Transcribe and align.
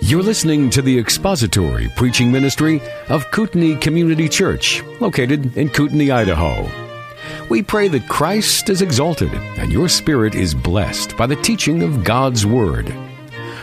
You're 0.00 0.22
listening 0.22 0.70
to 0.70 0.80
the 0.80 0.98
expository 0.98 1.90
preaching 1.94 2.32
ministry 2.32 2.80
of 3.10 3.30
Kootenai 3.32 3.78
Community 3.80 4.26
Church, 4.26 4.82
located 4.98 5.58
in 5.58 5.68
Kootenai, 5.68 6.10
Idaho. 6.10 6.70
We 7.50 7.62
pray 7.62 7.88
that 7.88 8.08
Christ 8.08 8.70
is 8.70 8.80
exalted 8.80 9.32
and 9.58 9.70
your 9.70 9.90
spirit 9.90 10.34
is 10.34 10.54
blessed 10.54 11.18
by 11.18 11.26
the 11.26 11.36
teaching 11.36 11.82
of 11.82 12.02
God's 12.02 12.46
Word. 12.46 12.94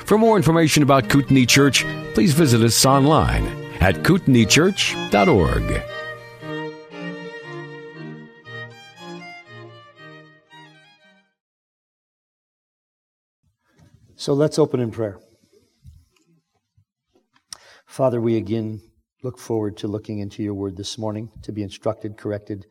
For 0.05 0.19
more 0.19 0.37
information 0.37 0.83
about 0.83 1.09
Kootenai 1.09 1.45
Church, 1.45 1.83
please 2.13 2.33
visit 2.33 2.61
us 2.61 2.85
online 2.85 3.47
at 3.79 3.95
kootenaichurch.org. 4.03 5.81
So 14.15 14.33
let's 14.33 14.59
open 14.59 14.81
in 14.81 14.91
prayer. 14.91 15.17
Father, 17.89 18.21
we 18.21 18.37
again 18.37 18.79
look 19.23 19.39
forward 19.39 19.75
to 19.77 19.87
looking 19.87 20.19
into 20.19 20.43
your 20.43 20.53
word 20.53 20.77
this 20.77 20.99
morning 20.99 21.31
to 21.41 21.51
be 21.51 21.63
instructed, 21.63 22.17
corrected, 22.17 22.67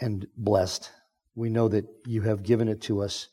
and 0.00 0.24
blessed. 0.36 0.92
We 1.34 1.50
know 1.50 1.66
that 1.66 1.84
you 2.06 2.22
have 2.22 2.44
given 2.44 2.68
it 2.68 2.80
to 2.82 3.02
us 3.02 3.26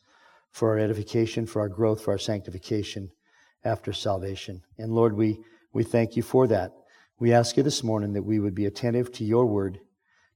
for 0.50 0.70
our 0.70 0.78
edification, 0.78 1.46
for 1.46 1.60
our 1.60 1.68
growth, 1.68 2.02
for 2.02 2.10
our 2.10 2.18
sanctification 2.18 3.12
after 3.64 3.92
salvation. 3.92 4.62
And 4.76 4.92
Lord, 4.92 5.16
we, 5.16 5.38
we 5.72 5.84
thank 5.84 6.16
you 6.16 6.22
for 6.24 6.48
that. 6.48 6.72
We 7.20 7.32
ask 7.32 7.56
you 7.56 7.62
this 7.62 7.84
morning 7.84 8.12
that 8.14 8.24
we 8.24 8.40
would 8.40 8.54
be 8.56 8.66
attentive 8.66 9.12
to 9.12 9.24
your 9.24 9.46
word, 9.46 9.78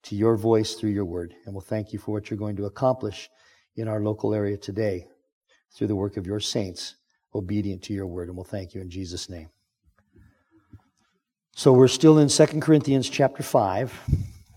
to 0.05 0.15
your 0.15 0.37
voice 0.37 0.75
through 0.75 0.91
your 0.91 1.07
word. 1.07 1.35
And 1.45 1.57
we'll 1.57 1.61
thank 1.61 1.93
you 1.93 1.99
for 1.99 2.13
what 2.13 2.31
you're 2.31 2.39
going 2.39 2.57
to 2.57 2.67
accomplish 2.67 3.29
in 3.75 3.89
our 3.89 4.01
local 4.01 4.33
area 4.33 4.57
today 4.57 5.09
through 5.75 5.89
the 5.89 5.97
work 5.97 6.17
of 6.17 6.27
your 6.27 6.41
saints, 6.41 6.95
obedient 7.35 7.83
to 7.83 7.93
your 7.93 8.07
word. 8.07 8.29
And 8.29 8.37
we'll 8.37 8.45
thank 8.45 8.75
you 8.75 8.81
in 8.81 8.91
Jesus' 8.91 9.29
name. 9.29 9.51
So 11.59 11.73
we're 11.73 11.89
still 11.89 12.21
in 12.21 12.29
2 12.29 12.47
Corinthians 12.61 13.11
chapter 13.11 13.43
5, 13.43 13.93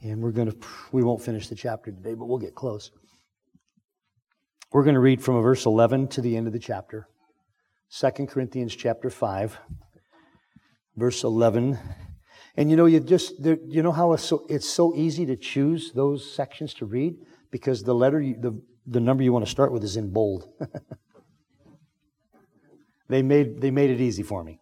and 0.03 0.21
we're 0.21 0.29
going 0.29 0.51
to, 0.51 0.57
we 0.91 1.01
won't 1.01 1.19
finish 1.19 1.47
the 1.47 1.55
chapter 1.55 1.91
today, 1.91 2.13
but 2.13 2.27
we'll 2.27 2.37
get 2.37 2.53
close. 2.53 2.91
We're 4.71 4.83
going 4.83 4.93
to 4.93 4.99
read 4.99 5.19
from 5.19 5.41
verse 5.41 5.65
11 5.65 6.09
to 6.09 6.21
the 6.21 6.37
end 6.37 6.45
of 6.45 6.53
the 6.53 6.59
chapter. 6.59 7.07
2 7.89 8.27
Corinthians 8.27 8.75
chapter 8.75 9.09
5, 9.09 9.57
verse 10.95 11.23
11. 11.23 11.79
And 12.55 12.69
you 12.69 12.77
know, 12.77 12.85
you 12.85 12.99
just, 12.99 13.33
you 13.39 13.81
know 13.81 13.91
how 13.91 14.13
it's 14.13 14.23
so, 14.23 14.45
it's 14.47 14.69
so 14.69 14.93
easy 14.95 15.25
to 15.25 15.35
choose 15.35 15.93
those 15.93 16.31
sections 16.31 16.71
to 16.75 16.85
read? 16.85 17.15
Because 17.49 17.81
the 17.81 17.95
letter, 17.95 18.21
you, 18.21 18.35
the, 18.39 18.61
the 18.85 18.99
number 18.99 19.23
you 19.23 19.33
want 19.33 19.43
to 19.43 19.49
start 19.49 19.71
with 19.71 19.83
is 19.83 19.97
in 19.97 20.13
bold. 20.13 20.47
they, 23.09 23.23
made, 23.23 23.59
they 23.59 23.71
made 23.71 23.89
it 23.89 23.99
easy 23.99 24.21
for 24.21 24.43
me. 24.43 24.60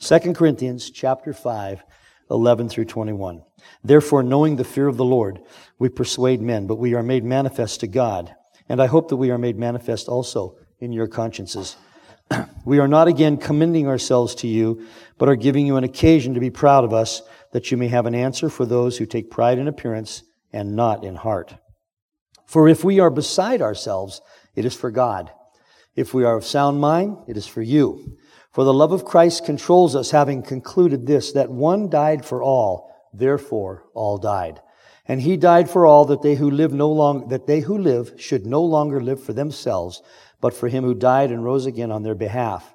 2 0.00 0.32
Corinthians 0.32 0.90
chapter 0.90 1.32
5, 1.32 1.82
11 2.30 2.68
through 2.68 2.84
21. 2.84 3.42
Therefore, 3.82 4.22
knowing 4.22 4.54
the 4.54 4.62
fear 4.62 4.86
of 4.86 4.96
the 4.96 5.04
Lord, 5.04 5.40
we 5.80 5.88
persuade 5.88 6.40
men, 6.40 6.68
but 6.68 6.78
we 6.78 6.94
are 6.94 7.02
made 7.02 7.24
manifest 7.24 7.80
to 7.80 7.88
God. 7.88 8.32
And 8.68 8.80
I 8.80 8.86
hope 8.86 9.08
that 9.08 9.16
we 9.16 9.32
are 9.32 9.38
made 9.38 9.58
manifest 9.58 10.08
also 10.08 10.56
in 10.78 10.92
your 10.92 11.08
consciences. 11.08 11.76
we 12.64 12.78
are 12.78 12.86
not 12.86 13.08
again 13.08 13.38
commending 13.38 13.88
ourselves 13.88 14.36
to 14.36 14.46
you, 14.46 14.86
but 15.18 15.28
are 15.28 15.34
giving 15.34 15.66
you 15.66 15.76
an 15.76 15.84
occasion 15.84 16.34
to 16.34 16.40
be 16.40 16.50
proud 16.50 16.84
of 16.84 16.92
us, 16.92 17.22
that 17.52 17.72
you 17.72 17.76
may 17.76 17.88
have 17.88 18.06
an 18.06 18.14
answer 18.14 18.48
for 18.48 18.64
those 18.64 18.98
who 18.98 19.06
take 19.06 19.32
pride 19.32 19.58
in 19.58 19.66
appearance 19.66 20.22
and 20.52 20.76
not 20.76 21.02
in 21.02 21.16
heart. 21.16 21.56
For 22.46 22.68
if 22.68 22.84
we 22.84 23.00
are 23.00 23.10
beside 23.10 23.60
ourselves, 23.60 24.20
it 24.54 24.64
is 24.64 24.76
for 24.76 24.92
God. 24.92 25.32
If 25.96 26.14
we 26.14 26.22
are 26.22 26.36
of 26.36 26.44
sound 26.44 26.80
mind, 26.80 27.16
it 27.26 27.36
is 27.36 27.48
for 27.48 27.62
you. 27.62 28.16
For 28.58 28.64
the 28.64 28.74
love 28.74 28.90
of 28.90 29.04
Christ 29.04 29.44
controls 29.44 29.94
us, 29.94 30.10
having 30.10 30.42
concluded 30.42 31.06
this, 31.06 31.30
that 31.30 31.48
one 31.48 31.88
died 31.88 32.24
for 32.24 32.42
all, 32.42 33.08
therefore 33.14 33.84
all 33.94 34.18
died. 34.18 34.60
And 35.06 35.20
he 35.20 35.36
died 35.36 35.70
for 35.70 35.86
all 35.86 36.06
that 36.06 36.22
they 36.22 36.34
who 36.34 36.50
live 36.50 36.72
no 36.72 36.90
long, 36.90 37.28
that 37.28 37.46
they 37.46 37.60
who 37.60 37.78
live 37.78 38.14
should 38.16 38.46
no 38.46 38.60
longer 38.64 39.00
live 39.00 39.22
for 39.22 39.32
themselves, 39.32 40.02
but 40.40 40.54
for 40.54 40.66
him 40.66 40.82
who 40.82 40.96
died 40.96 41.30
and 41.30 41.44
rose 41.44 41.66
again 41.66 41.92
on 41.92 42.02
their 42.02 42.16
behalf. 42.16 42.74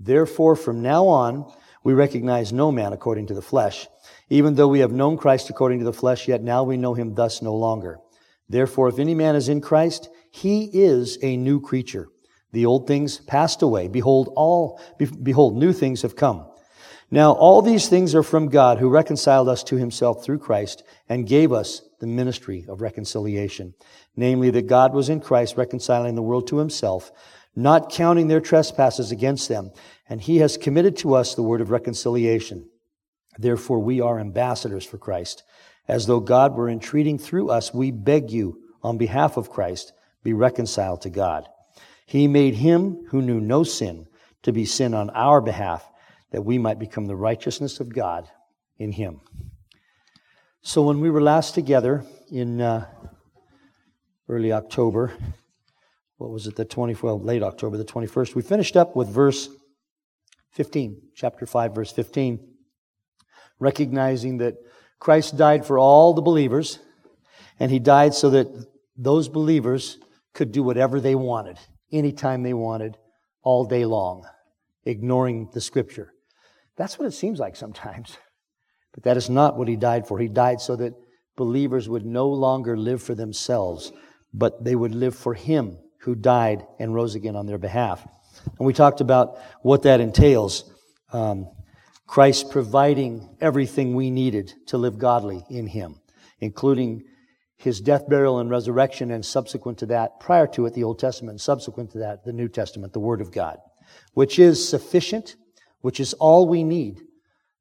Therefore, 0.00 0.56
from 0.56 0.82
now 0.82 1.06
on, 1.06 1.48
we 1.84 1.92
recognize 1.92 2.52
no 2.52 2.72
man 2.72 2.92
according 2.92 3.28
to 3.28 3.34
the 3.34 3.40
flesh. 3.40 3.86
Even 4.28 4.56
though 4.56 4.66
we 4.66 4.80
have 4.80 4.90
known 4.90 5.16
Christ 5.16 5.48
according 5.50 5.78
to 5.78 5.84
the 5.84 5.92
flesh, 5.92 6.26
yet 6.26 6.42
now 6.42 6.64
we 6.64 6.76
know 6.76 6.94
him 6.94 7.14
thus 7.14 7.40
no 7.40 7.54
longer. 7.54 8.00
Therefore, 8.48 8.88
if 8.88 8.98
any 8.98 9.14
man 9.14 9.36
is 9.36 9.48
in 9.48 9.60
Christ, 9.60 10.08
he 10.32 10.64
is 10.64 11.16
a 11.22 11.36
new 11.36 11.60
creature. 11.60 12.08
The 12.52 12.66
old 12.66 12.86
things 12.86 13.18
passed 13.18 13.62
away. 13.62 13.88
Behold, 13.88 14.32
all, 14.36 14.80
behold, 15.22 15.56
new 15.56 15.72
things 15.72 16.02
have 16.02 16.16
come. 16.16 16.46
Now, 17.10 17.32
all 17.32 17.60
these 17.60 17.88
things 17.88 18.14
are 18.14 18.22
from 18.22 18.48
God 18.48 18.78
who 18.78 18.88
reconciled 18.88 19.48
us 19.48 19.62
to 19.64 19.76
himself 19.76 20.24
through 20.24 20.38
Christ 20.38 20.82
and 21.08 21.26
gave 21.26 21.52
us 21.52 21.82
the 22.00 22.06
ministry 22.06 22.64
of 22.68 22.80
reconciliation. 22.80 23.74
Namely, 24.16 24.50
that 24.50 24.66
God 24.66 24.94
was 24.94 25.10
in 25.10 25.20
Christ 25.20 25.56
reconciling 25.56 26.14
the 26.14 26.22
world 26.22 26.46
to 26.48 26.58
himself, 26.58 27.12
not 27.54 27.92
counting 27.92 28.28
their 28.28 28.40
trespasses 28.40 29.12
against 29.12 29.48
them. 29.48 29.72
And 30.08 30.22
he 30.22 30.38
has 30.38 30.56
committed 30.56 30.96
to 30.98 31.14
us 31.14 31.34
the 31.34 31.42
word 31.42 31.60
of 31.60 31.70
reconciliation. 31.70 32.68
Therefore, 33.38 33.78
we 33.78 34.00
are 34.00 34.18
ambassadors 34.18 34.84
for 34.84 34.98
Christ. 34.98 35.42
As 35.88 36.06
though 36.06 36.20
God 36.20 36.54
were 36.54 36.68
entreating 36.68 37.18
through 37.18 37.50
us, 37.50 37.74
we 37.74 37.90
beg 37.90 38.30
you, 38.30 38.58
on 38.82 38.98
behalf 38.98 39.36
of 39.36 39.50
Christ, 39.50 39.92
be 40.24 40.32
reconciled 40.32 41.02
to 41.02 41.10
God. 41.10 41.46
He 42.12 42.28
made 42.28 42.56
him 42.56 43.06
who 43.08 43.22
knew 43.22 43.40
no 43.40 43.64
sin 43.64 44.06
to 44.42 44.52
be 44.52 44.66
sin 44.66 44.92
on 44.92 45.08
our 45.08 45.40
behalf, 45.40 45.90
that 46.30 46.44
we 46.44 46.58
might 46.58 46.78
become 46.78 47.06
the 47.06 47.16
righteousness 47.16 47.80
of 47.80 47.94
God 47.94 48.28
in 48.76 48.92
him. 48.92 49.22
So 50.60 50.82
when 50.82 51.00
we 51.00 51.08
were 51.08 51.22
last 51.22 51.54
together 51.54 52.04
in 52.30 52.60
uh, 52.60 52.86
early 54.28 54.52
October, 54.52 55.14
what 56.18 56.28
was 56.28 56.46
it, 56.46 56.54
the 56.54 56.66
20, 56.66 56.96
well, 57.00 57.18
late 57.18 57.42
October, 57.42 57.78
the 57.78 57.84
21st, 57.86 58.34
we 58.34 58.42
finished 58.42 58.76
up 58.76 58.94
with 58.94 59.08
verse 59.08 59.48
15, 60.50 61.00
chapter 61.14 61.46
5, 61.46 61.74
verse 61.74 61.92
15, 61.92 62.46
recognizing 63.58 64.36
that 64.36 64.56
Christ 64.98 65.38
died 65.38 65.64
for 65.64 65.78
all 65.78 66.12
the 66.12 66.20
believers, 66.20 66.78
and 67.58 67.70
he 67.70 67.78
died 67.78 68.12
so 68.12 68.28
that 68.28 68.48
those 68.98 69.30
believers 69.30 69.96
could 70.34 70.52
do 70.52 70.62
whatever 70.62 71.00
they 71.00 71.14
wanted 71.14 71.58
anytime 71.92 72.42
they 72.42 72.54
wanted, 72.54 72.96
all 73.42 73.64
day 73.64 73.84
long, 73.84 74.26
ignoring 74.84 75.50
the 75.52 75.60
scripture. 75.60 76.12
That's 76.76 76.98
what 76.98 77.06
it 77.06 77.12
seems 77.12 77.38
like 77.38 77.56
sometimes. 77.56 78.16
But 78.94 79.04
that 79.04 79.16
is 79.16 79.30
not 79.30 79.56
what 79.56 79.68
he 79.68 79.76
died 79.76 80.06
for. 80.06 80.18
He 80.18 80.28
died 80.28 80.60
so 80.60 80.76
that 80.76 80.92
believers 81.34 81.88
would 81.88 82.04
no 82.04 82.28
longer 82.28 82.76
live 82.76 83.02
for 83.02 83.14
themselves, 83.14 83.90
but 84.34 84.62
they 84.62 84.74
would 84.74 84.94
live 84.94 85.16
for 85.16 85.32
him 85.32 85.78
who 86.00 86.14
died 86.14 86.66
and 86.78 86.94
rose 86.94 87.14
again 87.14 87.34
on 87.34 87.46
their 87.46 87.56
behalf. 87.56 88.06
And 88.58 88.66
we 88.66 88.74
talked 88.74 89.00
about 89.00 89.38
what 89.62 89.84
that 89.84 90.00
entails. 90.00 90.70
Um, 91.10 91.48
Christ 92.06 92.50
providing 92.50 93.34
everything 93.40 93.94
we 93.94 94.10
needed 94.10 94.52
to 94.66 94.76
live 94.76 94.98
godly 94.98 95.46
in 95.48 95.66
him, 95.66 95.98
including 96.40 97.04
his 97.62 97.80
death, 97.80 98.08
burial, 98.08 98.38
and 98.38 98.50
resurrection, 98.50 99.10
and 99.10 99.24
subsequent 99.24 99.78
to 99.78 99.86
that, 99.86 100.20
prior 100.20 100.46
to 100.48 100.66
it, 100.66 100.74
the 100.74 100.84
Old 100.84 100.98
Testament, 100.98 101.40
subsequent 101.40 101.92
to 101.92 101.98
that, 101.98 102.24
the 102.24 102.32
New 102.32 102.48
Testament, 102.48 102.92
the 102.92 103.00
Word 103.00 103.20
of 103.20 103.32
God, 103.32 103.58
which 104.14 104.38
is 104.38 104.68
sufficient, 104.68 105.36
which 105.80 106.00
is 106.00 106.12
all 106.14 106.48
we 106.48 106.64
need 106.64 107.00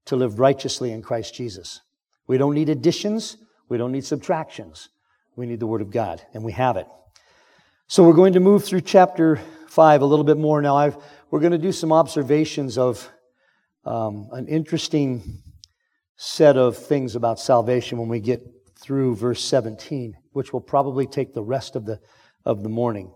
to 0.06 0.16
live 0.16 0.40
righteously 0.40 0.92
in 0.92 1.02
Christ 1.02 1.36
Jesus. 1.36 1.82
We 2.28 2.38
don't 2.38 2.56
need 2.56 2.70
additions, 2.70 3.38
we 3.70 3.78
don't 3.78 3.92
need 3.92 4.06
subtractions. 4.06 4.90
We 5.36 5.46
need 5.46 5.62
the 5.62 5.68
Word 5.68 5.82
of 5.82 5.92
God, 5.92 6.22
and 6.34 6.44
we 6.44 6.52
have 6.52 6.76
it. 6.76 6.88
So 7.88 8.04
we're 8.04 8.14
going 8.14 8.34
to 8.34 8.42
move 8.42 8.66
through 8.66 8.82
chapter 8.82 9.40
5 9.70 10.02
a 10.02 10.06
little 10.06 10.26
bit 10.26 10.38
more 10.38 10.62
now. 10.62 10.76
I've, 10.76 10.98
we're 11.30 11.40
going 11.40 11.54
to 11.54 11.58
do 11.58 11.72
some 11.72 11.94
observations 11.94 12.78
of 12.78 13.09
um, 13.86 14.28
an 14.34 14.47
interesting 14.47 15.42
set 16.18 16.58
of 16.58 16.78
things 16.78 17.16
about 17.16 17.40
salvation 17.40 17.97
when 17.97 18.09
we 18.09 18.20
get 18.20 18.42
through 18.82 19.16
verse 19.16 19.44
17, 19.44 20.16
which 20.32 20.52
will 20.52 20.62
probably 20.62 21.06
take 21.06 21.34
the 21.34 21.44
rest 21.44 21.76
of 21.76 21.86
the, 21.86 22.00
of 22.46 22.64
the 22.64 22.70
morning. 22.70 23.14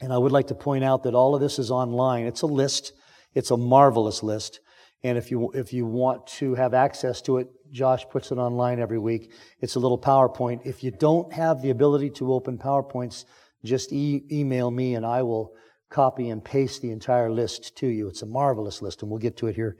And 0.00 0.12
I 0.12 0.18
would 0.18 0.32
like 0.32 0.46
to 0.48 0.54
point 0.54 0.84
out 0.84 1.02
that 1.02 1.14
all 1.14 1.34
of 1.34 1.40
this 1.40 1.58
is 1.58 1.70
online. 1.70 2.26
It's 2.26 2.42
a 2.42 2.46
list. 2.46 2.92
It's 3.34 3.50
a 3.50 3.56
marvelous 3.56 4.22
list. 4.22 4.60
And 5.02 5.18
if 5.18 5.30
you, 5.30 5.50
if 5.52 5.72
you 5.72 5.86
want 5.86 6.26
to 6.38 6.54
have 6.54 6.74
access 6.74 7.20
to 7.22 7.38
it, 7.38 7.48
Josh 7.70 8.04
puts 8.08 8.32
it 8.32 8.38
online 8.38 8.80
every 8.80 8.98
week. 8.98 9.32
It's 9.60 9.74
a 9.74 9.80
little 9.80 10.00
PowerPoint. 10.00 10.64
If 10.64 10.82
you 10.82 10.90
don't 10.90 11.32
have 11.32 11.62
the 11.62 11.70
ability 11.70 12.10
to 12.10 12.32
open 12.32 12.58
PowerPoints, 12.58 13.24
just 13.64 13.92
e- 13.92 14.24
email 14.30 14.70
me 14.70 14.94
and 14.94 15.04
I 15.04 15.22
will 15.22 15.54
copy 15.90 16.30
and 16.30 16.44
paste 16.44 16.82
the 16.82 16.90
entire 16.90 17.30
list 17.30 17.76
to 17.76 17.86
you. 17.86 18.08
It's 18.08 18.22
a 18.22 18.26
marvelous 18.26 18.82
list, 18.82 19.02
and 19.02 19.10
we'll 19.10 19.18
get 19.18 19.36
to 19.38 19.46
it 19.46 19.56
here 19.56 19.76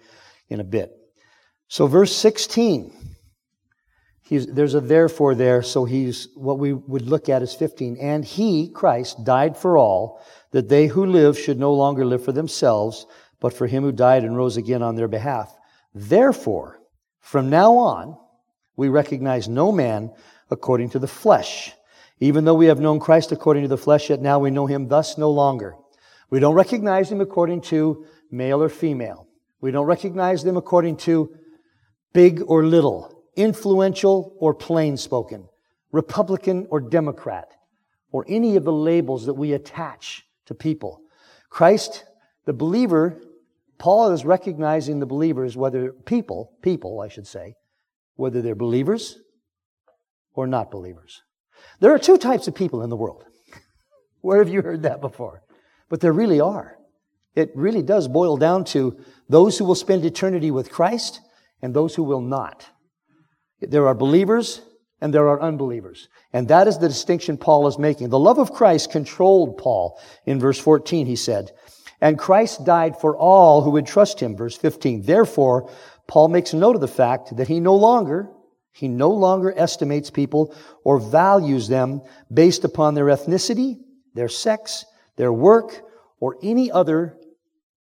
in 0.49 0.61
a 0.61 0.65
bit. 0.65 0.91
So, 1.69 1.87
verse 1.87 2.15
16 2.17 2.93
He's, 4.29 4.47
there's 4.47 4.75
a 4.75 4.83
therefore 4.83 5.35
there, 5.35 5.63
so 5.63 5.87
he's, 5.87 6.29
what 6.35 6.59
we 6.59 6.75
would 6.75 7.09
look 7.09 7.31
at 7.31 7.41
is 7.41 7.55
15. 7.55 7.97
And 7.97 8.23
he, 8.23 8.69
Christ, 8.69 9.25
died 9.25 9.57
for 9.57 9.79
all, 9.79 10.23
that 10.51 10.69
they 10.69 10.87
who 10.87 11.07
live 11.07 11.39
should 11.39 11.59
no 11.59 11.73
longer 11.73 12.05
live 12.05 12.23
for 12.23 12.33
themselves, 12.33 13.07
but 13.41 13.55
for 13.55 13.67
him 13.67 13.85
who 13.85 13.91
died 13.91 14.25
and 14.25 14.37
rose 14.37 14.59
again 14.59 14.83
on 14.83 14.97
their 14.97 15.09
behalf. 15.09 15.57
Therefore, 15.95 16.79
from 17.21 17.49
now 17.49 17.73
on, 17.79 18.19
we 18.77 18.91
recognize 18.91 19.49
no 19.49 19.73
man 19.73 20.13
according 20.51 20.91
to 20.91 20.99
the 20.99 21.09
flesh. 21.09 21.73
Even 22.21 22.45
though 22.45 22.53
we 22.53 22.67
have 22.67 22.81
known 22.81 23.01
Christ 23.01 23.33
according 23.33 23.63
to 23.63 23.69
the 23.69 23.79
flesh, 23.79 24.11
yet 24.11 24.21
now 24.21 24.39
we 24.39 24.51
know 24.51 24.67
him 24.67 24.89
thus 24.89 25.17
no 25.17 25.31
longer. 25.31 25.75
We 26.29 26.39
don't 26.39 26.55
recognize 26.55 27.11
him 27.11 27.23
according 27.23 27.63
to 27.63 28.05
male 28.31 28.63
or 28.63 28.69
female. 28.69 29.27
We 29.63 29.71
don't 29.71 29.87
recognize 29.87 30.45
them 30.45 30.59
according 30.59 30.99
to 30.99 31.35
big 32.13 32.43
or 32.47 32.67
little, 32.67 33.18
influential 33.39 34.37
or 34.39 34.53
plain 34.53 34.97
spoken, 34.97 35.49
Republican 35.93 36.67
or 36.71 36.81
Democrat, 36.81 37.55
or 38.11 38.27
any 38.29 38.57
of 38.57 38.65
the 38.65 38.73
labels 38.73 39.27
that 39.27 39.35
we 39.35 39.53
attach 39.53 40.25
to 40.47 40.55
people. 40.55 41.01
Christ, 41.49 42.05
the 42.45 42.53
believer, 42.53 43.23
Paul 43.79 44.11
is 44.11 44.25
recognizing 44.25 44.99
the 44.99 45.07
believers, 45.07 45.57
whether 45.57 45.93
people, 45.93 46.53
people, 46.63 47.01
I 47.01 47.09
should 47.09 47.27
say, 47.27 47.55
whether 48.17 48.43
they're 48.43 48.55
believers 48.55 49.19
or 50.35 50.47
not 50.47 50.71
believers. 50.71 51.23
There 51.81 51.95
are 51.95 51.99
two 51.99 52.19
types 52.19 52.49
of 52.49 52.55
people 52.55 52.83
in 52.83 52.91
the 52.91 52.97
world. 52.97 53.25
Where 54.21 54.39
have 54.39 54.49
you 54.49 54.63
heard 54.63 54.83
that 54.83 55.01
before? 55.01 55.43
But 55.89 56.01
there 56.01 56.13
really 56.13 56.41
are. 56.41 56.77
It 57.35 57.53
really 57.55 57.83
does 57.83 58.09
boil 58.09 58.37
down 58.37 58.65
to 58.65 58.99
those 59.29 59.59
who 59.59 59.65
will 59.65 59.77
spend 59.77 60.05
eternity 60.05 60.51
with 60.51 60.71
Christ 60.71 61.21
and 61.63 61.73
those 61.73 61.95
who 61.95 62.03
will 62.03 62.21
not. 62.21 62.67
There 63.61 63.87
are 63.87 63.95
believers 63.95 64.63
and 65.01 65.15
there 65.15 65.29
are 65.29 65.41
unbelievers. 65.41 66.09
And 66.33 66.49
that 66.49 66.69
is 66.69 66.79
the 66.79 66.89
distinction 66.89 67.39
Paul 67.39 67.67
is 67.69 67.79
making. 67.79 68.09
The 68.09 68.19
love 68.19 68.39
of 68.39 68.53
Christ 68.53 68.91
controlled 68.91 69.59
Paul. 69.59 70.01
In 70.27 70.41
verse 70.41 70.59
14, 70.59 71.07
he 71.07 71.17
said, 71.17 71.53
And 72.01 72.19
Christ 72.19 72.65
died 72.65 73.01
for 73.01 73.17
all 73.17 73.63
who 73.63 73.71
would 73.71 73.87
trust 73.87 74.21
him. 74.21 74.37
Verse 74.37 74.57
15. 74.57 75.03
Therefore, 75.03 75.71
Paul 76.07 76.29
makes 76.29 76.53
note 76.53 76.75
of 76.75 76.81
the 76.81 76.89
fact 76.89 77.37
that 77.37 77.49
he 77.49 77.61
no 77.61 77.77
longer, 77.77 78.29
he 78.73 78.89
no 78.89 79.11
longer 79.11 79.53
estimates 79.57 80.11
people 80.11 80.55
or 80.85 80.99
values 80.99 81.69
them 81.69 82.03
based 82.33 82.65
upon 82.65 82.95
their 82.95 83.07
ethnicity, 83.07 83.77
their 84.15 84.29
sex, 84.29 84.85
their 85.17 85.33
work, 85.33 85.83
or 86.21 86.37
any 86.43 86.71
other 86.73 87.17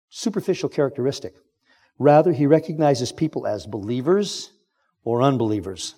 superficial 0.10 0.70
characteristic. 0.70 1.34
Rather, 1.98 2.32
he 2.32 2.46
recognizes 2.46 3.12
people 3.12 3.48
as 3.48 3.66
believers 3.66 4.52
or 5.04 5.22
unbelievers. 5.22 5.96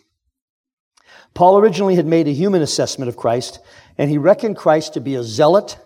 Paul 1.33 1.57
originally 1.57 1.95
had 1.95 2.05
made 2.05 2.27
a 2.27 2.33
human 2.33 2.61
assessment 2.61 3.09
of 3.09 3.17
Christ, 3.17 3.59
and 3.97 4.09
he 4.09 4.17
reckoned 4.17 4.57
Christ 4.57 4.93
to 4.93 5.01
be 5.01 5.15
a 5.15 5.23
zealot, 5.23 5.77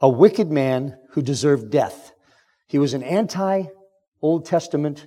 a 0.00 0.08
wicked 0.08 0.50
man 0.50 0.96
who 1.10 1.22
deserved 1.22 1.70
death. 1.70 2.12
He 2.66 2.78
was 2.78 2.94
an 2.94 3.02
anti 3.02 3.64
Old 4.22 4.44
Testament 4.44 5.06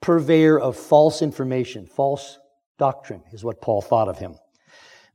purveyor 0.00 0.58
of 0.58 0.76
false 0.76 1.22
information, 1.22 1.86
false 1.86 2.38
doctrine, 2.78 3.22
is 3.32 3.42
what 3.42 3.60
Paul 3.60 3.82
thought 3.82 4.08
of 4.08 4.18
him. 4.18 4.36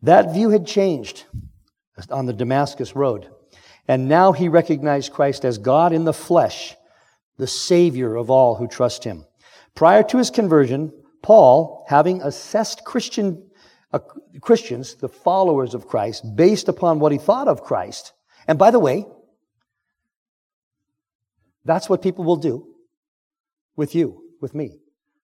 That 0.01 0.33
view 0.33 0.49
had 0.49 0.65
changed 0.65 1.25
on 2.09 2.25
the 2.25 2.33
Damascus 2.33 2.95
Road. 2.95 3.29
And 3.87 4.07
now 4.07 4.31
he 4.33 4.49
recognized 4.49 5.13
Christ 5.13 5.43
as 5.45 5.57
God 5.57 5.93
in 5.93 6.05
the 6.05 6.13
flesh, 6.13 6.75
the 7.37 7.47
Savior 7.47 8.15
of 8.15 8.29
all 8.29 8.55
who 8.55 8.67
trust 8.67 9.03
him. 9.03 9.25
Prior 9.75 10.03
to 10.03 10.17
his 10.17 10.29
conversion, 10.29 10.93
Paul, 11.21 11.85
having 11.87 12.21
assessed 12.21 12.85
Christian, 12.85 13.49
uh, 13.91 13.99
Christians, 14.41 14.95
the 14.95 15.09
followers 15.09 15.73
of 15.73 15.87
Christ, 15.87 16.23
based 16.35 16.69
upon 16.69 16.99
what 16.99 17.11
he 17.11 17.17
thought 17.17 17.47
of 17.47 17.63
Christ, 17.63 18.13
and 18.47 18.57
by 18.57 18.71
the 18.71 18.79
way, 18.79 19.05
that's 21.65 21.89
what 21.89 22.01
people 22.01 22.23
will 22.23 22.37
do 22.37 22.67
with 23.75 23.95
you 23.95 24.23
with 24.41 24.55
me. 24.55 24.79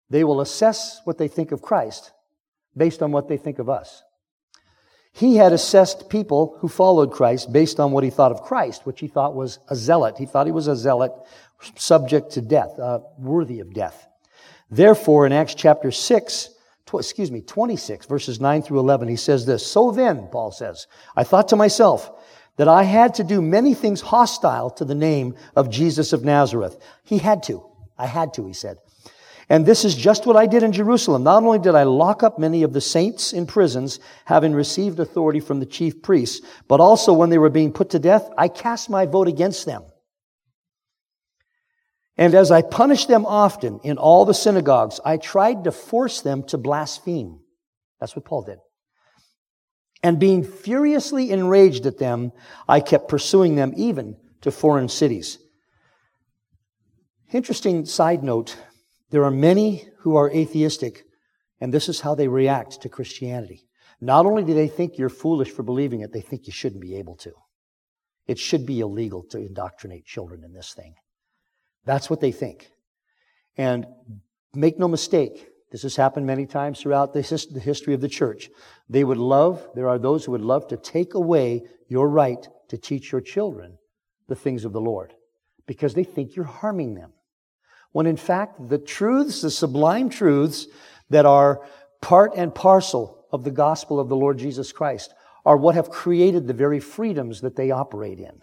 They 0.10 0.24
will 0.24 0.42
assess 0.42 1.02
what 1.06 1.18
they 1.18 1.28
think 1.28 1.52
of 1.52 1.62
Christ 1.62 2.12
based 2.78 3.02
on 3.02 3.12
what 3.12 3.28
they 3.28 3.38
think 3.38 3.60
of 3.60 3.70
us. 3.70 4.04
He 5.12 5.38
had 5.38 5.54
assessed 5.54 6.10
people 6.10 6.58
who 6.60 6.68
followed 6.68 7.14
Christ 7.14 7.54
based 7.54 7.80
on 7.80 7.92
what 7.92 8.04
he 8.04 8.10
thought 8.10 8.34
of 8.34 8.42
Christ, 8.42 8.86
which 8.86 9.00
he 9.00 9.08
thought 9.08 9.34
was 9.34 9.60
a 9.70 9.76
zealot. 9.76 10.18
He 10.18 10.26
thought 10.26 10.46
he 10.46 10.52
was 10.52 10.68
a 10.68 10.76
zealot 10.76 11.14
subject 11.76 12.32
to 12.32 12.42
death, 12.42 12.78
uh, 12.78 13.00
worthy 13.18 13.62
of 13.62 13.74
death. 13.74 14.08
Therefore, 14.76 15.26
in 15.26 15.32
Acts 15.32 15.56
chapter 15.56 15.90
6, 15.90 16.50
tw- 16.86 16.96
excuse 16.96 17.32
me, 17.32 17.40
26, 17.40 18.08
verses 18.08 18.42
9 18.42 18.62
through 18.62 18.80
11, 18.80 19.08
he 19.08 19.16
says 19.16 19.46
this 19.46 19.66
So 19.66 19.92
then, 19.92 20.28
Paul 20.30 20.52
says, 20.52 20.88
I 21.16 21.24
thought 21.24 21.48
to 21.50 21.56
myself 21.56 22.12
that 22.58 22.68
I 22.68 22.84
had 22.84 23.14
to 23.16 23.24
do 23.24 23.42
many 23.42 23.74
things 23.74 24.02
hostile 24.02 24.70
to 24.72 24.84
the 24.84 24.94
name 24.94 25.36
of 25.56 25.70
Jesus 25.70 26.12
of 26.12 26.26
Nazareth. 26.26 26.78
He 27.06 27.20
had 27.20 27.42
to. 27.44 27.66
I 27.98 28.06
had 28.06 28.34
to, 28.34 28.46
he 28.46 28.52
said. 28.52 28.78
And 29.48 29.66
this 29.66 29.86
is 29.86 29.96
just 29.96 30.26
what 30.26 30.36
I 30.36 30.46
did 30.46 30.64
in 30.64 30.74
Jerusalem. 30.74 31.24
Not 31.24 31.44
only 31.44 31.60
did 31.60 31.76
I 31.76 31.84
lock 31.84 32.22
up 32.22 32.38
many 32.38 32.64
of 32.64 32.74
the 32.74 32.82
saints 32.82 33.32
in 33.32 33.46
prisons, 33.46 34.02
having 34.26 34.54
received 34.54 35.00
authority 35.00 35.40
from 35.40 35.62
the 35.62 35.66
chief 35.66 36.02
priests, 36.02 36.46
but 36.68 36.82
also 36.82 37.14
when 37.14 37.30
they 37.30 37.38
were 37.38 37.50
being 37.50 37.72
put 37.72 37.92
to 37.92 38.00
death, 38.00 38.30
I 38.38 38.50
cast 38.50 38.90
my 38.90 39.06
vote 39.06 39.30
against 39.30 39.66
them. 39.66 39.84
And 42.18 42.34
as 42.34 42.50
I 42.50 42.62
punished 42.62 43.08
them 43.08 43.26
often 43.26 43.80
in 43.84 43.98
all 43.98 44.26
the 44.26 44.34
synagogues, 44.34 45.00
I 45.04 45.18
tried 45.18 45.66
to 45.66 45.72
force 45.72 46.22
them 46.22 46.44
to 46.44 46.58
blaspheme. 46.58 47.40
That's 48.00 48.16
what 48.16 48.26
Paul 48.26 48.44
did. 48.44 48.60
And 50.02 50.20
being 50.20 50.44
furiously 50.44 51.32
enraged 51.32 51.86
at 51.86 51.98
them, 51.98 52.32
I 52.68 52.80
kept 52.80 53.10
pursuing 53.10 53.56
them 53.56 53.74
even 53.76 54.18
to 54.42 54.52
foreign 54.52 54.88
cities. 54.88 55.40
Interesting 57.34 57.86
side 57.86 58.24
note 58.24 58.56
there 59.10 59.24
are 59.24 59.32
many 59.32 59.88
who 60.00 60.16
are 60.16 60.32
atheistic, 60.32 61.04
and 61.60 61.74
this 61.74 61.90
is 61.90 62.02
how 62.02 62.16
they 62.16 62.28
react 62.28 62.82
to 62.82 62.90
Christianity. 62.90 63.66
Not 64.00 64.26
only 64.26 64.44
do 64.44 64.54
they 64.54 64.68
think 64.68 64.98
you're 64.98 65.10
foolish 65.10 65.50
for 65.50 65.64
believing 65.64 66.02
it, 66.02 66.14
they 66.14 66.22
think 66.22 66.48
you 66.48 66.54
shouldn't 66.54 66.82
be 66.82 66.96
able 66.96 67.16
to. 67.18 67.32
It 68.28 68.38
should 68.38 68.66
be 68.66 68.80
illegal 68.80 69.24
to 69.32 69.38
indoctrinate 69.38 70.06
children 70.06 70.44
in 70.44 70.54
this 70.54 70.74
thing. 70.74 70.96
That's 71.86 72.10
what 72.10 72.20
they 72.20 72.32
think. 72.32 72.72
And 73.58 73.86
make 74.54 74.80
no 74.80 74.88
mistake, 74.88 75.48
this 75.72 75.84
has 75.84 75.96
happened 75.96 76.26
many 76.26 76.46
times 76.46 76.80
throughout 76.80 77.14
the, 77.14 77.22
history 77.22 77.94
of 77.94 78.02
the 78.02 78.10
church. 78.10 78.50
They 78.90 79.04
would 79.04 79.18
love, 79.18 79.68
there 79.76 79.90
are 79.90 80.00
those 80.00 80.26
who 80.26 80.32
would 80.34 80.42
love 80.42 80.68
to 80.70 80.78
take 80.78 81.14
away 81.14 81.64
your 81.88 82.10
right 82.10 82.48
to 82.70 82.78
teach 82.78 83.12
your 83.12 83.22
children 83.22 83.78
the 84.28 84.36
things 84.36 84.66
of 84.66 84.74
the 84.74 84.82
Lord 84.82 85.14
because 85.68 85.94
they 85.94 86.04
think 86.04 86.36
you're 86.36 86.46
harming 86.46 86.96
them 86.96 87.14
when 87.96 88.08
in 88.08 88.18
fact 88.18 88.68
the 88.68 88.78
truths, 88.78 89.40
the 89.40 89.50
sublime 89.50 90.10
truths 90.10 90.68
that 91.10 91.26
are 91.26 91.62
part 92.02 92.34
and 92.36 92.54
parcel 92.54 93.26
of 93.32 93.46
the 93.46 93.52
gospel 93.52 94.02
of 94.02 94.10
the 94.10 94.16
Lord 94.18 94.38
Jesus 94.38 94.74
Christ 94.74 95.14
are 95.46 95.56
what 95.56 95.76
have 95.76 95.90
created 95.90 96.46
the 96.46 96.54
very 96.54 96.82
freedoms 96.82 97.40
that 97.40 97.56
they 97.56 97.72
operate 97.72 98.20
in 98.20 98.42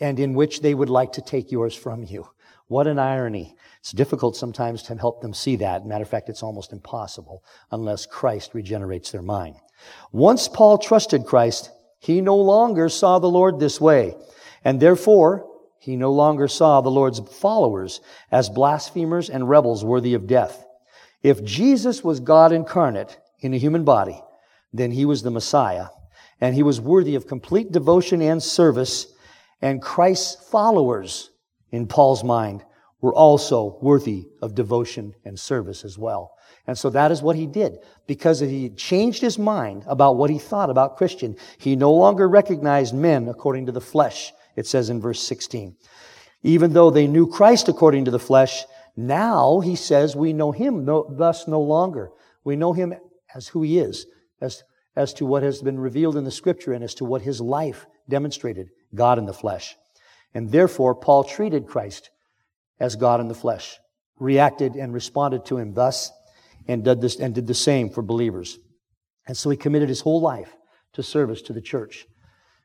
and 0.00 0.18
in 0.18 0.34
which 0.34 0.62
they 0.62 0.74
would 0.74 0.90
like 0.90 1.12
to 1.12 1.20
take 1.20 1.52
yours 1.52 1.76
from 1.76 2.02
you. 2.02 2.26
What 2.68 2.86
an 2.86 2.98
irony. 2.98 3.54
It's 3.80 3.92
difficult 3.92 4.36
sometimes 4.36 4.82
to 4.84 4.96
help 4.96 5.20
them 5.20 5.32
see 5.32 5.56
that. 5.56 5.86
Matter 5.86 6.02
of 6.02 6.08
fact, 6.08 6.28
it's 6.28 6.42
almost 6.42 6.72
impossible 6.72 7.44
unless 7.70 8.06
Christ 8.06 8.54
regenerates 8.54 9.12
their 9.12 9.22
mind. 9.22 9.56
Once 10.10 10.48
Paul 10.48 10.78
trusted 10.78 11.26
Christ, 11.26 11.70
he 11.98 12.20
no 12.20 12.36
longer 12.36 12.88
saw 12.88 13.18
the 13.18 13.28
Lord 13.28 13.60
this 13.60 13.80
way. 13.80 14.16
And 14.64 14.80
therefore, 14.80 15.48
he 15.78 15.94
no 15.94 16.12
longer 16.12 16.48
saw 16.48 16.80
the 16.80 16.90
Lord's 16.90 17.20
followers 17.20 18.00
as 18.32 18.48
blasphemers 18.48 19.30
and 19.30 19.48
rebels 19.48 19.84
worthy 19.84 20.14
of 20.14 20.26
death. 20.26 20.66
If 21.22 21.44
Jesus 21.44 22.02
was 22.02 22.18
God 22.18 22.50
incarnate 22.50 23.18
in 23.40 23.54
a 23.54 23.58
human 23.58 23.84
body, 23.84 24.20
then 24.72 24.90
he 24.90 25.04
was 25.04 25.22
the 25.22 25.30
Messiah, 25.30 25.86
and 26.40 26.54
he 26.54 26.62
was 26.64 26.80
worthy 26.80 27.14
of 27.14 27.28
complete 27.28 27.70
devotion 27.70 28.20
and 28.20 28.42
service, 28.42 29.06
and 29.62 29.80
Christ's 29.80 30.48
followers, 30.50 31.30
in 31.70 31.86
Paul's 31.86 32.24
mind, 32.24 32.64
were 33.00 33.14
also 33.14 33.78
worthy 33.82 34.26
of 34.42 34.54
devotion 34.54 35.14
and 35.24 35.38
service 35.38 35.84
as 35.84 35.98
well. 35.98 36.32
And 36.66 36.76
so 36.76 36.90
that 36.90 37.12
is 37.12 37.22
what 37.22 37.36
he 37.36 37.46
did. 37.46 37.78
Because 38.06 38.40
he 38.40 38.70
changed 38.70 39.20
his 39.20 39.38
mind 39.38 39.84
about 39.86 40.16
what 40.16 40.30
he 40.30 40.38
thought 40.38 40.70
about 40.70 40.96
Christian, 40.96 41.36
he 41.58 41.76
no 41.76 41.92
longer 41.92 42.28
recognized 42.28 42.94
men 42.94 43.28
according 43.28 43.66
to 43.66 43.72
the 43.72 43.80
flesh 43.80 44.32
it 44.56 44.66
says 44.66 44.90
in 44.90 45.00
verse 45.00 45.22
16. 45.22 45.76
Even 46.42 46.72
though 46.72 46.90
they 46.90 47.06
knew 47.06 47.26
Christ 47.26 47.68
according 47.68 48.06
to 48.06 48.10
the 48.10 48.18
flesh, 48.18 48.64
now 48.96 49.60
he 49.60 49.76
says 49.76 50.16
we 50.16 50.32
know 50.32 50.52
him 50.52 50.84
no, 50.84 51.06
thus 51.08 51.46
no 51.46 51.60
longer. 51.60 52.10
We 52.42 52.56
know 52.56 52.72
him 52.72 52.94
as 53.34 53.48
who 53.48 53.62
he 53.62 53.78
is, 53.78 54.06
as, 54.40 54.64
as 54.96 55.12
to 55.14 55.26
what 55.26 55.42
has 55.42 55.60
been 55.60 55.78
revealed 55.78 56.16
in 56.16 56.24
the 56.24 56.30
scripture 56.30 56.72
and 56.72 56.82
as 56.82 56.94
to 56.94 57.04
what 57.04 57.22
his 57.22 57.40
life 57.40 57.86
demonstrated, 58.08 58.70
God 58.94 59.18
in 59.18 59.26
the 59.26 59.34
flesh. 59.34 59.76
And 60.34 60.50
therefore, 60.50 60.94
Paul 60.94 61.24
treated 61.24 61.66
Christ 61.66 62.10
as 62.78 62.96
God 62.96 63.20
in 63.20 63.28
the 63.28 63.34
flesh, 63.34 63.78
reacted 64.18 64.74
and 64.74 64.92
responded 64.92 65.46
to 65.46 65.58
him 65.58 65.74
thus, 65.74 66.10
and 66.68 66.84
did, 66.84 67.00
this, 67.00 67.16
and 67.16 67.34
did 67.34 67.46
the 67.46 67.54
same 67.54 67.90
for 67.90 68.02
believers. 68.02 68.58
And 69.26 69.36
so 69.36 69.50
he 69.50 69.56
committed 69.56 69.88
his 69.88 70.00
whole 70.00 70.20
life 70.20 70.54
to 70.94 71.02
service 71.02 71.42
to 71.42 71.52
the 71.52 71.60
church, 71.60 72.06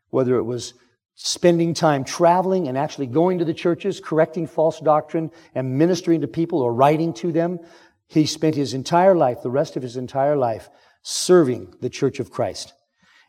whether 0.09 0.37
it 0.37 0.43
was 0.43 0.73
spending 1.15 1.73
time 1.73 2.03
traveling 2.03 2.67
and 2.67 2.77
actually 2.77 3.07
going 3.07 3.39
to 3.39 3.45
the 3.45 3.53
churches, 3.53 3.99
correcting 3.99 4.47
false 4.47 4.79
doctrine 4.79 5.29
and 5.53 5.77
ministering 5.77 6.21
to 6.21 6.27
people 6.27 6.61
or 6.61 6.73
writing 6.73 7.13
to 7.13 7.31
them. 7.31 7.59
He 8.07 8.25
spent 8.25 8.55
his 8.55 8.73
entire 8.73 9.15
life, 9.15 9.41
the 9.41 9.51
rest 9.51 9.77
of 9.77 9.83
his 9.83 9.97
entire 9.97 10.35
life, 10.35 10.69
serving 11.03 11.75
the 11.81 11.89
church 11.89 12.19
of 12.19 12.31
Christ. 12.31 12.73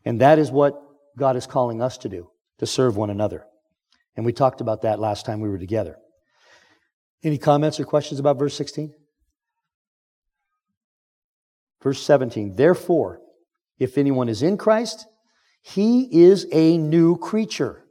And 0.04 0.20
that 0.20 0.38
is 0.38 0.50
what 0.50 0.80
God 1.16 1.36
is 1.36 1.46
calling 1.46 1.82
us 1.82 1.98
to 1.98 2.08
do, 2.08 2.30
to 2.58 2.66
serve 2.66 2.96
one 2.96 3.10
another. 3.10 3.44
And 4.16 4.26
we 4.26 4.32
talked 4.32 4.60
about 4.60 4.82
that 4.82 5.00
last 5.00 5.24
time 5.24 5.40
we 5.40 5.48
were 5.48 5.58
together. 5.58 5.96
Any 7.24 7.38
comments 7.38 7.78
or 7.78 7.84
questions 7.84 8.20
about 8.20 8.38
verse 8.38 8.54
16? 8.56 8.92
Verse 11.82 12.02
17. 12.02 12.56
Therefore, 12.56 13.20
if 13.78 13.96
anyone 13.96 14.28
is 14.28 14.42
in 14.42 14.56
Christ, 14.56 15.06
he 15.62 16.08
is 16.24 16.46
a 16.52 16.78
new 16.78 17.16
creature. 17.16 17.84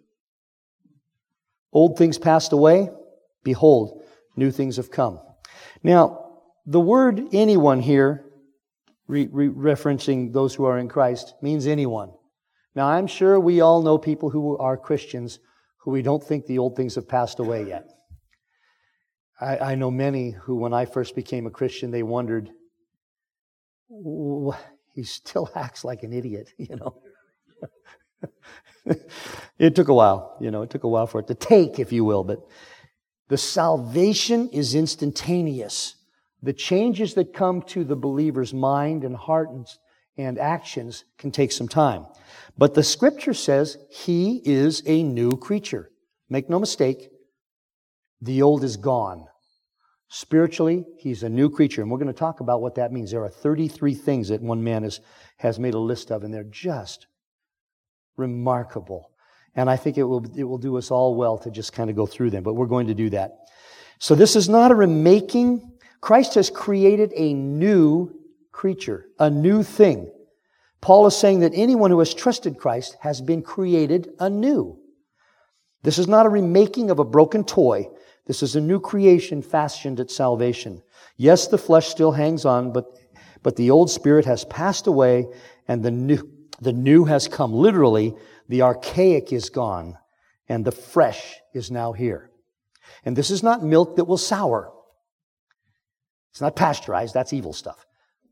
Old 1.74 1.98
things 1.98 2.18
passed 2.18 2.51
away. 2.51 2.90
Behold, 3.44 4.04
new 4.36 4.51
things 4.51 4.78
have 4.78 4.92
come. 4.92 5.20
Now, 5.84 6.32
the 6.66 6.80
word 6.80 7.22
anyone 7.34 7.80
here, 7.80 8.25
re- 9.08 9.30
re- 9.32 9.50
referencing 9.50 10.34
those 10.34 10.54
who 10.54 10.66
are 10.66 10.78
in 10.78 10.90
Christ, 10.90 11.34
means 11.42 11.66
anyone. 11.66 12.12
Now, 12.75 12.88
I'm 12.88 13.08
sure 13.08 13.40
we 13.40 13.62
all 13.62 13.82
know 13.82 13.98
people 13.98 14.30
who 14.30 14.58
are 14.58 14.78
Christians 14.78 15.40
who 15.84 15.92
we 15.92 16.02
don't 16.02 16.24
think 16.24 16.46
the 16.46 16.60
old 16.60 16.76
things 16.76 16.96
have 16.96 17.08
passed 17.08 17.40
away 17.40 17.68
yet. 17.68 17.90
I, 19.40 19.58
I 19.58 19.76
know 19.76 19.90
many 19.90 20.32
who, 20.32 20.56
when 20.56 20.74
I 20.74 20.86
first 20.86 21.16
became 21.16 21.48
a 21.48 21.52
Christian, 21.52 21.90
they 21.90 22.04
wondered, 22.04 22.50
he 24.94 25.04
still 25.04 25.50
acts 25.56 25.84
like 25.84 26.04
an 26.04 26.14
idiot, 26.14 26.54
you 26.58 26.76
know. 26.76 27.02
it 29.60 29.76
took 29.76 29.88
a 29.88 29.94
while, 29.94 30.38
you 30.40 30.52
know, 30.52 30.62
it 30.62 30.70
took 30.70 30.84
a 30.84 30.88
while 30.88 31.08
for 31.08 31.20
it 31.20 31.28
to 31.28 31.36
take, 31.36 31.80
if 31.80 31.92
you 31.92 32.06
will, 32.06 32.24
but 32.24 32.40
the 33.30 33.38
salvation 33.38 34.50
is 34.50 34.76
instantaneous. 34.76 35.96
The 36.44 36.54
changes 36.54 37.14
that 37.16 37.34
come 37.34 37.62
to 37.64 37.84
the 37.84 37.96
believer's 37.96 38.54
mind 38.54 39.04
and 39.04 39.16
heart 39.16 39.50
and, 39.50 39.66
and 40.18 40.38
actions 40.38 41.06
can 41.18 41.32
take 41.32 41.51
some 41.51 41.68
time. 41.68 42.06
But 42.58 42.74
the 42.74 42.84
scripture 42.84 43.34
says 43.34 43.77
he 43.89 44.41
is 44.46 44.84
a 44.86 45.03
new 45.03 45.32
creature. 45.32 45.89
Make 46.30 46.50
no 46.50 46.60
mistake, 46.60 47.10
the 48.22 48.41
old 48.41 48.63
is 48.63 48.77
gone. 48.77 49.25
Spiritually, 50.10 50.86
he's 50.98 51.24
a 51.24 51.30
new 51.30 51.50
creature. 51.50 51.82
And 51.82 51.89
we're 51.89 51.98
going 51.98 52.08
to 52.08 52.13
talk 52.13 52.41
about 52.41 52.62
what 52.62 52.75
that 52.75 52.91
means. 52.91 53.12
There 53.12 53.24
are 53.24 53.30
33 53.30 53.96
things 53.96 54.30
that 54.30 54.41
one 54.41 54.63
man 54.63 54.84
has, 54.84 55.00
has 55.38 55.58
made 55.58 55.74
a 55.74 55.80
list 55.80 56.12
of, 56.12 56.24
and 56.24 56.34
they're 56.34 56.44
just 56.44 57.08
remarkable. 58.18 59.12
And 59.56 59.70
I 59.70 59.77
think 59.77 59.98
it 59.98 60.03
will, 60.03 60.25
it 60.38 60.44
will 60.44 60.58
do 60.58 60.77
us 60.77 60.91
all 60.91 61.15
well 61.15 61.38
to 61.39 61.51
just 61.51 61.74
kind 61.74 61.89
of 61.89 61.96
go 61.96 62.06
through 62.06 62.30
them, 62.30 62.44
but 62.44 62.53
we're 62.53 62.65
going 62.65 62.88
to 62.88 62.94
do 62.94 63.10
that. 63.12 63.32
So 64.00 64.15
this 64.15 64.36
is 64.36 64.50
not 64.50 64.72
a 64.72 64.75
remaking. 64.75 65.72
Christ 66.00 66.36
has 66.36 66.50
created 66.50 67.13
a 67.15 67.34
new 67.34 68.21
creature, 68.51 69.08
a 69.20 69.29
new 69.29 69.63
thing. 69.63 70.12
Paul 70.81 71.05
is 71.08 71.15
saying 71.15 71.41
that 71.41 71.53
anyone 71.53 71.91
who 71.91 72.00
has 72.00 72.13
trusted 72.13 72.58
Christ 72.58 72.98
has 73.01 73.22
been 73.22 73.41
created 73.41 74.10
anew. 74.20 74.79
This 75.84 75.98
is 75.98 76.08
not 76.08 76.25
a 76.25 76.29
remaking 76.29 76.89
of 76.89 77.00
a 77.00 77.05
broken 77.05 77.43
toy. 77.43 77.89
This 78.25 78.43
is 78.43 78.55
a 78.55 78.62
new 78.62 78.79
creation 78.79 79.41
fashioned 79.41 80.00
at 80.00 80.12
salvation. 80.12 80.81
Yes, 81.17 81.48
the 81.48 81.58
flesh 81.58 81.88
still 81.88 82.12
hangs 82.12 82.46
on, 82.46 82.72
but, 82.72 82.86
but 83.43 83.55
the 83.55 83.72
old 83.72 83.89
spirit 83.89 84.25
has 84.25 84.46
passed 84.46 84.88
away 84.88 85.27
and 85.67 85.84
the 85.84 85.91
new, 85.91 86.29
the 86.60 86.74
new 86.74 87.05
has 87.05 87.27
come. 87.27 87.53
Literally, 87.53 88.15
the 88.48 88.62
archaic 88.62 89.31
is 89.34 89.50
gone 89.50 89.98
and 90.48 90.65
the 90.65 90.72
fresh 90.72 91.39
is 91.53 91.72
now 91.72 91.93
here. 91.93 92.31
And 93.05 93.15
this 93.15 93.31
is 93.31 93.41
not 93.41 93.63
milk 93.63 93.96
that 93.96 94.05
will 94.05 94.17
sour. 94.17 94.72
It's 96.31 96.41
not 96.41 96.55
pasteurized. 96.55 97.13
That's 97.13 97.34
evil 97.34 97.53
stuff. 97.53 97.86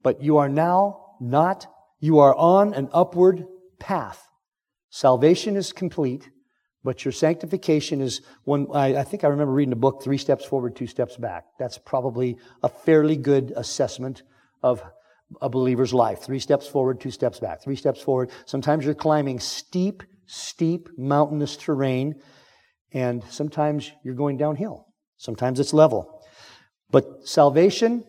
But 0.03 0.21
you 0.21 0.37
are 0.37 0.49
now 0.49 1.15
not, 1.19 1.67
you 1.99 2.19
are 2.19 2.35
on 2.35 2.73
an 2.73 2.89
upward 2.93 3.45
path. 3.79 4.27
Salvation 4.89 5.55
is 5.55 5.71
complete, 5.71 6.29
but 6.83 7.03
your 7.05 7.11
sanctification 7.11 8.01
is 8.01 8.21
one, 8.45 8.67
I, 8.73 8.97
I 8.97 9.03
think 9.03 9.23
I 9.23 9.27
remember 9.27 9.53
reading 9.53 9.73
a 9.73 9.77
book, 9.77 10.01
Three 10.01 10.17
Steps 10.17 10.45
Forward, 10.45 10.75
Two 10.75 10.87
Steps 10.87 11.17
Back. 11.17 11.45
That's 11.59 11.77
probably 11.77 12.37
a 12.63 12.69
fairly 12.69 13.17
good 13.17 13.53
assessment 13.55 14.23
of 14.63 14.81
a 15.41 15.49
believer's 15.49 15.93
life. 15.93 16.21
Three 16.21 16.39
steps 16.39 16.67
forward, 16.67 16.99
two 16.99 17.11
steps 17.11 17.39
back. 17.39 17.61
Three 17.61 17.75
steps 17.75 18.01
forward. 18.01 18.31
Sometimes 18.45 18.85
you're 18.85 18.95
climbing 18.95 19.39
steep, 19.39 20.03
steep 20.25 20.89
mountainous 20.97 21.55
terrain, 21.55 22.15
and 22.91 23.23
sometimes 23.29 23.91
you're 24.03 24.15
going 24.15 24.37
downhill. 24.37 24.87
Sometimes 25.17 25.59
it's 25.59 25.73
level. 25.73 26.23
But 26.89 27.27
salvation 27.27 28.03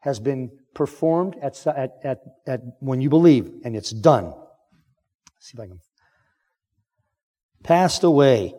has 0.00 0.18
been 0.18 0.50
performed 0.76 1.36
at, 1.42 1.66
at, 1.66 1.96
at, 2.04 2.20
at 2.46 2.60
when 2.80 3.00
you 3.00 3.08
believe, 3.08 3.50
and 3.64 3.74
it's 3.74 3.90
done. 3.90 4.26
Let's 4.26 4.36
see 5.40 5.54
if 5.54 5.60
I 5.60 5.66
can. 5.66 5.80
Passed 7.64 8.04
away. 8.04 8.54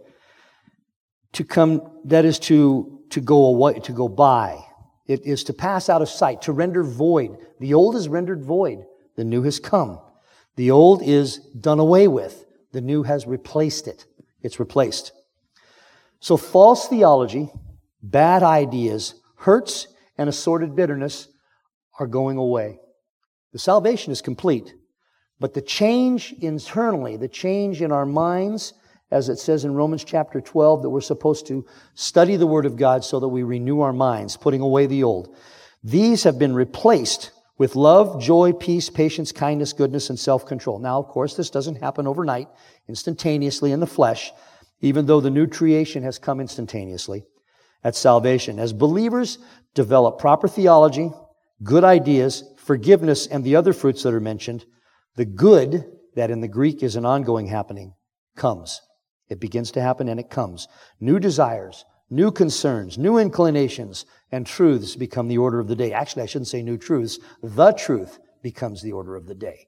To 1.34 1.44
come, 1.44 2.02
that 2.06 2.26
is 2.26 2.40
to, 2.40 3.04
to 3.12 3.22
go 3.22 3.46
away, 3.46 3.80
to 3.82 3.92
go 3.92 4.08
by. 4.10 4.60
It 5.06 5.26
is 5.26 5.44
to 5.46 5.54
pass 5.54 5.90
out 5.90 6.02
of 6.02 6.10
sight, 6.10 6.42
to 6.44 6.52
render 6.52 6.84
void. 6.84 7.38
The 7.60 7.76
old 7.76 7.96
is 7.96 8.10
rendered 8.10 8.44
void. 8.44 8.80
The 9.16 9.24
new 9.24 9.44
has 9.44 9.60
come. 9.60 10.00
The 10.56 10.72
old 10.72 11.04
is 11.04 11.38
done 11.38 11.80
away 11.80 12.08
with. 12.08 12.46
The 12.72 12.82
new 12.82 13.04
has 13.04 13.28
replaced 13.28 13.88
it. 13.88 14.06
It's 14.42 14.60
replaced. 14.60 15.12
So 16.20 16.36
false 16.36 16.88
theology, 16.88 17.52
bad 18.02 18.42
ideas, 18.42 19.14
hurts, 19.36 19.88
and 20.18 20.28
assorted 20.28 20.76
bitterness 20.76 21.28
are 22.00 22.08
going 22.08 22.38
away. 22.38 22.80
The 23.54 23.60
salvation 23.60 24.12
is 24.12 24.22
complete. 24.22 24.74
But 25.40 25.54
the 25.54 25.62
change 25.62 26.34
internally, 26.40 27.18
the 27.18 27.28
change 27.28 27.82
in 27.82 27.92
our 27.92 28.06
minds, 28.06 28.74
as 29.12 29.30
it 29.30 29.38
says 29.38 29.66
in 29.66 29.74
Romans 29.74 30.04
chapter 30.04 30.42
12, 30.42 30.82
that 30.82 30.90
we're 30.90 31.02
supposed 31.02 31.48
to 31.48 31.66
study 31.94 32.36
the 32.36 32.48
Word 32.48 32.66
of 32.66 32.76
God 32.76 33.04
so 33.04 33.20
that 33.20 33.28
we 33.28 33.44
renew 33.44 33.82
our 33.82 33.94
minds, 33.94 34.36
putting 34.36 34.62
away 34.62 34.88
the 34.88 35.04
old. 35.04 35.36
These 35.84 36.24
have 36.24 36.40
been 36.40 36.56
replaced 36.56 37.32
with 37.58 37.76
love, 37.76 38.22
joy, 38.22 38.52
peace, 38.54 38.90
patience, 38.90 39.32
kindness, 39.32 39.74
goodness, 39.74 40.10
and 40.10 40.20
self-control. 40.20 40.80
Now, 40.80 41.00
of 41.00 41.08
course, 41.08 41.36
this 41.36 41.50
doesn't 41.50 41.82
happen 41.82 42.08
overnight, 42.08 42.48
instantaneously 42.88 43.72
in 43.72 43.80
the 43.80 43.88
flesh, 43.88 44.32
even 44.82 45.06
though 45.06 45.22
the 45.22 45.30
new 45.30 45.48
creation 45.48 46.04
has 46.04 46.20
come 46.20 46.40
instantaneously 46.40 47.26
at 47.84 47.96
salvation. 47.96 48.60
As 48.60 48.74
believers 48.74 49.40
develop 49.74 50.20
proper 50.20 50.48
theology, 50.48 51.12
good 51.64 51.84
ideas, 51.84 52.44
forgiveness, 52.58 53.28
and 53.28 53.44
the 53.44 53.56
other 53.56 53.74
fruits 53.74 54.04
that 54.04 54.14
are 54.14 54.20
mentioned, 54.20 54.66
the 55.16 55.26
good, 55.26 55.86
that 56.16 56.32
in 56.32 56.42
the 56.42 56.48
Greek 56.48 56.84
is 56.84 56.96
an 56.96 57.06
ongoing 57.06 57.48
happening, 57.48 57.94
comes. 58.36 58.82
It 59.30 59.40
begins 59.40 59.72
to 59.72 59.82
happen 59.82 60.08
and 60.08 60.20
it 60.20 60.30
comes. 60.30 60.68
New 61.00 61.20
desires, 61.20 61.86
new 62.10 62.32
concerns, 62.32 62.98
new 62.98 63.18
inclinations, 63.18 64.06
and 64.32 64.46
truths 64.46 64.96
become 64.96 65.28
the 65.28 65.38
order 65.38 65.60
of 65.60 65.68
the 65.68 65.76
day. 65.76 65.94
Actually, 65.94 66.24
I 66.24 66.28
shouldn't 66.28 66.48
say 66.48 66.62
new 66.62 66.78
truths. 66.78 67.20
The 67.42 67.72
truth 67.74 68.20
becomes 68.42 68.82
the 68.82 68.94
order 68.94 69.16
of 69.16 69.26
the 69.26 69.36
day. 69.36 69.68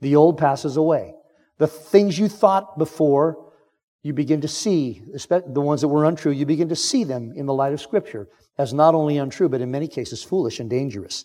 The 0.00 0.16
old 0.16 0.38
passes 0.38 0.76
away. 0.76 1.14
The 1.58 1.66
things 1.66 2.18
you 2.18 2.28
thought 2.28 2.78
before, 2.78 3.52
you 4.02 4.12
begin 4.12 4.40
to 4.42 4.48
see, 4.48 5.02
the 5.06 5.60
ones 5.60 5.80
that 5.80 5.88
were 5.88 6.04
untrue, 6.04 6.32
you 6.32 6.46
begin 6.46 6.68
to 6.68 6.76
see 6.76 7.04
them 7.04 7.32
in 7.34 7.46
the 7.46 7.54
light 7.54 7.72
of 7.72 7.80
Scripture 7.80 8.28
as 8.56 8.72
not 8.72 8.94
only 8.94 9.18
untrue, 9.18 9.48
but 9.48 9.60
in 9.60 9.70
many 9.70 9.88
cases 9.88 10.22
foolish 10.22 10.60
and 10.60 10.70
dangerous. 10.70 11.24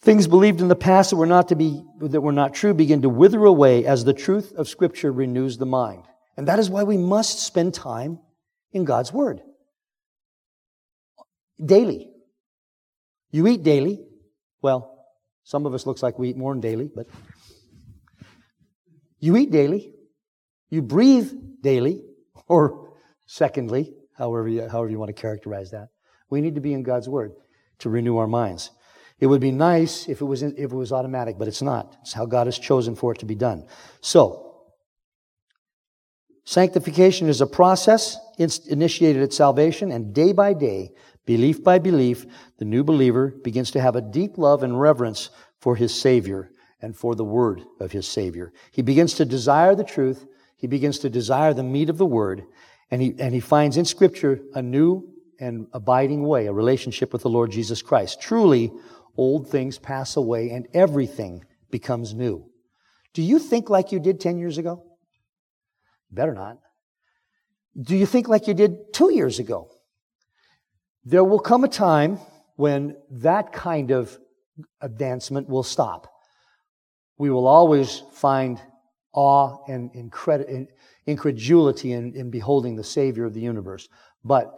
Things 0.00 0.28
believed 0.28 0.60
in 0.60 0.68
the 0.68 0.76
past 0.76 1.10
that 1.10 1.16
were 1.16 1.26
not 1.26 1.48
to 1.48 1.56
be, 1.56 1.82
that 2.00 2.20
were 2.20 2.32
not 2.32 2.54
true 2.54 2.72
begin 2.72 3.02
to 3.02 3.08
wither 3.08 3.44
away 3.44 3.84
as 3.84 4.04
the 4.04 4.14
truth 4.14 4.52
of 4.52 4.68
scripture 4.68 5.12
renews 5.12 5.58
the 5.58 5.66
mind. 5.66 6.04
And 6.36 6.48
that 6.48 6.58
is 6.58 6.70
why 6.70 6.84
we 6.84 6.96
must 6.96 7.40
spend 7.40 7.74
time 7.74 8.20
in 8.72 8.84
God's 8.84 9.12
Word. 9.12 9.40
Daily. 11.64 12.10
You 13.30 13.48
eat 13.48 13.62
daily. 13.62 14.04
Well, 14.62 14.96
some 15.42 15.66
of 15.66 15.74
us 15.74 15.86
looks 15.86 16.02
like 16.02 16.18
we 16.18 16.30
eat 16.30 16.36
more 16.36 16.52
than 16.52 16.60
daily, 16.60 16.90
but 16.94 17.06
you 19.18 19.36
eat 19.36 19.50
daily. 19.50 19.92
You 20.70 20.82
breathe 20.82 21.32
daily. 21.62 22.02
Or 22.48 22.92
secondly, 23.26 23.92
however 24.16 24.48
you, 24.48 24.68
however 24.68 24.90
you 24.90 24.98
want 24.98 25.14
to 25.14 25.20
characterize 25.20 25.70
that. 25.70 25.88
We 26.30 26.40
need 26.40 26.54
to 26.54 26.60
be 26.60 26.72
in 26.72 26.82
God's 26.82 27.08
Word 27.08 27.32
to 27.78 27.90
renew 27.90 28.16
our 28.16 28.26
minds. 28.26 28.70
It 29.18 29.26
would 29.26 29.40
be 29.40 29.50
nice 29.50 30.08
if 30.08 30.20
it 30.20 30.24
was, 30.24 30.42
if 30.42 30.58
it 30.58 30.76
was 30.76 30.92
automatic, 30.92 31.38
but 31.38 31.48
it's 31.48 31.62
not. 31.62 31.96
It's 32.02 32.12
how 32.12 32.26
God 32.26 32.46
has 32.46 32.58
chosen 32.58 32.94
for 32.94 33.12
it 33.12 33.18
to 33.20 33.26
be 33.26 33.34
done. 33.34 33.66
So, 34.00 34.64
sanctification 36.44 37.28
is 37.28 37.40
a 37.40 37.46
process 37.46 38.18
initiated 38.38 39.22
at 39.22 39.32
salvation, 39.32 39.90
and 39.92 40.14
day 40.14 40.32
by 40.32 40.52
day, 40.52 40.90
belief 41.24 41.64
by 41.64 41.78
belief, 41.78 42.26
the 42.58 42.66
new 42.66 42.84
believer 42.84 43.34
begins 43.42 43.70
to 43.70 43.80
have 43.80 43.96
a 43.96 44.02
deep 44.02 44.36
love 44.36 44.62
and 44.62 44.78
reverence 44.78 45.30
for 45.60 45.76
his 45.76 45.94
Savior 45.94 46.50
and 46.82 46.94
for 46.94 47.14
the 47.14 47.24
word 47.24 47.62
of 47.80 47.92
his 47.92 48.06
Savior. 48.06 48.52
He 48.70 48.82
begins 48.82 49.14
to 49.14 49.24
desire 49.24 49.74
the 49.74 49.84
truth. 49.84 50.26
He 50.56 50.66
begins 50.66 50.98
to 51.00 51.10
desire 51.10 51.54
the 51.54 51.62
meat 51.62 51.88
of 51.88 51.96
the 51.96 52.06
word. 52.06 52.44
And 52.90 53.02
he, 53.02 53.14
and 53.18 53.34
he 53.34 53.40
finds 53.40 53.76
in 53.76 53.84
Scripture 53.84 54.40
a 54.54 54.62
new 54.62 55.12
and 55.40 55.66
abiding 55.72 56.24
way, 56.24 56.46
a 56.46 56.52
relationship 56.52 57.12
with 57.12 57.22
the 57.22 57.28
Lord 57.28 57.50
Jesus 57.50 57.82
Christ. 57.82 58.20
Truly, 58.20 58.72
old 59.16 59.48
things 59.48 59.78
pass 59.78 60.16
away 60.16 60.50
and 60.50 60.66
everything 60.72 61.44
becomes 61.70 62.14
new. 62.14 62.48
Do 63.12 63.22
you 63.22 63.38
think 63.38 63.68
like 63.70 63.92
you 63.92 63.98
did 63.98 64.20
10 64.20 64.38
years 64.38 64.58
ago? 64.58 64.84
Better 66.10 66.34
not. 66.34 66.58
Do 67.80 67.96
you 67.96 68.06
think 68.06 68.28
like 68.28 68.46
you 68.46 68.54
did 68.54 68.94
two 68.94 69.12
years 69.12 69.38
ago? 69.38 69.68
There 71.04 71.24
will 71.24 71.38
come 71.38 71.64
a 71.64 71.68
time 71.68 72.18
when 72.56 72.96
that 73.10 73.52
kind 73.52 73.90
of 73.90 74.18
advancement 74.80 75.48
will 75.48 75.62
stop. 75.62 76.10
We 77.18 77.30
will 77.30 77.46
always 77.46 78.02
find 78.12 78.60
awe 79.16 79.58
and 79.66 79.90
incredulity 81.06 81.92
in, 81.92 82.14
in 82.14 82.30
beholding 82.30 82.76
the 82.76 82.84
Savior 82.84 83.24
of 83.24 83.34
the 83.34 83.40
universe. 83.40 83.88
But 84.24 84.52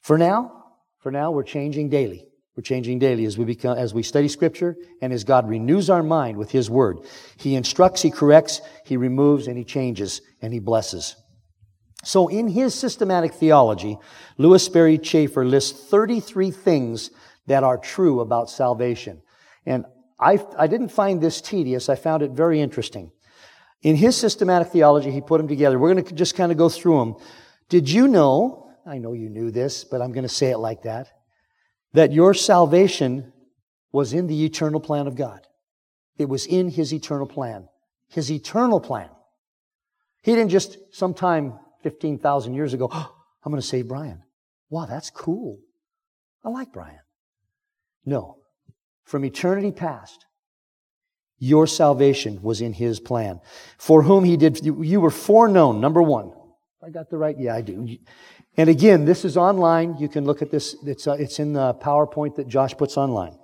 for 0.00 0.16
now, 0.16 0.64
for 1.00 1.12
now, 1.12 1.30
we're 1.30 1.42
changing 1.42 1.90
daily. 1.90 2.26
We're 2.56 2.62
changing 2.62 3.00
daily 3.00 3.26
as 3.26 3.36
we 3.36 3.44
become, 3.44 3.76
as 3.76 3.92
we 3.92 4.02
study 4.02 4.28
scripture 4.28 4.76
and 5.02 5.12
as 5.12 5.24
God 5.24 5.48
renews 5.48 5.90
our 5.90 6.02
mind 6.02 6.38
with 6.38 6.52
His 6.52 6.70
word. 6.70 6.98
He 7.36 7.56
instructs, 7.56 8.00
He 8.00 8.10
corrects, 8.10 8.62
He 8.86 8.96
removes, 8.96 9.48
and 9.48 9.58
He 9.58 9.64
changes, 9.64 10.22
and 10.40 10.52
He 10.52 10.60
blesses. 10.60 11.16
So 12.04 12.28
in 12.28 12.48
his 12.48 12.74
systematic 12.74 13.32
theology, 13.32 13.98
Lewis 14.36 14.64
Sperry 14.64 14.98
Chafer 14.98 15.44
lists 15.44 15.88
33 15.88 16.50
things 16.50 17.10
that 17.46 17.64
are 17.64 17.78
true 17.78 18.20
about 18.20 18.50
salvation. 18.50 19.22
And 19.66 19.86
I, 20.20 20.38
I 20.58 20.66
didn't 20.66 20.90
find 20.90 21.20
this 21.20 21.40
tedious. 21.40 21.88
I 21.88 21.96
found 21.96 22.22
it 22.22 22.32
very 22.32 22.60
interesting. 22.60 23.10
In 23.84 23.96
his 23.96 24.16
systematic 24.16 24.68
theology, 24.68 25.10
he 25.10 25.20
put 25.20 25.38
them 25.38 25.46
together. 25.46 25.78
We're 25.78 25.92
going 25.92 26.04
to 26.04 26.14
just 26.14 26.34
kind 26.34 26.50
of 26.50 26.56
go 26.56 26.70
through 26.70 26.98
them. 26.98 27.16
Did 27.68 27.88
you 27.88 28.08
know, 28.08 28.70
I 28.86 28.96
know 28.96 29.12
you 29.12 29.28
knew 29.28 29.50
this, 29.50 29.84
but 29.84 30.00
I'm 30.00 30.10
going 30.10 30.26
to 30.26 30.28
say 30.28 30.50
it 30.50 30.58
like 30.58 30.82
that, 30.82 31.08
that 31.92 32.10
your 32.10 32.32
salvation 32.32 33.32
was 33.92 34.14
in 34.14 34.26
the 34.26 34.44
eternal 34.44 34.80
plan 34.80 35.06
of 35.06 35.16
God? 35.16 35.46
It 36.16 36.30
was 36.30 36.46
in 36.46 36.70
his 36.70 36.94
eternal 36.94 37.26
plan. 37.26 37.68
His 38.08 38.32
eternal 38.32 38.80
plan. 38.80 39.10
He 40.22 40.34
didn't 40.34 40.50
just 40.50 40.78
sometime 40.90 41.58
15,000 41.82 42.54
years 42.54 42.72
ago, 42.72 42.88
oh, 42.90 43.14
I'm 43.44 43.52
going 43.52 43.60
to 43.60 43.66
save 43.66 43.88
Brian. 43.88 44.22
Wow, 44.70 44.86
that's 44.86 45.10
cool. 45.10 45.58
I 46.42 46.48
like 46.48 46.72
Brian. 46.72 47.00
No. 48.06 48.38
From 49.04 49.26
eternity 49.26 49.72
past, 49.72 50.24
your 51.38 51.66
salvation 51.66 52.40
was 52.42 52.60
in 52.60 52.72
his 52.72 53.00
plan. 53.00 53.40
For 53.78 54.02
whom 54.02 54.24
he 54.24 54.36
did, 54.36 54.64
you 54.64 55.00
were 55.00 55.10
foreknown, 55.10 55.80
number 55.80 56.02
one. 56.02 56.32
I 56.82 56.90
got 56.90 57.10
the 57.10 57.16
right? 57.16 57.36
Yeah, 57.38 57.54
I 57.54 57.62
do. 57.62 57.96
And 58.56 58.70
again, 58.70 59.04
this 59.04 59.24
is 59.24 59.36
online. 59.36 59.96
You 59.98 60.08
can 60.08 60.24
look 60.24 60.42
at 60.42 60.50
this. 60.50 60.76
It's, 60.84 61.06
uh, 61.06 61.12
it's 61.12 61.38
in 61.38 61.54
the 61.54 61.74
PowerPoint 61.74 62.36
that 62.36 62.46
Josh 62.46 62.76
puts 62.76 62.96
online. 62.96 63.38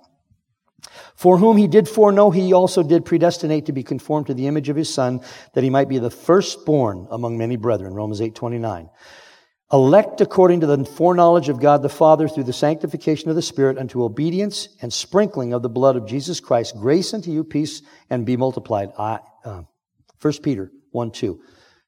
For 1.15 1.37
whom 1.37 1.57
he 1.57 1.67
did 1.67 1.87
foreknow, 1.87 2.31
he 2.31 2.53
also 2.53 2.81
did 2.81 3.05
predestinate 3.05 3.65
to 3.67 3.71
be 3.71 3.83
conformed 3.83 4.27
to 4.27 4.33
the 4.33 4.47
image 4.47 4.69
of 4.69 4.75
his 4.75 4.91
son, 4.91 5.21
that 5.53 5.63
he 5.63 5.69
might 5.69 5.89
be 5.89 5.99
the 5.99 6.09
firstborn 6.09 7.07
among 7.11 7.37
many 7.37 7.55
brethren. 7.55 7.93
Romans 7.93 8.21
8 8.21 8.33
29. 8.33 8.89
Elect 9.73 10.19
according 10.19 10.59
to 10.59 10.67
the 10.67 10.83
foreknowledge 10.83 11.47
of 11.47 11.61
God 11.61 11.81
the 11.81 11.87
Father 11.87 12.27
through 12.27 12.43
the 12.43 12.51
sanctification 12.51 13.29
of 13.29 13.37
the 13.37 13.41
Spirit 13.41 13.77
unto 13.77 14.03
obedience 14.03 14.67
and 14.81 14.91
sprinkling 14.91 15.53
of 15.53 15.61
the 15.61 15.69
blood 15.69 15.95
of 15.95 16.05
Jesus 16.05 16.41
Christ. 16.41 16.75
Grace 16.75 17.13
unto 17.13 17.31
you, 17.31 17.45
peace, 17.45 17.81
and 18.09 18.25
be 18.25 18.35
multiplied. 18.35 18.91
I, 18.99 19.19
uh, 19.45 19.61
1 20.21 20.33
Peter 20.43 20.71
1 20.91 21.11
2. 21.11 21.39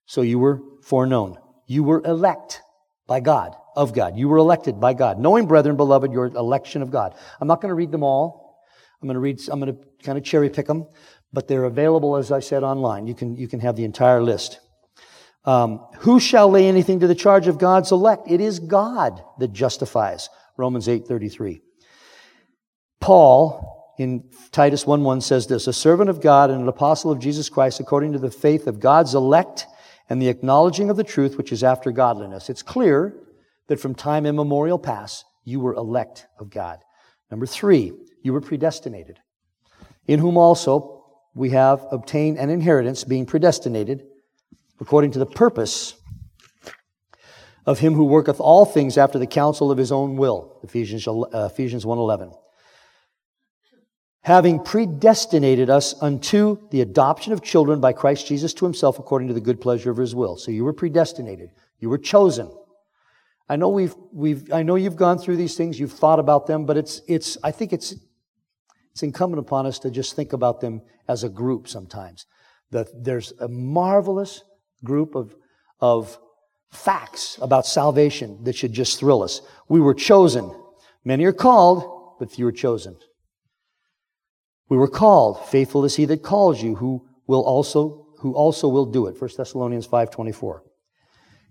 So 0.05 0.21
you 0.21 0.39
were 0.39 0.61
foreknown. 0.81 1.37
You 1.67 1.83
were 1.83 2.01
elect 2.05 2.61
by 3.05 3.19
God, 3.19 3.53
of 3.75 3.93
God. 3.93 4.17
You 4.17 4.29
were 4.29 4.37
elected 4.37 4.79
by 4.79 4.93
God. 4.93 5.19
Knowing, 5.19 5.45
brethren, 5.45 5.75
beloved, 5.75 6.13
your 6.13 6.27
election 6.27 6.81
of 6.81 6.89
God. 6.89 7.15
I'm 7.41 7.47
not 7.49 7.60
going 7.60 7.69
to 7.69 7.75
read 7.75 7.91
them 7.91 8.03
all. 8.03 8.62
I'm 9.01 9.08
going 9.08 9.15
to 9.15 9.19
read, 9.19 9.41
I'm 9.49 9.60
going 9.60 9.75
to 9.75 9.81
kind 10.03 10.17
of 10.17 10.23
cherry 10.23 10.49
pick 10.49 10.67
them, 10.67 10.88
but 11.34 11.49
they're 11.49 11.65
available, 11.65 12.15
as 12.15 12.31
I 12.31 12.39
said, 12.39 12.63
online. 12.63 13.08
You 13.08 13.15
can, 13.15 13.36
you 13.36 13.49
can 13.49 13.60
have 13.60 13.75
the 13.75 13.84
entire 13.84 14.23
list. 14.23 14.62
Um, 15.45 15.86
who 15.99 16.19
shall 16.19 16.49
lay 16.49 16.67
anything 16.67 17.01
to 17.01 17.08
the 17.08 17.15
charge 17.15 17.47
of 17.47 17.58
God's 17.58 17.91
elect? 17.91 18.29
It 18.29 18.39
is 18.39 18.60
God 18.60 19.23
that 19.39 19.51
justifies. 19.51 20.29
Romans 20.58 20.88
8:33. 20.88 21.62
Paul 23.01 23.93
in 23.99 24.23
Titus 24.51 24.86
1:1 24.86 25.21
says 25.21 25.47
this, 25.47 25.67
a 25.67 25.73
servant 25.73 26.10
of 26.10 26.21
God 26.21 26.49
and 26.49 26.62
an 26.62 26.67
apostle 26.67 27.12
of 27.12 27.19
Jesus 27.19 27.49
Christ 27.49 27.79
according 27.79 28.13
to 28.13 28.19
the 28.19 28.32
faith 28.32 28.67
of 28.67 28.79
God's 28.79 29.13
elect 29.13 29.67
and 30.10 30.21
the 30.21 30.29
acknowledging 30.29 30.89
of 30.89 30.97
the 30.97 31.03
truth 31.03 31.38
which 31.38 31.51
is 31.51 31.63
after 31.63 31.91
godliness. 31.91 32.49
It's 32.49 32.63
clear 32.63 33.15
that 33.67 33.79
from 33.79 33.95
time 33.95 34.25
immemorial 34.25 34.79
past 34.79 35.25
you 35.43 35.60
were 35.60 35.73
elect 35.73 36.27
of 36.39 36.49
God. 36.49 36.79
Number 37.29 37.45
3, 37.45 37.93
you 38.21 38.34
were 38.34 38.41
predestinated, 38.41 39.19
in 40.08 40.19
whom 40.19 40.38
also 40.38 41.06
we 41.36 41.49
have 41.49 41.86
obtained 41.91 42.38
an 42.38 42.49
inheritance 42.49 43.03
being 43.03 43.25
predestinated 43.25 44.06
according 44.79 45.12
to 45.12 45.19
the 45.19 45.25
purpose 45.25 45.95
of 47.65 47.79
him 47.79 47.93
who 47.93 48.05
worketh 48.05 48.39
all 48.39 48.65
things 48.65 48.97
after 48.97 49.17
the 49.17 49.27
counsel 49.27 49.71
of 49.71 49.77
his 49.77 49.91
own 49.91 50.17
will. 50.17 50.59
Ephesians, 50.63 51.07
uh, 51.07 51.49
Ephesians 51.51 51.86
1.11. 51.86 52.36
Having 54.21 54.63
predestinated 54.63 55.69
us 55.69 55.95
unto 56.01 56.57
the 56.71 56.81
adoption 56.81 57.33
of 57.33 57.41
children 57.41 57.79
by 57.81 57.93
Christ 57.93 58.27
Jesus 58.27 58.53
to 58.55 58.65
himself 58.65 58.99
according 58.99 59.27
to 59.27 59.33
the 59.33 59.41
good 59.41 59.59
pleasure 59.59 59.91
of 59.91 59.97
his 59.97 60.15
will. 60.15 60.38
So 60.38 60.51
you 60.51 60.63
were 60.63 60.73
predestinated. 60.73 61.49
You 61.79 61.89
were 61.89 61.97
chosen. 61.97 62.49
I 63.49 63.57
know 63.57 63.69
we've, 63.69 63.95
we've, 64.13 64.51
I 64.53 64.63
know 64.63 64.75
you've 64.75 64.95
gone 64.95 65.17
through 65.17 65.38
these 65.38 65.55
things, 65.55 65.79
you've 65.79 65.91
thought 65.91 66.19
about 66.19 66.47
them, 66.47 66.65
but 66.65 66.77
it's, 66.77 67.01
it's, 67.07 67.38
I 67.43 67.51
think 67.51 67.73
it's, 67.73 67.93
it's 68.91 69.03
incumbent 69.03 69.39
upon 69.39 69.65
us 69.65 69.79
to 69.79 69.91
just 69.91 70.15
think 70.15 70.31
about 70.31 70.62
them 70.62 70.81
as 71.07 71.23
a 71.23 71.29
group 71.29 71.67
sometimes. 71.67 72.25
That 72.71 72.88
there's 73.03 73.33
a 73.39 73.47
marvelous 73.47 74.41
group 74.84 75.15
of, 75.15 75.36
of 75.80 76.17
facts 76.72 77.38
about 77.41 77.65
salvation 77.65 78.43
that 78.43 78.56
should 78.56 78.74
just 78.74 79.00
thrill 79.00 79.24
us. 79.24 79.41
We 79.69 79.80
were 79.80 79.93
chosen. 79.93 80.54
Many 81.06 81.26
are 81.26 81.34
called, 81.34 82.17
but 82.19 82.32
few 82.32 82.48
are 82.48 82.52
chosen. 82.52 82.98
We 84.69 84.78
were 84.78 84.88
called. 84.88 85.46
Faithful 85.46 85.86
is 85.86 85.96
he 85.96 86.06
that 86.06 86.24
calls 86.24 86.62
you, 86.62 86.76
who 86.76 87.08
will 87.28 87.43
also, 87.43 88.08
who 88.19 88.34
also 88.34 88.67
will 88.67 88.86
do 88.86 89.08
it. 89.08 89.19
1 89.22 89.30
Thessalonians 89.38 89.88
5.24. 89.88 90.62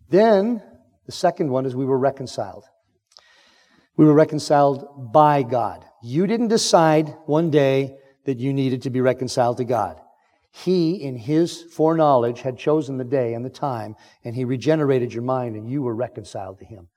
Then, 0.08 0.62
the 1.06 1.12
second 1.12 1.50
one 1.50 1.66
is 1.66 1.74
we 1.74 1.84
were 1.84 1.98
reconciled. 1.98 2.64
We 3.96 4.06
were 4.06 4.14
reconciled 4.14 5.12
by 5.12 5.42
God. 5.42 5.84
You 6.02 6.26
didn't 6.26 6.48
decide 6.48 7.14
one 7.26 7.50
day 7.50 7.96
that 8.24 8.38
you 8.38 8.52
needed 8.52 8.82
to 8.82 8.90
be 8.90 9.00
reconciled 9.00 9.58
to 9.58 9.64
God. 9.64 10.00
He, 10.54 11.02
in 11.02 11.16
His 11.16 11.62
foreknowledge, 11.62 12.42
had 12.42 12.58
chosen 12.58 12.98
the 12.98 13.04
day 13.04 13.32
and 13.32 13.44
the 13.44 13.50
time, 13.50 13.96
and 14.22 14.34
He 14.36 14.44
regenerated 14.44 15.12
your 15.12 15.22
mind, 15.22 15.56
and 15.56 15.68
you 15.68 15.82
were 15.82 15.94
reconciled 15.94 16.58
to 16.58 16.64
Him. 16.64 16.88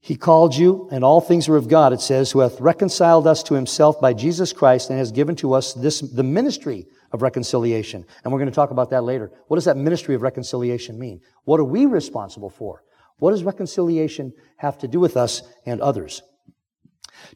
He 0.00 0.16
called 0.16 0.54
you, 0.54 0.88
and 0.92 1.02
all 1.02 1.20
things 1.20 1.48
are 1.48 1.56
of 1.56 1.66
God, 1.66 1.92
it 1.92 2.00
says, 2.00 2.30
who 2.30 2.40
hath 2.40 2.60
reconciled 2.60 3.26
us 3.26 3.42
to 3.44 3.54
Himself 3.54 4.00
by 4.00 4.12
Jesus 4.12 4.52
Christ, 4.52 4.90
and 4.90 4.98
has 4.98 5.10
given 5.10 5.34
to 5.36 5.54
us 5.54 5.72
this, 5.72 6.00
the 6.00 6.22
ministry 6.22 6.86
of 7.10 7.22
reconciliation. 7.22 8.04
And 8.22 8.32
we're 8.32 8.38
going 8.38 8.50
to 8.50 8.54
talk 8.54 8.70
about 8.70 8.90
that 8.90 9.02
later. 9.02 9.32
What 9.48 9.56
does 9.56 9.64
that 9.64 9.76
ministry 9.78 10.14
of 10.14 10.22
reconciliation 10.22 10.98
mean? 10.98 11.20
What 11.44 11.60
are 11.60 11.64
we 11.64 11.86
responsible 11.86 12.50
for? 12.50 12.84
What 13.18 13.30
does 13.30 13.44
reconciliation 13.44 14.32
have 14.58 14.78
to 14.78 14.88
do 14.88 15.00
with 15.00 15.16
us 15.16 15.42
and 15.64 15.80
others? 15.80 16.22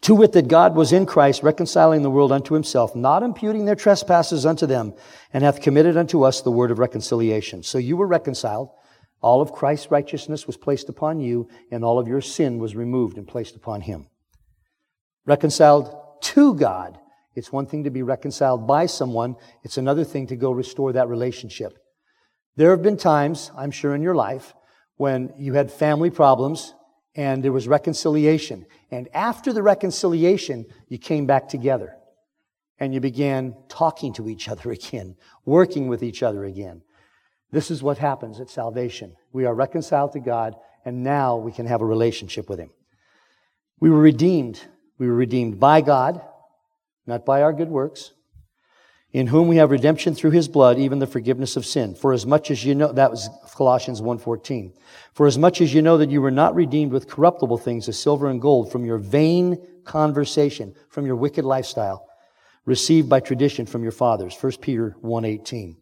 To 0.03 0.15
wit, 0.15 0.33
that 0.33 0.49
God 0.49 0.75
was 0.75 0.93
in 0.93 1.07
Christ 1.07 1.43
reconciling 1.43 2.03
the 2.03 2.11
world 2.11 2.33
unto 2.33 2.55
himself, 2.55 2.97
not 2.97 3.23
imputing 3.23 3.65
their 3.65 3.77
trespasses 3.77 4.45
unto 4.45 4.67
them, 4.67 4.95
and 5.33 5.45
hath 5.45 5.61
committed 5.61 5.97
unto 5.97 6.23
us 6.23 6.41
the 6.41 6.51
word 6.51 6.71
of 6.71 6.79
reconciliation. 6.79 7.63
So 7.63 7.79
you 7.79 7.97
were 7.97 8.07
reconciled. 8.07 8.71
All 9.21 9.41
of 9.41 9.53
Christ's 9.53 9.91
righteousness 9.91 10.47
was 10.47 10.57
placed 10.57 10.89
upon 10.89 11.21
you, 11.21 11.49
and 11.71 11.85
all 11.85 11.99
of 11.99 12.09
your 12.09 12.21
sin 12.21 12.59
was 12.59 12.75
removed 12.75 13.17
and 13.17 13.29
placed 13.29 13.55
upon 13.55 13.83
him. 13.83 14.09
Reconciled 15.25 15.95
to 16.23 16.55
God. 16.55 16.99
It's 17.35 17.53
one 17.53 17.67
thing 17.67 17.85
to 17.85 17.91
be 17.91 18.03
reconciled 18.03 18.67
by 18.67 18.87
someone, 18.87 19.37
it's 19.63 19.79
another 19.79 20.05
thing 20.05 20.27
to 20.27 20.37
go 20.37 20.51
restore 20.51 20.93
that 20.93 21.09
relationship. 21.09 21.79
There 22.57 22.71
have 22.71 22.83
been 22.83 22.99
times, 22.99 23.51
I'm 23.57 23.71
sure, 23.71 23.95
in 23.95 24.03
your 24.03 24.15
life 24.15 24.55
when 24.97 25.33
you 25.39 25.55
had 25.55 25.73
family 25.73 26.11
problems 26.11 26.75
and 27.15 27.43
there 27.43 27.53
was 27.53 27.69
reconciliation. 27.69 28.67
And 28.91 29.09
after 29.15 29.53
the 29.53 29.63
reconciliation, 29.63 30.67
you 30.89 30.99
came 30.99 31.27
back 31.27 31.49
together 31.49 31.97
and 32.79 32.93
you 32.93 33.01
began 33.01 33.55
talking 33.69 34.13
to 34.15 34.29
each 34.29 34.49
other 34.49 34.71
again, 34.71 35.17
working 35.45 35.89
with 35.89 36.03
each 36.03 36.23
other 36.23 36.45
again. 36.45 36.83
This 37.51 37.71
is 37.71 37.83
what 37.83 37.99
happens 37.99 38.41
at 38.41 38.49
salvation. 38.49 39.15
We 39.33 39.45
are 39.45 39.55
reconciled 39.55 40.13
to 40.13 40.21
God, 40.21 40.57
and 40.87 41.05
now 41.05 41.37
we 41.37 41.53
can 41.53 41.67
have 41.67 41.83
a 41.83 41.87
relationship 41.87 42.49
with 42.49 42.59
Him. 42.59 42.71
We 43.79 43.91
were 43.91 44.01
redeemed. 44.01 44.61
We 44.99 45.07
were 45.07 45.15
redeemed 45.15 45.61
by 45.61 45.83
God, 45.83 46.23
not 47.07 47.27
by 47.27 47.43
our 47.43 47.53
good 47.53 47.69
works. 47.69 48.13
In 49.13 49.27
whom 49.27 49.47
we 49.47 49.57
have 49.57 49.71
redemption 49.71 50.15
through 50.15 50.31
his 50.31 50.49
blood, 50.49 50.79
even 50.79 50.99
the 50.99 51.07
forgiveness 51.07 51.57
of 51.57 51.67
sin. 51.67 51.95
For 51.95 52.13
as 52.13 52.25
much 52.25 52.51
as 52.51 52.65
you 52.65 52.75
know, 52.75 52.93
that 52.93 53.11
was 53.11 53.29
Colossians 53.55 54.01
1.14. 54.01 54.73
For 55.13 55.27
as 55.27 55.37
much 55.37 55.61
as 55.61 55.75
you 55.75 55.83
know 55.83 55.99
that 55.99 56.11
you 56.11 56.23
were 56.23 56.31
not 56.31 56.55
redeemed 56.55 56.93
with 56.93 57.09
corruptible 57.09 57.59
things 57.59 57.89
as 57.89 58.01
silver 58.01 58.31
and 58.31 58.41
gold 58.41 58.73
from 58.73 58.87
your 58.87 58.99
vain 58.99 59.59
conversation, 59.85 60.75
from 60.89 61.05
your 61.05 61.17
wicked 61.17 61.45
lifestyle, 61.45 62.09
received 62.65 63.09
by 63.09 63.21
tradition 63.21 63.67
from 63.67 63.83
your 63.83 63.93
fathers. 63.93 64.35
1 64.41 64.53
Peter 64.63 64.97
1.18. 65.05 65.77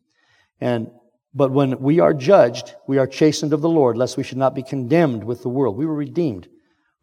And, 0.60 0.90
but 1.32 1.52
when 1.52 1.78
we 1.78 2.00
are 2.00 2.12
judged, 2.12 2.74
we 2.88 2.98
are 2.98 3.06
chastened 3.06 3.52
of 3.52 3.60
the 3.60 3.68
Lord, 3.68 3.96
lest 3.96 4.16
we 4.16 4.24
should 4.24 4.38
not 4.38 4.56
be 4.56 4.64
condemned 4.64 5.22
with 5.22 5.42
the 5.42 5.48
world. 5.48 5.76
We 5.76 5.86
were 5.86 5.94
redeemed. 5.94 6.48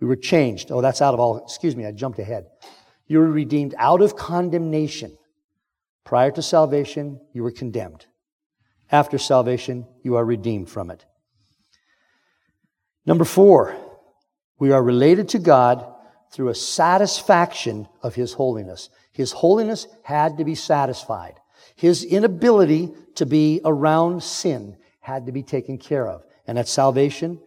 We 0.01 0.07
were 0.07 0.17
changed. 0.17 0.71
Oh, 0.71 0.81
that's 0.81 1.01
out 1.01 1.13
of 1.13 1.21
all, 1.21 1.37
excuse 1.37 1.75
me, 1.75 1.85
I 1.85 1.93
jumped 1.93 2.19
ahead. 2.19 2.47
You 3.05 3.19
were 3.19 3.31
redeemed 3.31 3.75
out 3.77 4.01
of 4.01 4.17
condemnation 4.17 5.17
Prior 6.07 6.31
to 6.31 6.41
salvation, 6.41 7.19
you 7.33 7.43
were 7.43 7.51
condemned. 7.51 8.05
After 8.89 9.17
salvation, 9.17 9.85
you 10.03 10.15
are 10.15 10.23
redeemed 10.23 10.69
from 10.69 10.89
it. 10.89 11.03
Number 13.05 13.25
four, 13.25 13.75
we 14.57 14.71
are 14.71 14.81
related 14.81 15.27
to 15.29 15.39
God 15.39 15.85
through 16.31 16.47
a 16.47 16.55
satisfaction 16.55 17.89
of 18.01 18.15
His 18.15 18.31
holiness. 18.31 18.89
His 19.11 19.33
holiness 19.33 19.85
had 20.01 20.37
to 20.37 20.45
be 20.45 20.55
satisfied. 20.55 21.41
His 21.75 22.05
inability 22.05 22.93
to 23.15 23.25
be 23.25 23.59
around 23.65 24.23
sin 24.23 24.77
had 25.01 25.25
to 25.25 25.33
be 25.33 25.43
taken 25.43 25.77
care 25.77 26.07
of. 26.07 26.23
And 26.47 26.57
at 26.57 26.69
salvation, 26.69 27.41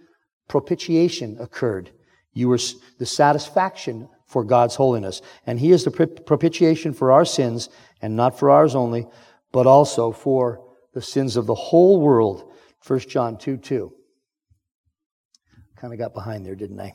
propitiation 0.49 1.39
occurred. 1.41 1.93
You 2.35 2.51
were 2.51 2.61
the 2.99 3.07
satisfaction 3.07 4.11
for 4.27 4.45
God's 4.45 4.77
holiness. 4.77 5.23
And 5.47 5.59
He 5.59 5.73
is 5.73 5.85
the 5.85 5.91
propitiation 5.91 6.93
for 6.93 7.11
our 7.11 7.25
sins, 7.25 7.71
and 8.03 8.17
not 8.17 8.39
for 8.39 8.51
ours 8.51 8.75
only, 8.75 9.07
but 9.53 9.67
also 9.67 10.13
for 10.13 10.65
the 10.95 11.03
sins 11.03 11.37
of 11.37 11.47
the 11.47 11.55
whole 11.55 12.01
world. 12.01 12.53
1 12.87 13.01
John 13.01 13.37
2 13.37 13.57
2. 13.59 13.93
Kind 15.77 15.93
of 15.93 15.99
got 15.99 16.15
behind 16.15 16.45
there, 16.45 16.55
didn't 16.55 16.81
I? 16.81 16.95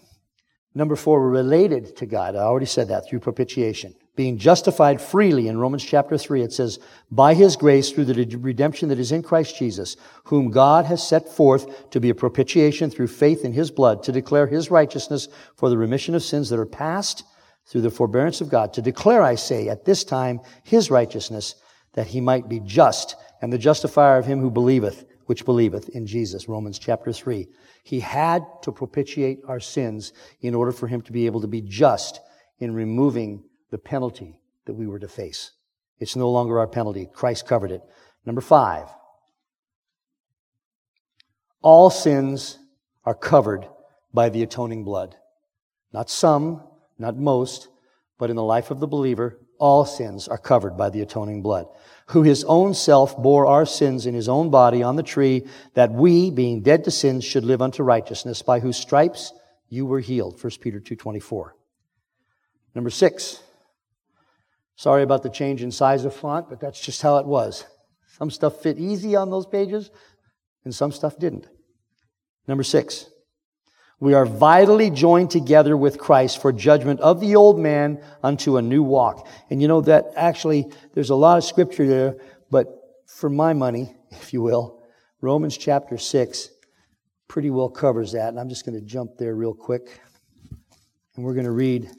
Number 0.77 0.97
four, 0.97 1.21
we're 1.21 1.29
related 1.29 1.95
to 1.97 2.05
God. 2.05 2.35
I 2.35 2.39
already 2.39 2.65
said 2.65 2.89
that 2.89 3.07
through 3.07 3.21
propitiation. 3.21 3.95
Being 4.17 4.37
justified 4.37 5.01
freely 5.01 5.47
in 5.47 5.57
Romans 5.57 5.83
chapter 5.83 6.17
3, 6.17 6.41
it 6.41 6.53
says, 6.53 6.79
by 7.09 7.33
his 7.33 7.55
grace 7.55 7.91
through 7.91 8.05
the 8.05 8.37
redemption 8.37 8.89
that 8.89 8.99
is 8.99 9.11
in 9.11 9.23
Christ 9.23 9.57
Jesus, 9.57 9.95
whom 10.25 10.51
God 10.51 10.85
has 10.85 11.05
set 11.05 11.29
forth 11.29 11.89
to 11.91 11.99
be 11.99 12.09
a 12.09 12.15
propitiation 12.15 12.89
through 12.89 13.07
faith 13.07 13.43
in 13.43 13.53
his 13.53 13.71
blood, 13.71 14.03
to 14.03 14.11
declare 14.11 14.47
his 14.47 14.69
righteousness 14.69 15.29
for 15.55 15.69
the 15.69 15.77
remission 15.77 16.13
of 16.13 16.23
sins 16.23 16.49
that 16.49 16.59
are 16.59 16.65
past 16.65 17.23
through 17.65 17.81
the 17.81 17.89
forbearance 17.89 18.41
of 18.41 18.49
God, 18.49 18.73
to 18.73 18.81
declare, 18.81 19.21
I 19.21 19.35
say, 19.35 19.69
at 19.69 19.85
this 19.85 20.03
time 20.03 20.39
his 20.63 20.91
righteousness, 20.91 21.55
that 21.93 22.07
he 22.07 22.21
might 22.21 22.47
be 22.47 22.59
just 22.59 23.15
and 23.41 23.51
the 23.51 23.57
justifier 23.57 24.17
of 24.17 24.25
him 24.25 24.39
who 24.39 24.51
believeth, 24.51 25.05
which 25.25 25.45
believeth 25.45 25.89
in 25.89 26.05
Jesus. 26.05 26.47
Romans 26.47 26.79
chapter 26.79 27.11
3. 27.11 27.47
He 27.83 27.99
had 27.99 28.45
to 28.63 28.71
propitiate 28.71 29.39
our 29.47 29.59
sins 29.59 30.13
in 30.41 30.55
order 30.55 30.71
for 30.71 30.87
him 30.87 31.01
to 31.03 31.11
be 31.11 31.25
able 31.25 31.41
to 31.41 31.47
be 31.47 31.61
just 31.61 32.19
in 32.59 32.73
removing 32.73 33.43
the 33.71 33.77
penalty 33.77 34.39
that 34.65 34.73
we 34.73 34.87
were 34.87 34.99
to 34.99 35.07
face. 35.07 35.51
It's 35.99 36.15
no 36.15 36.29
longer 36.29 36.59
our 36.59 36.67
penalty. 36.67 37.09
Christ 37.11 37.47
covered 37.47 37.71
it. 37.71 37.81
Number 38.25 38.41
five. 38.41 38.87
All 41.61 41.89
sins 41.89 42.59
are 43.05 43.15
covered 43.15 43.67
by 44.13 44.29
the 44.29 44.43
atoning 44.43 44.83
blood. 44.83 45.15
Not 45.93 46.09
some, 46.09 46.61
not 46.97 47.17
most, 47.17 47.67
but 48.17 48.29
in 48.29 48.35
the 48.35 48.43
life 48.43 48.71
of 48.71 48.79
the 48.79 48.87
believer, 48.87 49.39
all 49.57 49.85
sins 49.85 50.27
are 50.27 50.37
covered 50.37 50.77
by 50.77 50.89
the 50.89 51.01
atoning 51.01 51.41
blood, 51.41 51.67
who 52.07 52.23
his 52.23 52.43
own 52.43 52.73
self 52.73 53.17
bore 53.17 53.45
our 53.45 53.65
sins 53.65 54.05
in 54.05 54.13
his 54.13 54.29
own 54.29 54.49
body 54.49 54.83
on 54.83 54.95
the 54.95 55.03
tree, 55.03 55.47
that 55.73 55.91
we, 55.91 56.29
being 56.29 56.61
dead 56.61 56.83
to 56.83 56.91
sins, 56.91 57.23
should 57.23 57.45
live 57.45 57.61
unto 57.61 57.83
righteousness, 57.83 58.41
by 58.41 58.59
whose 58.59 58.77
stripes 58.77 59.33
you 59.69 59.85
were 59.85 59.99
healed. 59.99 60.41
1 60.41 60.51
Peter 60.61 60.79
2.24. 60.79 61.51
Number 62.73 62.89
six. 62.89 63.41
Sorry 64.75 65.03
about 65.03 65.23
the 65.23 65.29
change 65.29 65.63
in 65.63 65.71
size 65.71 66.03
of 66.03 66.13
font, 66.13 66.49
but 66.49 66.59
that's 66.59 66.79
just 66.79 67.01
how 67.01 67.17
it 67.17 67.25
was. 67.25 67.65
Some 68.17 68.29
stuff 68.29 68.61
fit 68.61 68.77
easy 68.77 69.15
on 69.15 69.29
those 69.29 69.45
pages, 69.45 69.89
and 70.65 70.75
some 70.75 70.91
stuff 70.91 71.17
didn't. 71.17 71.47
Number 72.47 72.63
six. 72.63 73.09
We 74.05 74.13
are 74.13 74.27
vitally 74.27 74.91
joined 74.91 75.31
together 75.31 75.75
with 75.75 75.97
Christ 75.97 76.39
for 76.39 76.53
judgment 76.53 76.99
of 76.99 77.19
the 77.19 77.35
old 77.35 77.57
man 77.57 77.99
unto 78.21 78.57
a 78.57 78.61
new 78.61 78.83
walk. 78.83 79.27
And 79.49 79.59
you 79.59 79.67
know 79.67 79.81
that 79.81 80.11
actually, 80.15 80.71
there's 80.93 81.09
a 81.09 81.15
lot 81.15 81.39
of 81.39 81.43
scripture 81.43 81.87
there, 81.87 82.17
but 82.51 82.67
for 83.07 83.31
my 83.31 83.53
money, 83.53 83.95
if 84.11 84.31
you 84.31 84.43
will, 84.43 84.83
Romans 85.21 85.57
chapter 85.57 85.97
6 85.97 86.51
pretty 87.27 87.49
well 87.49 87.67
covers 87.67 88.11
that. 88.11 88.29
And 88.29 88.39
I'm 88.39 88.47
just 88.47 88.63
going 88.63 88.79
to 88.79 88.85
jump 88.85 89.17
there 89.17 89.33
real 89.33 89.55
quick. 89.55 89.99
And 91.15 91.25
we're 91.25 91.33
going 91.33 91.47
to 91.47 91.51
read, 91.51 91.89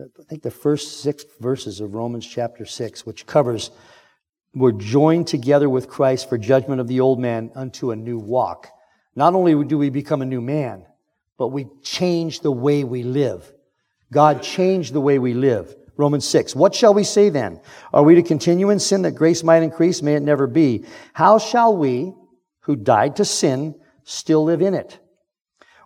I 0.00 0.22
think, 0.28 0.44
the 0.44 0.52
first 0.52 1.02
six 1.02 1.24
verses 1.40 1.80
of 1.80 1.96
Romans 1.96 2.24
chapter 2.24 2.66
6, 2.66 3.04
which 3.04 3.26
covers 3.26 3.72
we're 4.54 4.70
joined 4.70 5.26
together 5.26 5.68
with 5.68 5.88
Christ 5.88 6.28
for 6.28 6.38
judgment 6.38 6.80
of 6.80 6.86
the 6.86 7.00
old 7.00 7.18
man 7.18 7.50
unto 7.56 7.90
a 7.90 7.96
new 7.96 8.20
walk. 8.20 8.68
Not 9.16 9.34
only 9.34 9.64
do 9.64 9.76
we 9.76 9.90
become 9.90 10.22
a 10.22 10.24
new 10.24 10.40
man, 10.40 10.86
but 11.38 11.48
we 11.48 11.68
change 11.82 12.40
the 12.40 12.52
way 12.52 12.84
we 12.84 13.02
live. 13.02 13.50
God 14.12 14.42
changed 14.42 14.92
the 14.92 15.00
way 15.00 15.18
we 15.18 15.34
live. 15.34 15.74
Romans 15.96 16.26
6. 16.28 16.54
What 16.54 16.74
shall 16.74 16.94
we 16.94 17.04
say 17.04 17.28
then? 17.28 17.60
Are 17.92 18.02
we 18.02 18.14
to 18.16 18.22
continue 18.22 18.70
in 18.70 18.78
sin 18.78 19.02
that 19.02 19.12
grace 19.12 19.42
might 19.42 19.62
increase? 19.62 20.02
May 20.02 20.14
it 20.14 20.22
never 20.22 20.46
be. 20.46 20.84
How 21.12 21.38
shall 21.38 21.76
we, 21.76 22.12
who 22.60 22.76
died 22.76 23.16
to 23.16 23.24
sin, 23.24 23.74
still 24.04 24.44
live 24.44 24.62
in 24.62 24.74
it? 24.74 24.98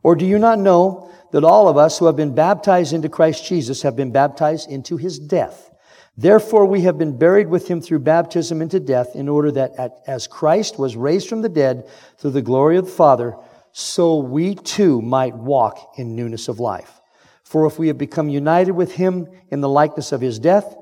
Or 0.02 0.14
do 0.14 0.26
you 0.26 0.38
not 0.38 0.58
know 0.58 1.10
that 1.32 1.44
all 1.44 1.68
of 1.68 1.76
us 1.76 1.98
who 1.98 2.06
have 2.06 2.16
been 2.16 2.34
baptized 2.34 2.92
into 2.92 3.08
Christ 3.08 3.46
Jesus 3.46 3.82
have 3.82 3.96
been 3.96 4.12
baptized 4.12 4.70
into 4.70 4.96
his 4.96 5.18
death? 5.18 5.70
Therefore, 6.16 6.66
we 6.66 6.82
have 6.82 6.98
been 6.98 7.16
buried 7.16 7.48
with 7.48 7.68
him 7.68 7.80
through 7.80 8.00
baptism 8.00 8.60
into 8.60 8.78
death, 8.78 9.16
in 9.16 9.30
order 9.30 9.50
that 9.52 10.02
as 10.06 10.26
Christ 10.26 10.78
was 10.78 10.94
raised 10.94 11.28
from 11.28 11.40
the 11.40 11.48
dead 11.48 11.88
through 12.18 12.32
the 12.32 12.42
glory 12.42 12.76
of 12.76 12.84
the 12.84 12.90
Father, 12.90 13.34
so 13.72 14.16
we 14.16 14.54
too 14.54 15.00
might 15.00 15.34
walk 15.34 15.94
in 15.96 16.14
newness 16.14 16.48
of 16.48 16.60
life. 16.60 17.00
For 17.42 17.66
if 17.66 17.78
we 17.78 17.88
have 17.88 17.98
become 17.98 18.28
united 18.28 18.72
with 18.72 18.92
him 18.92 19.28
in 19.50 19.60
the 19.60 19.68
likeness 19.68 20.12
of 20.12 20.20
his 20.20 20.38
death, 20.38 20.76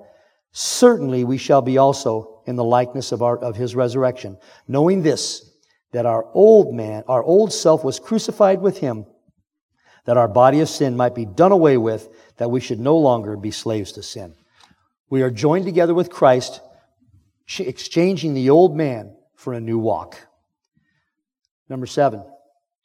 certainly 0.53 1.25
we 1.25 1.39
shall 1.39 1.63
be 1.63 1.79
also 1.79 2.43
in 2.47 2.57
the 2.57 2.65
likeness 2.65 3.13
of, 3.13 3.23
our, 3.23 3.39
of 3.39 3.57
his 3.57 3.75
resurrection. 3.75 4.37
Knowing 4.69 5.03
this, 5.03 5.51
that 5.93 6.07
our 6.07 6.27
old 6.35 6.75
man, 6.75 7.03
our 7.09 7.23
old 7.23 7.53
self 7.53 7.85
was 7.85 7.99
crucified 7.99 8.61
with 8.61 8.79
him, 8.79 9.07
that 10.05 10.17
our 10.17 10.29
body 10.29 10.61
of 10.61 10.69
sin 10.69 10.97
might 10.97 11.15
be 11.15 11.25
done 11.25 11.53
away 11.53 11.77
with, 11.77 12.09
that 12.37 12.51
we 12.51 12.61
should 12.61 12.81
no 12.81 12.97
longer 12.97 13.37
be 13.37 13.51
slaves 13.51 13.93
to 13.93 14.03
sin. 14.03 14.35
We 15.09 15.23
are 15.23 15.31
joined 15.31 15.65
together 15.65 15.95
with 15.95 16.11
Christ, 16.11 16.61
exchanging 17.59 18.35
the 18.35 18.51
old 18.51 18.77
man 18.77 19.17
for 19.35 19.53
a 19.53 19.61
new 19.61 19.79
walk. 19.79 20.19
Number 21.69 21.87
seven. 21.87 22.25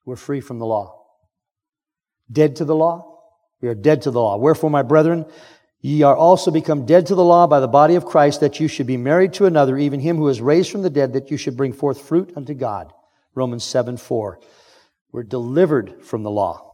We're 0.06 0.16
free 0.16 0.42
from 0.42 0.60
the 0.60 0.66
law. 0.66 1.04
Dead 2.32 2.58
to 2.58 2.66
the 2.66 2.76
law? 2.76 3.16
We 3.62 3.70
are 3.70 3.76
dead 3.76 4.04
to 4.04 4.12
the 4.12 4.22
law. 4.22 4.38
Wherefore, 4.38 4.70
my 4.70 4.84
brethren, 4.84 5.26
ye 5.82 6.04
are 6.04 6.16
also 6.16 6.52
become 6.52 6.86
dead 6.86 7.08
to 7.08 7.16
the 7.16 7.24
law 7.24 7.48
by 7.48 7.60
the 7.60 7.68
body 7.68 7.96
of 7.96 8.06
Christ, 8.06 8.42
that 8.42 8.60
you 8.60 8.68
should 8.68 8.88
be 8.88 8.98
married 8.98 9.34
to 9.34 9.46
another, 9.46 9.78
even 9.78 10.00
him 10.00 10.18
who 10.18 10.28
is 10.28 10.42
raised 10.42 10.72
from 10.72 10.84
the 10.84 10.90
dead, 10.90 11.14
that 11.14 11.32
you 11.32 11.38
should 11.38 11.58
bring 11.58 11.74
forth 11.74 12.02
fruit 12.02 12.34
unto 12.36 12.54
God. 12.54 12.94
Romans 13.34 13.64
7 13.64 13.98
4. 13.98 14.40
We're 15.12 15.24
delivered 15.24 16.04
from 16.04 16.24
the 16.24 16.32
law. 16.32 16.74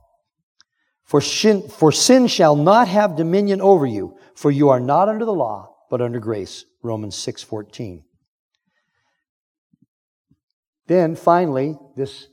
For 1.03 1.21
sin, 1.21 1.67
for 1.67 1.91
sin 1.91 2.27
shall 2.27 2.55
not 2.55 2.87
have 2.87 3.15
dominion 3.15 3.61
over 3.61 3.85
you, 3.85 4.17
for 4.33 4.49
you 4.49 4.69
are 4.69 4.79
not 4.79 5.09
under 5.09 5.25
the 5.25 5.33
law, 5.33 5.75
but 5.89 6.01
under 6.01 6.19
grace. 6.19 6.65
Romans 6.81 7.15
6 7.15 7.43
14. 7.43 8.03
Then 10.87 11.15
finally, 11.15 11.77
this 11.95 12.27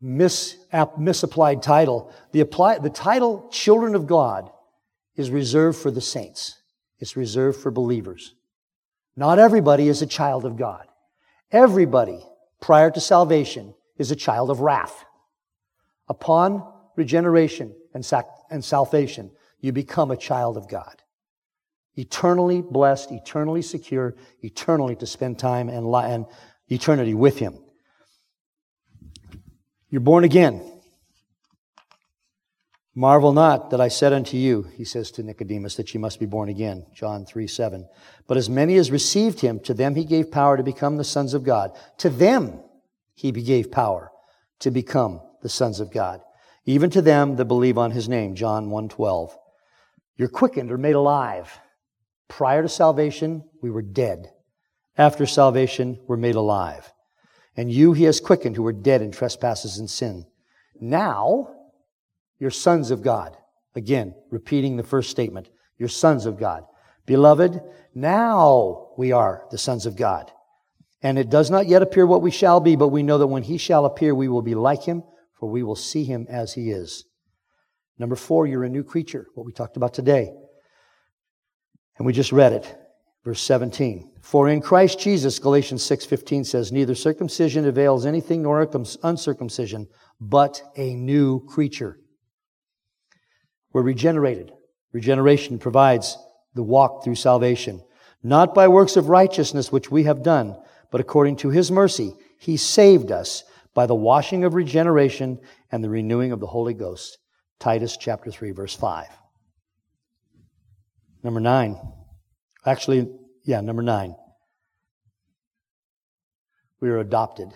mis- 0.00 0.56
misapplied 0.98 1.62
title. 1.62 2.12
The, 2.32 2.40
apply, 2.40 2.78
the 2.78 2.90
title 2.90 3.48
Children 3.50 3.94
of 3.94 4.06
God 4.06 4.50
is 5.16 5.30
reserved 5.30 5.78
for 5.78 5.90
the 5.90 6.00
saints. 6.00 6.56
It's 6.98 7.16
reserved 7.16 7.60
for 7.60 7.70
believers. 7.70 8.34
Not 9.16 9.38
everybody 9.38 9.88
is 9.88 10.02
a 10.02 10.06
child 10.06 10.44
of 10.44 10.56
God. 10.56 10.86
Everybody, 11.52 12.24
prior 12.60 12.90
to 12.90 13.00
salvation, 13.00 13.74
is 13.96 14.10
a 14.10 14.16
child 14.16 14.50
of 14.50 14.60
wrath. 14.60 15.04
Upon 16.08 16.64
regeneration 16.96 17.74
and, 17.94 18.04
sac- 18.04 18.28
and 18.50 18.64
salvation, 18.64 19.30
you 19.60 19.72
become 19.72 20.10
a 20.10 20.16
child 20.16 20.56
of 20.56 20.68
God. 20.68 21.02
Eternally 21.96 22.62
blessed, 22.62 23.10
eternally 23.12 23.62
secure, 23.62 24.14
eternally 24.42 24.96
to 24.96 25.06
spend 25.06 25.38
time 25.38 25.68
and, 25.68 25.90
li- 25.90 26.04
and 26.04 26.26
eternity 26.68 27.14
with 27.14 27.38
Him. 27.38 27.58
You're 29.90 30.00
born 30.00 30.24
again. 30.24 30.62
Marvel 32.94 33.32
not 33.32 33.70
that 33.70 33.80
I 33.80 33.88
said 33.88 34.12
unto 34.12 34.36
you, 34.36 34.62
he 34.74 34.84
says 34.84 35.10
to 35.12 35.22
Nicodemus, 35.22 35.76
that 35.76 35.94
you 35.94 36.00
must 36.00 36.18
be 36.18 36.26
born 36.26 36.48
again. 36.48 36.86
John 36.94 37.24
3 37.24 37.46
7. 37.46 37.88
But 38.26 38.36
as 38.36 38.48
many 38.48 38.76
as 38.76 38.90
received 38.90 39.40
him, 39.40 39.60
to 39.60 39.74
them 39.74 39.94
he 39.94 40.04
gave 40.04 40.30
power 40.30 40.56
to 40.56 40.62
become 40.62 40.96
the 40.96 41.04
sons 41.04 41.34
of 41.34 41.44
God. 41.44 41.76
To 41.98 42.10
them 42.10 42.60
he 43.14 43.32
gave 43.32 43.70
power 43.70 44.10
to 44.60 44.70
become 44.70 45.20
the 45.42 45.48
sons 45.48 45.80
of 45.80 45.92
God. 45.92 46.20
Even 46.66 46.90
to 46.90 47.02
them 47.02 47.36
that 47.36 47.46
believe 47.46 47.78
on 47.78 47.90
his 47.90 48.08
name. 48.08 48.34
John 48.34 48.70
1 48.70 48.88
12. 48.88 49.36
You're 50.16 50.28
quickened 50.28 50.70
or 50.70 50.78
made 50.78 50.94
alive. 50.94 51.58
Prior 52.28 52.62
to 52.62 52.68
salvation, 52.68 53.44
we 53.62 53.70
were 53.70 53.82
dead. 53.82 54.30
After 54.96 55.26
salvation, 55.26 55.98
we're 56.06 56.16
made 56.16 56.34
alive. 56.34 56.92
And 57.56 57.70
you 57.70 57.92
he 57.92 58.04
has 58.04 58.20
quickened 58.20 58.56
who 58.56 58.62
were 58.62 58.72
dead 58.72 59.02
in 59.02 59.10
trespasses 59.10 59.78
and 59.78 59.90
sin. 59.90 60.26
Now, 60.80 61.50
you're 62.38 62.50
sons 62.50 62.90
of 62.90 63.02
God. 63.02 63.36
Again, 63.74 64.14
repeating 64.30 64.76
the 64.76 64.82
first 64.82 65.10
statement. 65.10 65.48
You're 65.78 65.88
sons 65.88 66.26
of 66.26 66.38
God. 66.38 66.64
Beloved, 67.06 67.60
now 67.94 68.88
we 68.96 69.12
are 69.12 69.44
the 69.50 69.58
sons 69.58 69.86
of 69.86 69.96
God. 69.96 70.30
And 71.02 71.18
it 71.18 71.30
does 71.30 71.50
not 71.50 71.66
yet 71.66 71.82
appear 71.82 72.06
what 72.06 72.22
we 72.22 72.30
shall 72.30 72.60
be, 72.60 72.76
but 72.76 72.88
we 72.88 73.02
know 73.02 73.18
that 73.18 73.26
when 73.26 73.42
he 73.42 73.58
shall 73.58 73.86
appear, 73.86 74.14
we 74.14 74.28
will 74.28 74.42
be 74.42 74.54
like 74.54 74.84
him, 74.84 75.02
for 75.38 75.48
we 75.48 75.62
will 75.62 75.76
see 75.76 76.04
him 76.04 76.26
as 76.28 76.52
he 76.54 76.70
is. 76.70 77.04
Number 77.98 78.16
four, 78.16 78.46
you're 78.46 78.64
a 78.64 78.68
new 78.68 78.84
creature, 78.84 79.26
what 79.34 79.46
we 79.46 79.52
talked 79.52 79.76
about 79.76 79.94
today. 79.94 80.32
And 81.96 82.06
we 82.06 82.12
just 82.12 82.32
read 82.32 82.52
it. 82.52 82.76
Verse 83.24 83.40
17. 83.42 84.09
For 84.20 84.48
in 84.48 84.60
Christ 84.60 85.00
Jesus, 85.00 85.38
Galatians 85.38 85.82
6:15 85.82 86.44
says, 86.46 86.70
neither 86.70 86.94
circumcision 86.94 87.66
avails 87.66 88.04
anything 88.04 88.42
nor 88.42 88.68
uncircumcision, 89.02 89.88
but 90.20 90.62
a 90.76 90.94
new 90.94 91.44
creature. 91.46 91.98
We're 93.72 93.82
regenerated. 93.82 94.52
Regeneration 94.92 95.58
provides 95.58 96.18
the 96.54 96.62
walk 96.62 97.04
through 97.04 97.14
salvation, 97.14 97.82
not 98.22 98.54
by 98.54 98.68
works 98.68 98.96
of 98.96 99.08
righteousness 99.08 99.72
which 99.72 99.90
we 99.90 100.04
have 100.04 100.22
done, 100.22 100.56
but 100.90 101.00
according 101.00 101.36
to 101.36 101.50
his 101.50 101.70
mercy, 101.70 102.14
he 102.38 102.56
saved 102.56 103.12
us 103.12 103.44
by 103.74 103.86
the 103.86 103.94
washing 103.94 104.44
of 104.44 104.54
regeneration 104.54 105.38
and 105.70 105.82
the 105.82 105.90
renewing 105.90 106.32
of 106.32 106.40
the 106.40 106.46
Holy 106.46 106.74
Ghost. 106.74 107.18
Titus 107.60 107.96
chapter 107.96 108.30
3 108.30 108.50
verse 108.50 108.74
5. 108.74 109.06
Number 111.22 111.40
9. 111.40 111.80
Actually, 112.66 113.08
yeah, 113.44 113.60
number 113.60 113.82
9. 113.82 114.14
We 116.80 116.88
are 116.90 116.98
adopted, 116.98 117.48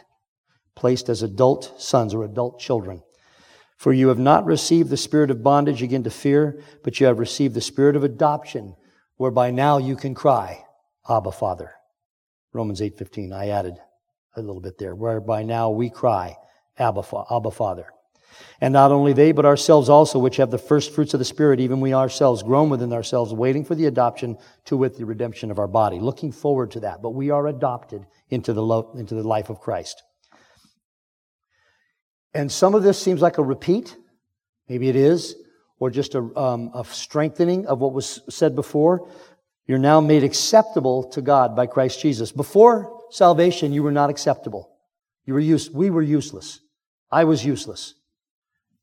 placed 0.75 1.09
as 1.09 1.23
adult 1.23 1.81
sons 1.81 2.14
or 2.14 2.25
adult 2.25 2.59
children. 2.59 3.03
For 3.77 3.92
you 3.92 4.09
have 4.09 4.18
not 4.18 4.44
received 4.44 4.90
the 4.90 4.97
spirit 4.97 5.31
of 5.31 5.42
bondage 5.42 5.83
again 5.83 6.05
to 6.05 6.11
fear, 6.11 6.62
but 6.83 7.01
you 7.01 7.07
have 7.07 7.18
received 7.18 7.55
the 7.55 7.61
spirit 7.61 7.97
of 7.97 8.05
adoption, 8.05 8.77
whereby 9.16 9.51
now 9.51 9.79
you 9.79 9.97
can 9.97 10.14
cry, 10.14 10.64
Abba, 11.09 11.33
Father. 11.33 11.73
Romans 12.53 12.81
8:15. 12.81 13.33
I 13.33 13.49
added 13.49 13.77
a 14.37 14.40
little 14.40 14.61
bit 14.61 14.79
there, 14.79 14.94
whereby 14.94 15.42
now 15.42 15.70
we 15.70 15.90
cry, 15.90 16.37
Abba, 16.79 17.03
Abba, 17.31 17.51
Father. 17.51 17.87
And 18.61 18.73
not 18.73 18.92
only 18.92 19.12
they, 19.12 19.33
but 19.33 19.44
ourselves 19.44 19.88
also, 19.88 20.18
which 20.18 20.37
have 20.37 20.51
the 20.51 20.59
first 20.59 20.94
fruits 20.94 21.14
of 21.14 21.18
the 21.18 21.25
Spirit, 21.25 21.61
even 21.61 21.81
we 21.81 21.92
ourselves, 21.92 22.42
groan 22.42 22.70
within 22.70 22.92
ourselves, 22.92 23.33
waiting 23.33 23.64
for 23.64 23.75
the 23.75 23.87
adoption 23.87 24.37
to 24.66 24.77
with 24.77 24.97
the 24.97 25.05
redemption 25.05 25.51
of 25.51 25.59
our 25.59 25.68
body. 25.68 25.99
Looking 25.99 26.33
forward 26.33 26.70
to 26.73 26.81
that. 26.81 27.03
But 27.03 27.11
we 27.11 27.31
are 27.31 27.47
adopted 27.47 28.07
into 28.31 28.53
the, 28.53 28.62
lo- 28.62 28.92
into 28.97 29.14
the 29.14 29.23
life 29.23 29.51
of 29.51 29.61
Christ. 29.61 30.03
And 32.33 32.51
some 32.51 32.75
of 32.75 32.83
this 32.83 33.01
seems 33.01 33.20
like 33.20 33.38
a 33.38 33.42
repeat. 33.42 33.97
Maybe 34.68 34.88
it 34.88 34.97
is. 34.97 35.37
Or 35.79 35.90
just 35.90 36.14
a, 36.14 36.20
um, 36.38 36.70
a 36.75 36.85
strengthening 36.85 37.66
of 37.66 37.81
what 37.81 37.92
was 37.92 38.20
said 38.29 38.55
before. 38.55 39.09
You're 39.66 39.79
now 39.79 40.01
made 40.01 40.25
acceptable 40.25 41.05
to 41.11 41.23
God 41.23 41.57
by 41.57 41.66
Christ 41.66 42.01
Jesus. 42.01 42.33
Before 42.33 43.01
salvation, 43.11 43.73
you 43.73 43.83
were 43.83 43.92
not 43.92 44.11
acceptable. 44.11 44.70
You 45.25 45.35
were 45.35 45.40
use, 45.40 45.70
we 45.70 45.90
were 45.90 46.03
useless. 46.03 46.61
I 47.11 47.25
was 47.25 47.44
useless. 47.44 47.94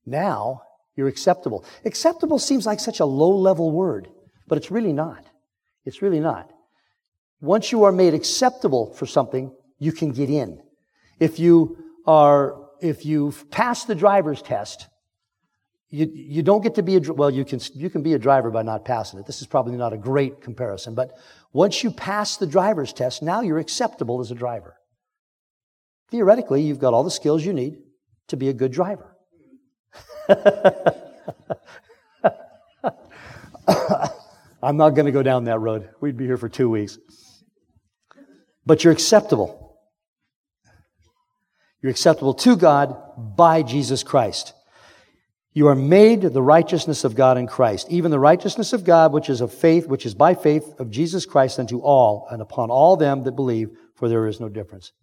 Now, 0.05 0.63
you're 0.95 1.07
acceptable. 1.07 1.65
Acceptable 1.85 2.39
seems 2.39 2.65
like 2.65 2.79
such 2.79 2.99
a 2.99 3.05
low 3.05 3.35
level 3.35 3.71
word, 3.71 4.09
but 4.47 4.57
it's 4.57 4.71
really 4.71 4.93
not. 4.93 5.25
It's 5.85 6.01
really 6.01 6.19
not. 6.19 6.51
Once 7.41 7.71
you 7.71 7.83
are 7.83 7.91
made 7.91 8.13
acceptable 8.13 8.93
for 8.93 9.05
something, 9.05 9.51
you 9.79 9.91
can 9.91 10.11
get 10.11 10.29
in. 10.29 10.61
If 11.19 11.39
you 11.39 11.77
are, 12.05 12.69
if 12.81 13.05
you've 13.05 13.49
passed 13.49 13.87
the 13.87 13.95
driver's 13.95 14.41
test, 14.41 14.87
you, 15.89 16.09
you 16.13 16.43
don't 16.43 16.61
get 16.61 16.75
to 16.75 16.83
be 16.83 16.95
a, 16.95 17.13
well, 17.13 17.29
you 17.29 17.43
can, 17.43 17.59
you 17.73 17.89
can 17.89 18.01
be 18.01 18.13
a 18.13 18.19
driver 18.19 18.49
by 18.49 18.61
not 18.61 18.85
passing 18.85 19.19
it. 19.19 19.25
This 19.25 19.41
is 19.41 19.47
probably 19.47 19.75
not 19.75 19.91
a 19.91 19.97
great 19.97 20.41
comparison, 20.41 20.95
but 20.95 21.11
once 21.51 21.83
you 21.83 21.91
pass 21.91 22.37
the 22.37 22.47
driver's 22.47 22.93
test, 22.93 23.21
now 23.21 23.41
you're 23.41 23.59
acceptable 23.59 24.21
as 24.21 24.31
a 24.31 24.35
driver. 24.35 24.77
Theoretically, 26.09 26.61
you've 26.61 26.79
got 26.79 26.93
all 26.93 27.03
the 27.03 27.11
skills 27.11 27.45
you 27.45 27.53
need 27.53 27.77
to 28.27 28.37
be 28.37 28.49
a 28.49 28.53
good 28.53 28.71
driver. 28.71 29.10
I'm 34.63 34.77
not 34.77 34.91
going 34.91 35.07
to 35.07 35.11
go 35.11 35.23
down 35.23 35.45
that 35.45 35.59
road. 35.59 35.89
We'd 35.99 36.17
be 36.17 36.25
here 36.25 36.37
for 36.37 36.49
two 36.49 36.69
weeks. 36.69 36.99
But 38.65 38.83
you're 38.83 38.93
acceptable. 38.93 39.79
You're 41.81 41.91
acceptable 41.91 42.35
to 42.35 42.55
God 42.55 42.95
by 43.35 43.63
Jesus 43.63 44.03
Christ. 44.03 44.53
You 45.53 45.67
are 45.67 45.75
made 45.75 46.21
the 46.21 46.41
righteousness 46.41 47.03
of 47.03 47.15
God 47.15 47.37
in 47.37 47.47
Christ, 47.47 47.87
even 47.89 48.11
the 48.11 48.19
righteousness 48.19 48.71
of 48.71 48.85
God, 48.85 49.11
which 49.11 49.29
is 49.29 49.41
of 49.41 49.53
faith, 49.53 49.87
which 49.87 50.05
is 50.05 50.13
by 50.13 50.33
faith 50.33 50.79
of 50.79 50.89
Jesus 50.89 51.25
Christ 51.25 51.59
unto 51.59 51.79
all, 51.79 52.27
and 52.31 52.41
upon 52.41 52.69
all 52.69 52.95
them 52.95 53.23
that 53.23 53.33
believe, 53.33 53.69
for 53.95 54.07
there 54.07 54.27
is 54.27 54.39
no 54.39 54.47
difference. 54.47 54.93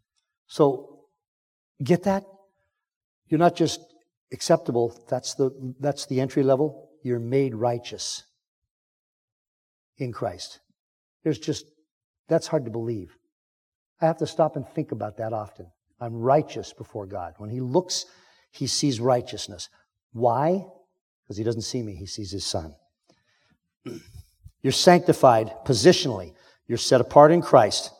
So, 0.46 1.00
get 1.82 2.04
that? 2.04 2.24
You're 3.28 3.38
not 3.38 3.56
just 3.56 3.80
acceptable. 4.32 5.04
That's 5.08 5.34
the, 5.34 5.74
that's 5.80 6.06
the 6.06 6.20
entry 6.20 6.42
level. 6.42 6.90
You're 7.02 7.20
made 7.20 7.54
righteous 7.54 8.24
in 9.96 10.12
Christ. 10.12 10.60
There's 11.24 11.38
just, 11.38 11.66
that's 12.28 12.46
hard 12.46 12.64
to 12.64 12.70
believe. 12.70 13.16
I 14.00 14.06
have 14.06 14.18
to 14.18 14.26
stop 14.26 14.56
and 14.56 14.68
think 14.68 14.92
about 14.92 15.16
that 15.18 15.32
often. 15.32 15.66
I'm 16.00 16.14
righteous 16.14 16.72
before 16.72 17.06
God. 17.06 17.34
When 17.38 17.50
He 17.50 17.60
looks, 17.60 18.06
He 18.52 18.66
sees 18.66 19.00
righteousness. 19.00 19.68
Why? 20.12 20.64
Because 21.24 21.36
He 21.36 21.44
doesn't 21.44 21.62
see 21.62 21.82
me, 21.82 21.94
He 21.94 22.06
sees 22.06 22.30
His 22.30 22.46
Son. 22.46 22.74
You're 24.62 24.72
sanctified 24.72 25.52
positionally. 25.64 26.34
You're 26.66 26.78
set 26.78 27.00
apart 27.00 27.32
in 27.32 27.42
Christ. 27.42 27.90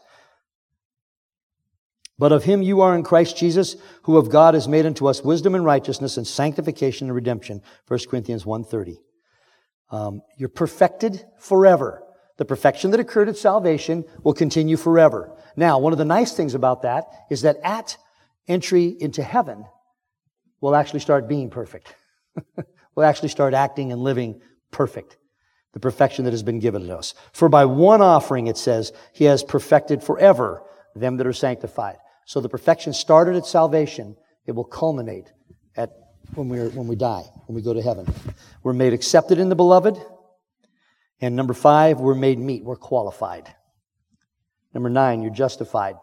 But 2.19 2.33
of 2.33 2.45
him 2.45 2.63
you 2.63 2.81
are 2.81 2.97
in 2.97 3.05
Christ 3.05 3.37
Jesus, 3.37 3.77
who 4.03 4.17
of 4.17 4.29
God 4.29 4.55
has 4.55 4.67
made 4.67 4.87
unto 4.87 5.07
us 5.07 5.23
wisdom 5.23 5.55
and 5.55 5.65
righteousness 5.65 6.17
and 6.17 6.27
sanctification 6.27 7.07
and 7.07 7.15
redemption. 7.15 7.63
1 7.87 8.01
Corinthians 8.11 8.45
1.30. 8.45 8.97
Um, 9.91 10.23
you're 10.37 10.49
perfected 10.49 11.25
forever. 11.39 12.03
The 12.37 12.45
perfection 12.45 12.91
that 12.91 13.01
occurred 13.01 13.29
at 13.29 13.37
salvation 13.37 14.05
will 14.23 14.35
continue 14.35 14.77
forever. 14.77 15.33
Now, 15.57 15.79
one 15.79 15.93
of 15.93 15.99
the 15.99 16.05
nice 16.05 16.33
things 16.33 16.55
about 16.55 16.83
that 16.83 17.05
is 17.31 17.43
that 17.43 17.57
at 17.63 17.97
entry 18.49 18.97
into 19.01 19.23
heaven, 19.23 19.65
we'll 20.61 20.77
actually 20.77 21.01
start 21.01 21.29
being 21.29 21.51
perfect. 21.51 21.95
we'll 22.95 23.07
actually 23.07 23.29
start 23.29 23.55
acting 23.55 23.93
and 23.93 24.03
living 24.03 24.41
perfect. 24.73 25.17
The 25.73 25.81
perfection 25.81 26.25
that 26.25 26.33
has 26.33 26.43
been 26.43 26.59
given 26.59 26.87
to 26.87 26.97
us. 26.97 27.15
For 27.33 27.49
by 27.49 27.65
one 27.65 28.03
offering, 28.03 28.49
it 28.49 28.57
says, 28.57 28.93
he 29.13 29.25
has 29.27 29.45
perfected 29.45 30.03
forever 30.03 30.63
them 30.97 31.17
that 31.19 31.27
are 31.27 31.33
sanctified. 31.33 31.99
So 32.29 32.43
the 32.43 32.49
perfection 32.51 32.93
started 32.93 33.37
at 33.37 33.47
salvation. 33.47 34.15
It 34.45 34.53
will 34.53 34.63
culminate 34.63 35.33
at 35.79 35.93
when 36.35 36.51
we 36.51 36.59
when 36.69 36.87
we 36.87 36.95
die, 36.95 37.25
when 37.47 37.57
we 37.57 37.63
go 37.63 37.73
to 37.73 37.81
heaven. 37.81 38.07
We're 38.63 38.75
made 38.75 38.93
accepted 38.93 39.39
in 39.39 39.49
the 39.49 39.55
beloved. 39.55 39.97
And 41.23 41.35
number 41.35 41.55
five, 41.55 42.01
we're 42.01 42.15
made 42.15 42.39
meet. 42.39 42.65
We're 42.65 42.77
qualified. 42.77 43.49
Number 44.75 44.91
nine, 44.91 45.23
you're 45.23 45.33
justified. 45.33 45.97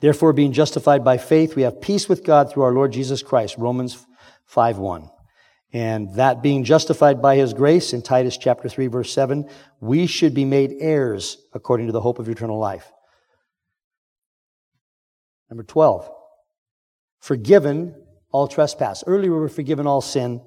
Therefore, 0.00 0.32
being 0.32 0.50
justified 0.50 1.04
by 1.04 1.16
faith, 1.16 1.54
we 1.54 1.62
have 1.62 1.80
peace 1.80 2.08
with 2.08 2.24
God 2.24 2.50
through 2.50 2.64
our 2.64 2.72
Lord 2.72 2.92
Jesus 2.92 3.22
Christ. 3.22 3.54
Romans 3.56 4.04
5 4.46 4.78
1. 4.78 5.08
And 5.72 6.12
that 6.16 6.42
being 6.42 6.64
justified 6.64 7.22
by 7.22 7.36
his 7.36 7.54
grace 7.54 7.92
in 7.92 8.02
Titus 8.02 8.36
chapter 8.36 8.68
3 8.68 8.88
verse 8.88 9.12
7, 9.12 9.48
we 9.78 10.08
should 10.08 10.34
be 10.34 10.44
made 10.44 10.74
heirs 10.80 11.38
according 11.52 11.86
to 11.86 11.92
the 11.92 12.00
hope 12.00 12.18
of 12.18 12.28
eternal 12.28 12.58
life. 12.58 12.90
Number 15.50 15.64
12, 15.64 16.08
forgiven 17.18 17.94
all 18.30 18.46
trespass. 18.46 19.02
Earlier 19.06 19.32
we 19.32 19.38
were 19.38 19.48
forgiven 19.48 19.86
all 19.86 20.00
sin. 20.00 20.40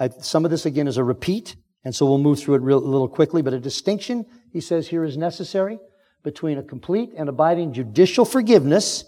I, 0.00 0.08
some 0.08 0.44
of 0.44 0.50
this 0.50 0.66
again 0.66 0.88
is 0.88 0.96
a 0.96 1.04
repeat, 1.04 1.56
and 1.84 1.94
so 1.94 2.06
we'll 2.06 2.18
move 2.18 2.40
through 2.40 2.56
it 2.56 2.62
real, 2.62 2.78
a 2.78 2.80
little 2.80 3.08
quickly, 3.08 3.42
but 3.42 3.52
a 3.52 3.60
distinction, 3.60 4.24
he 4.52 4.60
says 4.60 4.88
here, 4.88 5.04
is 5.04 5.16
necessary 5.16 5.78
between 6.22 6.58
a 6.58 6.62
complete 6.62 7.10
and 7.16 7.28
abiding 7.28 7.72
judicial 7.72 8.24
forgiveness 8.24 9.04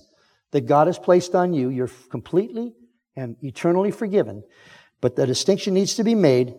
that 0.53 0.63
God 0.63 0.87
has 0.87 0.99
placed 0.99 1.35
on 1.35 1.53
you. 1.53 1.69
You're 1.69 1.91
completely 2.11 2.75
and 3.17 3.37
eternally 3.43 3.91
forgiven. 3.91 4.45
But 5.01 5.17
the 5.17 5.27
distinction 5.27 5.75
needs 5.75 5.95
to 5.95 6.05
be 6.05 6.15
made 6.15 6.55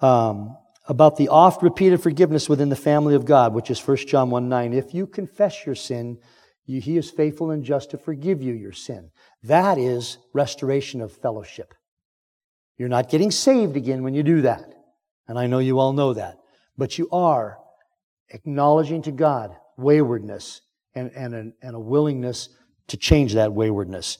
um, 0.00 0.56
about 0.86 1.16
the 1.16 1.28
oft 1.28 1.62
repeated 1.62 2.02
forgiveness 2.02 2.48
within 2.48 2.68
the 2.68 2.76
family 2.76 3.14
of 3.14 3.24
God, 3.24 3.54
which 3.54 3.70
is 3.70 3.80
1 3.80 3.96
John 4.08 4.30
1 4.30 4.48
9. 4.48 4.72
If 4.72 4.92
you 4.92 5.06
confess 5.06 5.64
your 5.64 5.74
sin, 5.74 6.18
he 6.66 6.96
is 6.96 7.10
faithful 7.10 7.50
and 7.50 7.64
just 7.64 7.90
to 7.90 7.98
forgive 7.98 8.42
you 8.42 8.54
your 8.54 8.72
sin. 8.72 9.10
That 9.42 9.78
is 9.78 10.18
restoration 10.32 11.00
of 11.00 11.12
fellowship. 11.12 11.74
You're 12.78 12.88
not 12.88 13.10
getting 13.10 13.30
saved 13.30 13.76
again 13.76 14.02
when 14.02 14.14
you 14.14 14.22
do 14.22 14.42
that. 14.42 14.64
And 15.28 15.38
I 15.38 15.46
know 15.46 15.58
you 15.58 15.78
all 15.78 15.92
know 15.92 16.14
that. 16.14 16.38
But 16.76 16.98
you 16.98 17.08
are 17.10 17.58
acknowledging 18.30 19.02
to 19.02 19.12
God 19.12 19.54
waywardness 19.76 20.62
and, 20.94 21.10
and, 21.14 21.34
a, 21.34 21.66
and 21.66 21.76
a 21.76 21.80
willingness 21.80 22.48
to 22.88 22.96
change 22.96 23.34
that 23.34 23.52
waywardness. 23.52 24.18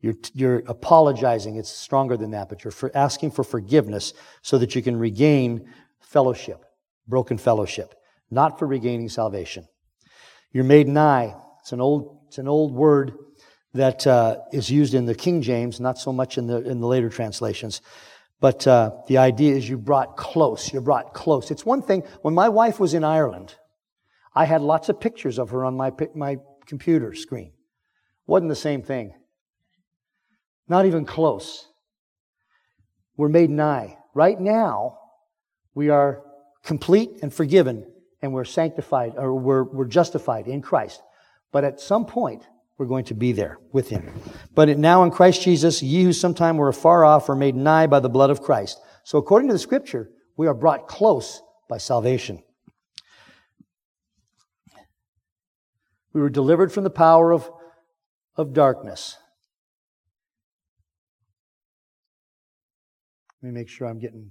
You're, 0.00 0.14
you're 0.34 0.62
apologizing. 0.66 1.56
It's 1.56 1.70
stronger 1.70 2.16
than 2.16 2.32
that, 2.32 2.48
but 2.48 2.64
you're 2.64 2.72
for 2.72 2.90
asking 2.94 3.30
for 3.30 3.44
forgiveness 3.44 4.14
so 4.42 4.58
that 4.58 4.74
you 4.74 4.82
can 4.82 4.96
regain 4.96 5.68
fellowship, 6.00 6.64
broken 7.06 7.38
fellowship, 7.38 7.94
not 8.30 8.58
for 8.58 8.66
regaining 8.66 9.08
salvation. 9.08 9.66
You're 10.50 10.64
made 10.64 10.88
nigh. 10.88 11.34
It's 11.62 11.72
an 11.72 11.80
old, 11.80 12.18
it's 12.26 12.38
an 12.38 12.48
old 12.48 12.72
word 12.72 13.14
that 13.74 14.06
uh, 14.06 14.38
is 14.52 14.70
used 14.70 14.94
in 14.94 15.06
the 15.06 15.14
King 15.14 15.42
James, 15.42 15.80
not 15.80 15.96
so 15.96 16.12
much 16.12 16.36
in 16.36 16.46
the, 16.46 16.58
in 16.68 16.80
the 16.80 16.86
later 16.86 17.08
translations. 17.08 17.80
But 18.40 18.66
uh, 18.66 18.90
the 19.06 19.18
idea 19.18 19.54
is 19.54 19.68
you 19.68 19.78
brought 19.78 20.16
close. 20.16 20.72
You're 20.72 20.82
brought 20.82 21.14
close. 21.14 21.50
It's 21.52 21.64
one 21.64 21.80
thing, 21.80 22.02
when 22.22 22.34
my 22.34 22.48
wife 22.48 22.80
was 22.80 22.92
in 22.92 23.04
Ireland, 23.04 23.54
I 24.34 24.44
had 24.44 24.60
lots 24.60 24.88
of 24.88 24.98
pictures 24.98 25.38
of 25.38 25.50
her 25.50 25.64
on 25.64 25.76
my, 25.76 25.92
my 26.14 26.38
computer 26.66 27.14
screen. 27.14 27.52
Wasn't 28.26 28.48
the 28.48 28.56
same 28.56 28.82
thing. 28.82 29.14
Not 30.68 30.86
even 30.86 31.04
close. 31.04 31.68
We're 33.16 33.28
made 33.28 33.50
nigh. 33.50 33.98
Right 34.14 34.40
now, 34.40 34.98
we 35.74 35.90
are 35.90 36.22
complete 36.64 37.10
and 37.22 37.32
forgiven, 37.32 37.86
and 38.20 38.32
we're 38.32 38.44
sanctified, 38.44 39.14
or 39.16 39.34
we're, 39.34 39.62
we're 39.62 39.86
justified 39.86 40.48
in 40.48 40.62
Christ. 40.62 41.00
But 41.52 41.64
at 41.64 41.80
some 41.80 42.06
point, 42.06 42.48
we're 42.78 42.86
going 42.86 43.04
to 43.04 43.14
be 43.14 43.32
there 43.32 43.58
with 43.72 43.90
him. 43.90 44.10
But 44.54 44.76
now 44.78 45.04
in 45.04 45.10
Christ 45.10 45.42
Jesus, 45.42 45.82
ye 45.82 46.02
who 46.02 46.12
sometime 46.12 46.56
were 46.56 46.70
afar 46.70 47.04
off 47.04 47.28
are 47.28 47.36
made 47.36 47.54
nigh 47.54 47.86
by 47.86 48.00
the 48.00 48.08
blood 48.08 48.30
of 48.30 48.42
Christ. 48.42 48.80
So 49.04 49.18
according 49.18 49.48
to 49.48 49.52
the 49.52 49.58
scripture, 49.58 50.10
we 50.36 50.46
are 50.46 50.54
brought 50.54 50.88
close 50.88 51.42
by 51.68 51.78
salvation. 51.78 52.42
We 56.12 56.20
were 56.20 56.30
delivered 56.30 56.72
from 56.72 56.84
the 56.84 56.90
power 56.90 57.32
of, 57.32 57.50
of 58.36 58.52
darkness. 58.52 59.16
Let 63.42 63.52
me 63.52 63.60
make 63.60 63.68
sure 63.68 63.86
I'm 63.86 63.98
getting. 63.98 64.30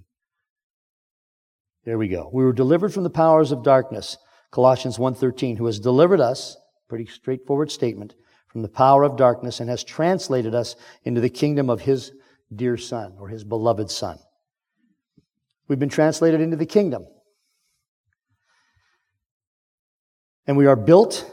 There 1.84 1.98
we 1.98 2.08
go. 2.08 2.30
We 2.32 2.44
were 2.44 2.52
delivered 2.52 2.94
from 2.94 3.02
the 3.02 3.10
powers 3.10 3.52
of 3.52 3.62
darkness. 3.62 4.16
Colossians 4.50 4.98
1:13, 4.98 5.58
who 5.58 5.66
has 5.66 5.80
delivered 5.80 6.20
us, 6.20 6.56
pretty 6.92 7.06
straightforward 7.06 7.70
statement, 7.70 8.14
from 8.48 8.60
the 8.60 8.68
power 8.68 9.02
of 9.02 9.16
darkness 9.16 9.60
and 9.60 9.70
has 9.70 9.82
translated 9.82 10.54
us 10.54 10.76
into 11.04 11.22
the 11.22 11.30
kingdom 11.30 11.70
of 11.70 11.80
his 11.80 12.12
dear 12.54 12.76
son 12.76 13.14
or 13.18 13.28
his 13.28 13.44
beloved 13.44 13.90
son. 13.90 14.18
We've 15.68 15.78
been 15.78 15.88
translated 15.88 16.42
into 16.42 16.58
the 16.58 16.66
kingdom. 16.66 17.06
And 20.46 20.58
we 20.58 20.66
are 20.66 20.76
built 20.76 21.24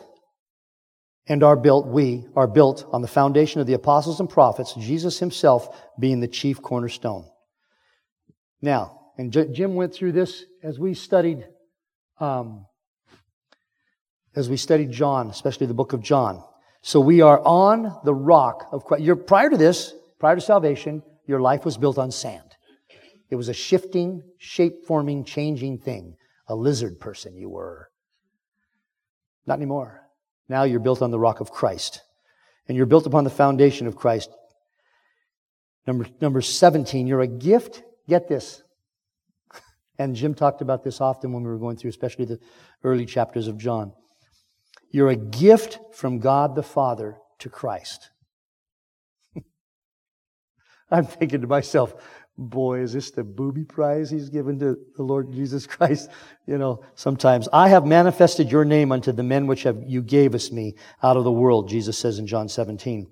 and 1.27 1.43
are 1.43 1.57
built, 1.57 1.87
we 1.87 2.25
are 2.37 2.47
built 2.47 2.85
on 2.93 3.01
the 3.01 3.07
foundation 3.09 3.59
of 3.59 3.67
the 3.67 3.73
apostles 3.73 4.21
and 4.21 4.29
prophets, 4.29 4.75
Jesus 4.75 5.19
himself 5.19 5.77
being 5.99 6.21
the 6.21 6.27
chief 6.29 6.61
cornerstone. 6.61 7.29
Now, 8.61 9.11
and 9.17 9.29
Jim 9.33 9.75
went 9.75 9.93
through 9.93 10.13
this 10.13 10.45
as 10.63 10.79
we 10.79 10.93
studied, 10.93 11.45
um, 12.21 12.65
as 14.39 14.49
we 14.49 14.57
studied 14.57 14.89
John, 14.89 15.29
especially 15.29 15.67
the 15.67 15.73
book 15.73 15.93
of 15.93 16.01
John. 16.01 16.43
So 16.81 17.01
we 17.01 17.21
are 17.21 17.41
on 17.45 17.99
the 18.05 18.13
rock 18.13 18.67
of 18.71 18.85
Christ. 18.85 19.03
You're, 19.03 19.17
prior 19.17 19.49
to 19.49 19.57
this, 19.57 19.93
prior 20.17 20.35
to 20.35 20.41
salvation, 20.41 21.03
your 21.27 21.41
life 21.41 21.65
was 21.65 21.77
built 21.77 21.97
on 21.97 22.09
sand. 22.09 22.55
It 23.29 23.35
was 23.35 23.49
a 23.49 23.53
shifting, 23.53 24.23
shape 24.37 24.85
forming, 24.87 25.25
changing 25.25 25.79
thing. 25.79 26.15
A 26.47 26.55
lizard 26.55 26.99
person 26.99 27.37
you 27.37 27.49
were. 27.49 27.89
Not 29.45 29.57
anymore. 29.57 30.01
Now 30.47 30.63
you're 30.63 30.79
built 30.79 31.01
on 31.01 31.11
the 31.11 31.19
rock 31.19 31.41
of 31.41 31.51
Christ. 31.51 32.01
And 32.67 32.77
you're 32.77 32.87
built 32.87 33.05
upon 33.05 33.25
the 33.25 33.29
foundation 33.29 33.87
of 33.87 33.95
Christ. 33.95 34.29
Number, 35.85 36.07
number 36.21 36.41
17, 36.41 37.07
you're 37.07 37.21
a 37.21 37.27
gift. 37.27 37.83
Get 38.07 38.27
this. 38.27 38.63
And 39.99 40.15
Jim 40.15 40.33
talked 40.33 40.61
about 40.61 40.85
this 40.85 41.01
often 41.01 41.33
when 41.33 41.43
we 41.43 41.49
were 41.49 41.57
going 41.57 41.75
through, 41.75 41.89
especially 41.89 42.23
the 42.23 42.39
early 42.85 43.05
chapters 43.05 43.49
of 43.49 43.57
John. 43.57 43.91
You're 44.91 45.09
a 45.09 45.15
gift 45.15 45.79
from 45.93 46.19
God 46.19 46.55
the 46.55 46.63
Father 46.63 47.17
to 47.39 47.49
Christ. 47.49 48.09
I'm 50.91 51.05
thinking 51.05 51.41
to 51.41 51.47
myself, 51.47 51.93
boy, 52.37 52.79
is 52.79 52.93
this 52.93 53.11
the 53.11 53.23
booby 53.23 53.63
prize 53.63 54.09
he's 54.09 54.29
given 54.29 54.59
to 54.59 54.77
the 54.95 55.03
Lord 55.03 55.31
Jesus 55.31 55.67
Christ? 55.67 56.09
You 56.47 56.57
know, 56.57 56.83
sometimes 56.95 57.47
I 57.51 57.69
have 57.69 57.85
manifested 57.85 58.51
your 58.51 58.65
name 58.65 58.91
unto 58.91 59.11
the 59.11 59.23
men 59.23 59.45
which 59.45 59.63
have 59.63 59.83
you 59.85 60.01
gave 60.01 60.33
us 60.33 60.51
me 60.51 60.75
out 61.03 61.17
of 61.17 61.23
the 61.23 61.31
world, 61.31 61.69
Jesus 61.69 61.97
says 61.97 62.17
in 62.17 62.25
John 62.25 62.49
17. 62.49 63.07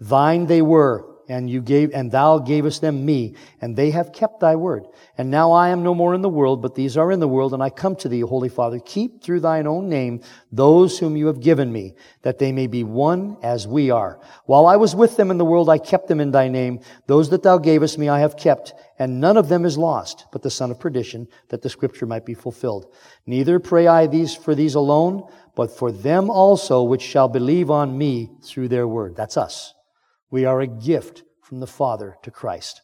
Thine 0.00 0.46
they 0.46 0.62
were, 0.62 1.11
and 1.28 1.48
you 1.48 1.60
gave, 1.62 1.92
and 1.92 2.10
thou 2.10 2.38
gavest 2.38 2.80
them 2.80 3.04
me, 3.04 3.34
and 3.60 3.76
they 3.76 3.90
have 3.90 4.12
kept 4.12 4.40
thy 4.40 4.56
word. 4.56 4.86
And 5.18 5.30
now 5.30 5.52
I 5.52 5.68
am 5.68 5.82
no 5.82 5.94
more 5.94 6.14
in 6.14 6.22
the 6.22 6.28
world, 6.28 6.62
but 6.62 6.74
these 6.74 6.96
are 6.96 7.12
in 7.12 7.20
the 7.20 7.28
world, 7.28 7.54
and 7.54 7.62
I 7.62 7.70
come 7.70 7.96
to 7.96 8.08
thee, 8.08 8.20
Holy 8.20 8.48
Father. 8.48 8.78
Keep 8.78 9.22
through 9.22 9.40
thine 9.40 9.66
own 9.66 9.88
name 9.88 10.22
those 10.50 10.98
whom 10.98 11.16
you 11.16 11.26
have 11.26 11.40
given 11.40 11.72
me, 11.72 11.94
that 12.22 12.38
they 12.38 12.52
may 12.52 12.66
be 12.66 12.84
one 12.84 13.36
as 13.42 13.66
we 13.66 13.90
are. 13.90 14.20
While 14.46 14.66
I 14.66 14.76
was 14.76 14.94
with 14.94 15.16
them 15.16 15.30
in 15.30 15.38
the 15.38 15.44
world, 15.44 15.68
I 15.68 15.78
kept 15.78 16.08
them 16.08 16.20
in 16.20 16.30
thy 16.30 16.48
name. 16.48 16.80
Those 17.06 17.30
that 17.30 17.42
thou 17.42 17.58
gavest 17.58 17.98
me 17.98 18.08
I 18.08 18.20
have 18.20 18.36
kept, 18.36 18.74
and 18.98 19.20
none 19.20 19.36
of 19.36 19.48
them 19.48 19.64
is 19.64 19.78
lost, 19.78 20.26
but 20.32 20.42
the 20.42 20.50
son 20.50 20.70
of 20.70 20.80
perdition, 20.80 21.28
that 21.48 21.62
the 21.62 21.70
scripture 21.70 22.06
might 22.06 22.26
be 22.26 22.34
fulfilled. 22.34 22.94
Neither 23.26 23.58
pray 23.58 23.86
I 23.86 24.06
these 24.06 24.34
for 24.34 24.54
these 24.54 24.74
alone, 24.74 25.28
but 25.54 25.70
for 25.70 25.92
them 25.92 26.30
also 26.30 26.82
which 26.82 27.02
shall 27.02 27.28
believe 27.28 27.70
on 27.70 27.96
me 27.96 28.30
through 28.42 28.68
their 28.68 28.88
word. 28.88 29.16
That's 29.16 29.36
us. 29.36 29.74
We 30.32 30.46
are 30.46 30.62
a 30.62 30.66
gift 30.66 31.24
from 31.42 31.60
the 31.60 31.66
Father 31.66 32.16
to 32.22 32.30
Christ. 32.30 32.80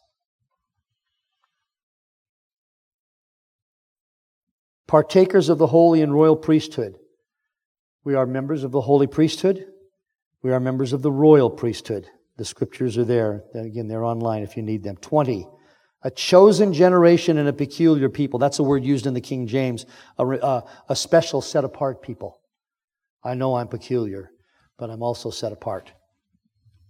Partakers 4.87 5.49
of 5.49 5.57
the 5.57 5.65
holy 5.65 6.03
and 6.03 6.13
royal 6.13 6.35
priesthood. 6.35 6.99
We 8.03 8.13
are 8.13 8.27
members 8.27 8.63
of 8.63 8.71
the 8.71 8.81
holy 8.81 9.07
priesthood. 9.07 9.65
We 10.43 10.51
are 10.51 10.59
members 10.59 10.93
of 10.93 11.01
the 11.01 11.11
royal 11.11 11.49
priesthood. 11.49 12.07
The 12.37 12.45
scriptures 12.45 12.99
are 12.99 13.03
there. 13.03 13.43
Again, 13.55 13.87
they're 13.87 14.05
online 14.05 14.43
if 14.43 14.55
you 14.55 14.61
need 14.61 14.83
them. 14.83 14.97
20. 14.97 15.47
A 16.03 16.11
chosen 16.11 16.71
generation 16.71 17.39
and 17.39 17.49
a 17.49 17.53
peculiar 17.53 18.09
people. 18.09 18.37
That's 18.37 18.59
a 18.59 18.63
word 18.63 18.83
used 18.83 19.07
in 19.07 19.15
the 19.15 19.21
King 19.21 19.47
James. 19.47 19.87
A, 20.19 20.25
a, 20.25 20.37
uh, 20.37 20.61
a 20.87 20.95
special 20.95 21.41
set 21.41 21.63
apart 21.63 22.03
people. 22.03 22.41
I 23.23 23.33
know 23.33 23.55
I'm 23.55 23.69
peculiar, 23.69 24.29
but 24.77 24.91
I'm 24.91 25.01
also 25.01 25.31
set 25.31 25.51
apart. 25.51 25.91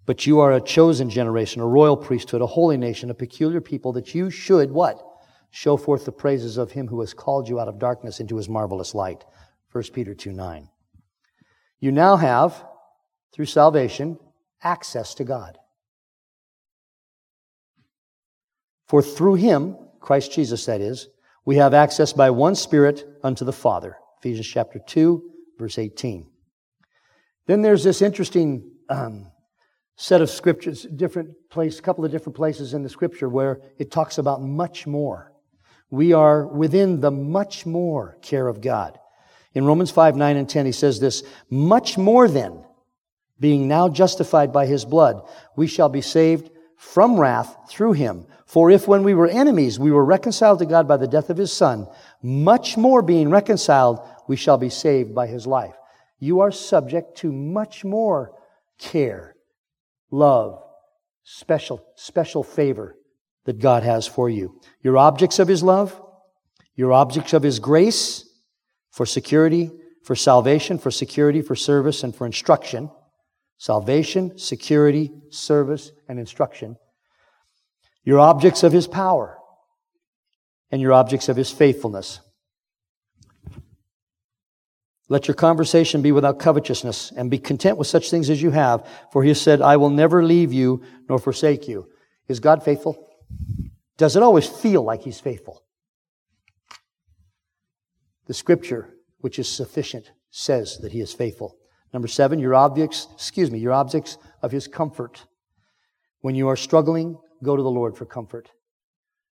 But 0.10 0.26
you 0.26 0.40
are 0.40 0.54
a 0.54 0.60
chosen 0.60 1.08
generation, 1.08 1.62
a 1.62 1.68
royal 1.68 1.96
priesthood, 1.96 2.42
a 2.42 2.48
holy 2.48 2.78
nation, 2.78 3.12
a 3.12 3.14
peculiar 3.14 3.62
people 3.62 3.94
that 3.94 4.16
you 4.16 4.32
should 4.32 4.72
what? 4.72 5.00
Show 5.52 5.78
forth 5.78 6.04
the 6.04 6.12
praises 6.12 6.58
of 6.58 6.72
him 6.72 6.88
who 6.88 7.02
has 7.02 7.14
called 7.14 7.48
you 7.48 7.60
out 7.60 7.68
of 7.68 7.78
darkness 7.78 8.20
into 8.20 8.36
his 8.36 8.50
marvelous 8.50 8.96
light. 8.96 9.24
1 9.72 9.84
Peter 9.94 10.16
2 10.16 10.32
9. 10.32 10.68
You 11.80 11.92
now 11.92 12.16
have, 12.16 12.66
through 13.32 13.46
salvation, 13.46 14.18
access 14.64 15.14
to 15.14 15.24
God. 15.24 15.60
For 18.88 19.04
through 19.04 19.36
him, 19.36 19.78
Christ 20.00 20.32
Jesus 20.32 20.66
that 20.66 20.82
is, 20.82 21.08
we 21.46 21.58
have 21.58 21.76
access 21.76 22.14
by 22.14 22.32
one 22.32 22.56
Spirit 22.56 23.06
unto 23.24 23.46
the 23.46 23.54
Father. 23.54 23.96
Ephesians 24.18 24.48
chapter 24.48 24.80
2, 24.80 25.32
verse 25.60 25.78
18. 25.78 26.28
Then 27.46 27.62
there's 27.62 27.84
this 27.84 28.02
interesting 28.02 28.72
um, 28.90 29.32
set 30.02 30.22
of 30.22 30.30
scriptures, 30.30 30.84
different 30.84 31.30
place, 31.50 31.82
couple 31.82 32.06
of 32.06 32.12
different 32.12 32.34
places 32.34 32.74
in 32.74 32.84
the 32.84 32.90
scripture 32.90 33.28
where 33.28 33.60
it 33.78 33.92
talks 33.92 34.18
about 34.18 34.42
much 34.42 34.88
more. 34.88 35.34
We 35.90 36.14
are 36.14 36.48
within 36.48 37.02
the 37.02 37.12
much 37.12 37.66
more 37.66 38.18
care 38.22 38.48
of 38.48 38.62
God. 38.62 38.98
In 39.54 39.66
Romans 39.66 39.92
5, 39.92 40.16
9, 40.16 40.38
and 40.38 40.50
10, 40.50 40.66
he 40.66 40.72
says 40.72 41.02
this, 41.02 41.24
much 41.50 41.98
more 41.98 42.30
then, 42.30 42.64
being 43.42 43.68
now 43.68 43.90
justified 43.90 44.54
by 44.54 44.68
his 44.68 44.86
blood, 44.86 45.22
we 45.58 45.68
shall 45.68 45.90
be 45.90 46.02
saved 46.02 46.50
from 46.78 47.20
wrath 47.20 47.58
through 47.68 47.92
him. 47.92 48.26
For 48.46 48.72
if 48.72 48.88
when 48.88 49.04
we 49.04 49.14
were 49.14 49.28
enemies, 49.28 49.80
we 49.80 49.92
were 49.92 50.06
reconciled 50.06 50.60
to 50.60 50.66
God 50.66 50.88
by 50.88 50.96
the 50.96 51.10
death 51.10 51.30
of 51.30 51.36
his 51.36 51.52
son, 51.52 51.90
much 52.24 52.78
more 52.78 53.02
being 53.02 53.30
reconciled, 53.30 54.00
we 54.30 54.38
shall 54.38 54.58
be 54.58 54.70
saved 54.70 55.14
by 55.14 55.28
his 55.28 55.46
life. 55.46 55.76
You 56.20 56.40
are 56.40 56.52
subject 56.52 57.18
to 57.18 57.34
much 57.34 57.84
more 57.84 58.32
care 58.78 59.36
love, 60.12 60.62
special, 61.24 61.84
special 61.96 62.44
favor 62.44 62.96
that 63.46 63.60
God 63.60 63.84
has 63.84 64.08
for 64.08 64.30
you. 64.30 64.60
You're 64.82 64.98
objects 64.98 65.40
of 65.40 65.48
His 65.48 65.64
love. 65.64 66.00
You're 66.76 66.94
objects 66.94 67.34
of 67.34 67.44
His 67.44 67.60
grace 67.60 68.28
for 68.92 69.06
security, 69.06 69.72
for 70.04 70.16
salvation, 70.16 70.78
for 70.78 70.92
security, 70.92 71.42
for 71.42 71.56
service, 71.56 72.04
and 72.04 72.16
for 72.16 72.26
instruction. 72.26 72.90
Salvation, 73.58 74.38
security, 74.38 75.12
service, 75.30 75.92
and 76.08 76.20
instruction. 76.20 76.78
You're 78.04 78.20
objects 78.20 78.64
of 78.64 78.72
His 78.72 78.88
power. 78.88 79.38
And 80.72 80.82
you're 80.82 80.94
objects 80.94 81.30
of 81.30 81.36
His 81.36 81.52
faithfulness. 81.52 82.22
Let 85.12 85.28
your 85.28 85.36
conversation 85.36 86.04
be 86.04 86.12
without 86.12 86.38
covetousness, 86.38 87.12
and 87.18 87.32
be 87.32 87.40
content 87.40 87.78
with 87.78 87.88
such 87.88 88.12
things 88.12 88.30
as 88.30 88.44
you 88.44 88.52
have, 88.52 88.88
for 89.12 89.24
he 89.24 89.34
said, 89.34 89.60
I 89.60 89.76
will 89.76 89.90
never 89.90 90.24
leave 90.24 90.54
you 90.54 90.84
nor 91.10 91.18
forsake 91.18 91.68
you. 91.68 91.90
Is 92.28 92.40
God 92.40 92.64
faithful? 92.64 93.10
Does 93.98 94.16
it 94.16 94.22
always 94.22 94.48
feel 94.48 94.84
like 94.84 95.02
he's 95.02 95.20
faithful? 95.20 95.64
The 98.28 98.36
scripture, 98.36 98.94
which 99.18 99.40
is 99.40 99.50
sufficient, 99.50 100.12
says 100.30 100.78
that 100.78 100.92
he 100.92 101.02
is 101.02 101.12
faithful. 101.12 101.58
Number 101.92 102.08
seven, 102.08 102.38
your 102.38 102.54
objects, 102.54 103.08
excuse 103.16 103.50
me, 103.50 103.58
your 103.58 103.74
objects 103.74 104.20
of 104.44 104.52
his 104.52 104.68
comfort. 104.68 105.26
When 106.22 106.36
you 106.36 106.48
are 106.50 106.56
struggling, 106.56 107.18
go 107.42 107.56
to 107.56 107.64
the 107.64 107.70
Lord 107.72 107.98
for 107.98 108.06
comfort. 108.06 108.52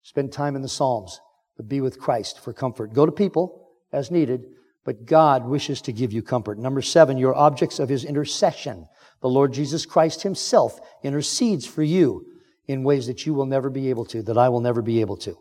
Spend 0.02 0.32
time 0.32 0.56
in 0.56 0.62
the 0.62 0.68
Psalms, 0.68 1.20
but 1.58 1.68
be 1.68 1.82
with 1.82 2.00
Christ 2.00 2.40
for 2.40 2.54
comfort. 2.54 2.94
Go 2.94 3.04
to 3.04 3.12
people 3.12 3.68
as 3.92 4.10
needed, 4.10 4.46
but 4.87 5.05
God 5.05 5.45
wishes 5.45 5.82
to 5.82 5.93
give 5.93 6.12
you 6.12 6.22
comfort. 6.22 6.59
Number 6.59 6.80
seven, 6.80 7.18
you're 7.18 7.34
objects 7.34 7.80
of 7.80 7.89
his 7.89 8.05
intercession. 8.05 8.87
The 9.20 9.28
Lord 9.28 9.53
Jesus 9.53 9.84
Christ 9.84 10.22
himself 10.22 10.78
intercedes 11.03 11.66
for 11.66 11.82
you 11.82 12.24
in 12.68 12.84
ways 12.84 13.09
that 13.09 13.26
you 13.26 13.34
will 13.34 13.47
never 13.47 13.68
be 13.68 13.91
able 13.91 14.05
to, 14.07 14.22
that 14.22 14.39
I 14.39 14.49
will 14.49 14.61
never 14.61 14.82
be 14.82 15.01
able 15.01 15.16
to. 15.18 15.37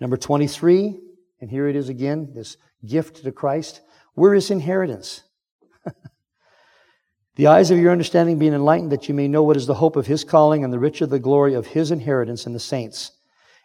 Number 0.00 0.16
23, 0.16 0.98
and 1.42 1.50
here 1.50 1.68
it 1.68 1.76
is 1.76 1.90
again, 1.90 2.32
this 2.34 2.56
gift 2.86 3.22
to 3.22 3.32
Christ. 3.32 3.82
We're 4.16 4.34
his 4.34 4.50
inheritance. 4.50 5.24
the 7.36 7.48
eyes 7.48 7.70
of 7.70 7.78
your 7.78 7.92
understanding 7.92 8.38
being 8.38 8.54
enlightened 8.54 8.92
that 8.92 9.10
you 9.10 9.14
may 9.14 9.28
know 9.28 9.42
what 9.42 9.58
is 9.58 9.66
the 9.66 9.74
hope 9.74 9.96
of 9.96 10.06
his 10.06 10.24
calling 10.24 10.64
and 10.64 10.72
the 10.72 10.78
riches 10.78 11.02
of 11.02 11.10
the 11.10 11.18
glory 11.18 11.52
of 11.52 11.66
his 11.66 11.90
inheritance 11.90 12.46
in 12.46 12.54
the 12.54 12.58
saints. 12.58 13.12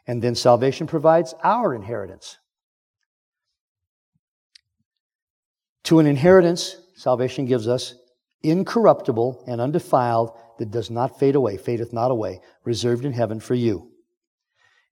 And 0.07 0.21
then 0.21 0.35
salvation 0.35 0.87
provides 0.87 1.33
our 1.41 1.73
inheritance. 1.73 2.37
To 5.85 5.99
an 5.99 6.07
inheritance, 6.07 6.77
salvation 6.95 7.45
gives 7.45 7.67
us 7.67 7.93
incorruptible 8.41 9.43
and 9.47 9.61
undefiled 9.61 10.31
that 10.57 10.71
does 10.71 10.89
not 10.89 11.19
fade 11.19 11.35
away, 11.35 11.57
fadeth 11.57 11.93
not 11.93 12.09
away, 12.09 12.41
reserved 12.63 13.05
in 13.05 13.13
heaven 13.13 13.39
for 13.39 13.53
you. 13.53 13.91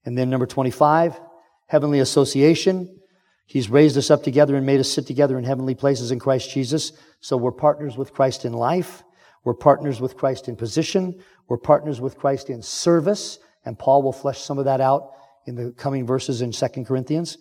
And 0.06 0.16
then 0.18 0.30
number 0.30 0.46
25, 0.46 1.20
heavenly 1.68 2.00
association. 2.00 3.00
He's 3.48 3.70
raised 3.70 3.98
us 3.98 4.12
up 4.12 4.24
together 4.24 4.56
and 4.56 4.66
made 4.66 4.80
us 4.80 4.91
sit 4.91 5.08
together 5.08 5.38
in 5.38 5.44
heavenly 5.44 5.74
places 5.74 6.12
in 6.12 6.20
Christ 6.20 6.52
Jesus. 6.52 6.94
So 7.22 7.38
we're 7.38 7.52
partners 7.52 7.98
with 7.98 8.14
Christ 8.14 8.46
in 8.46 8.54
life. 8.54 9.04
We're 9.44 9.56
partners 9.56 10.00
with 10.00 10.16
Christ 10.16 10.48
in 10.48 10.56
position. 10.56 11.20
We're 11.48 11.58
partners 11.58 12.02
with 12.02 12.18
Christ 12.18 12.52
in 12.52 12.62
service. 12.62 13.39
And 13.66 13.80
Paul 13.80 14.04
will 14.04 14.14
flesh 14.14 14.41
some 14.41 14.60
of 14.60 14.66
that 14.66 14.80
out 14.80 15.12
in 15.48 15.56
the 15.56 15.72
coming 15.72 16.06
verses 16.06 16.41
in 16.41 16.52
2 16.52 16.68
Corinthians. 16.86 17.39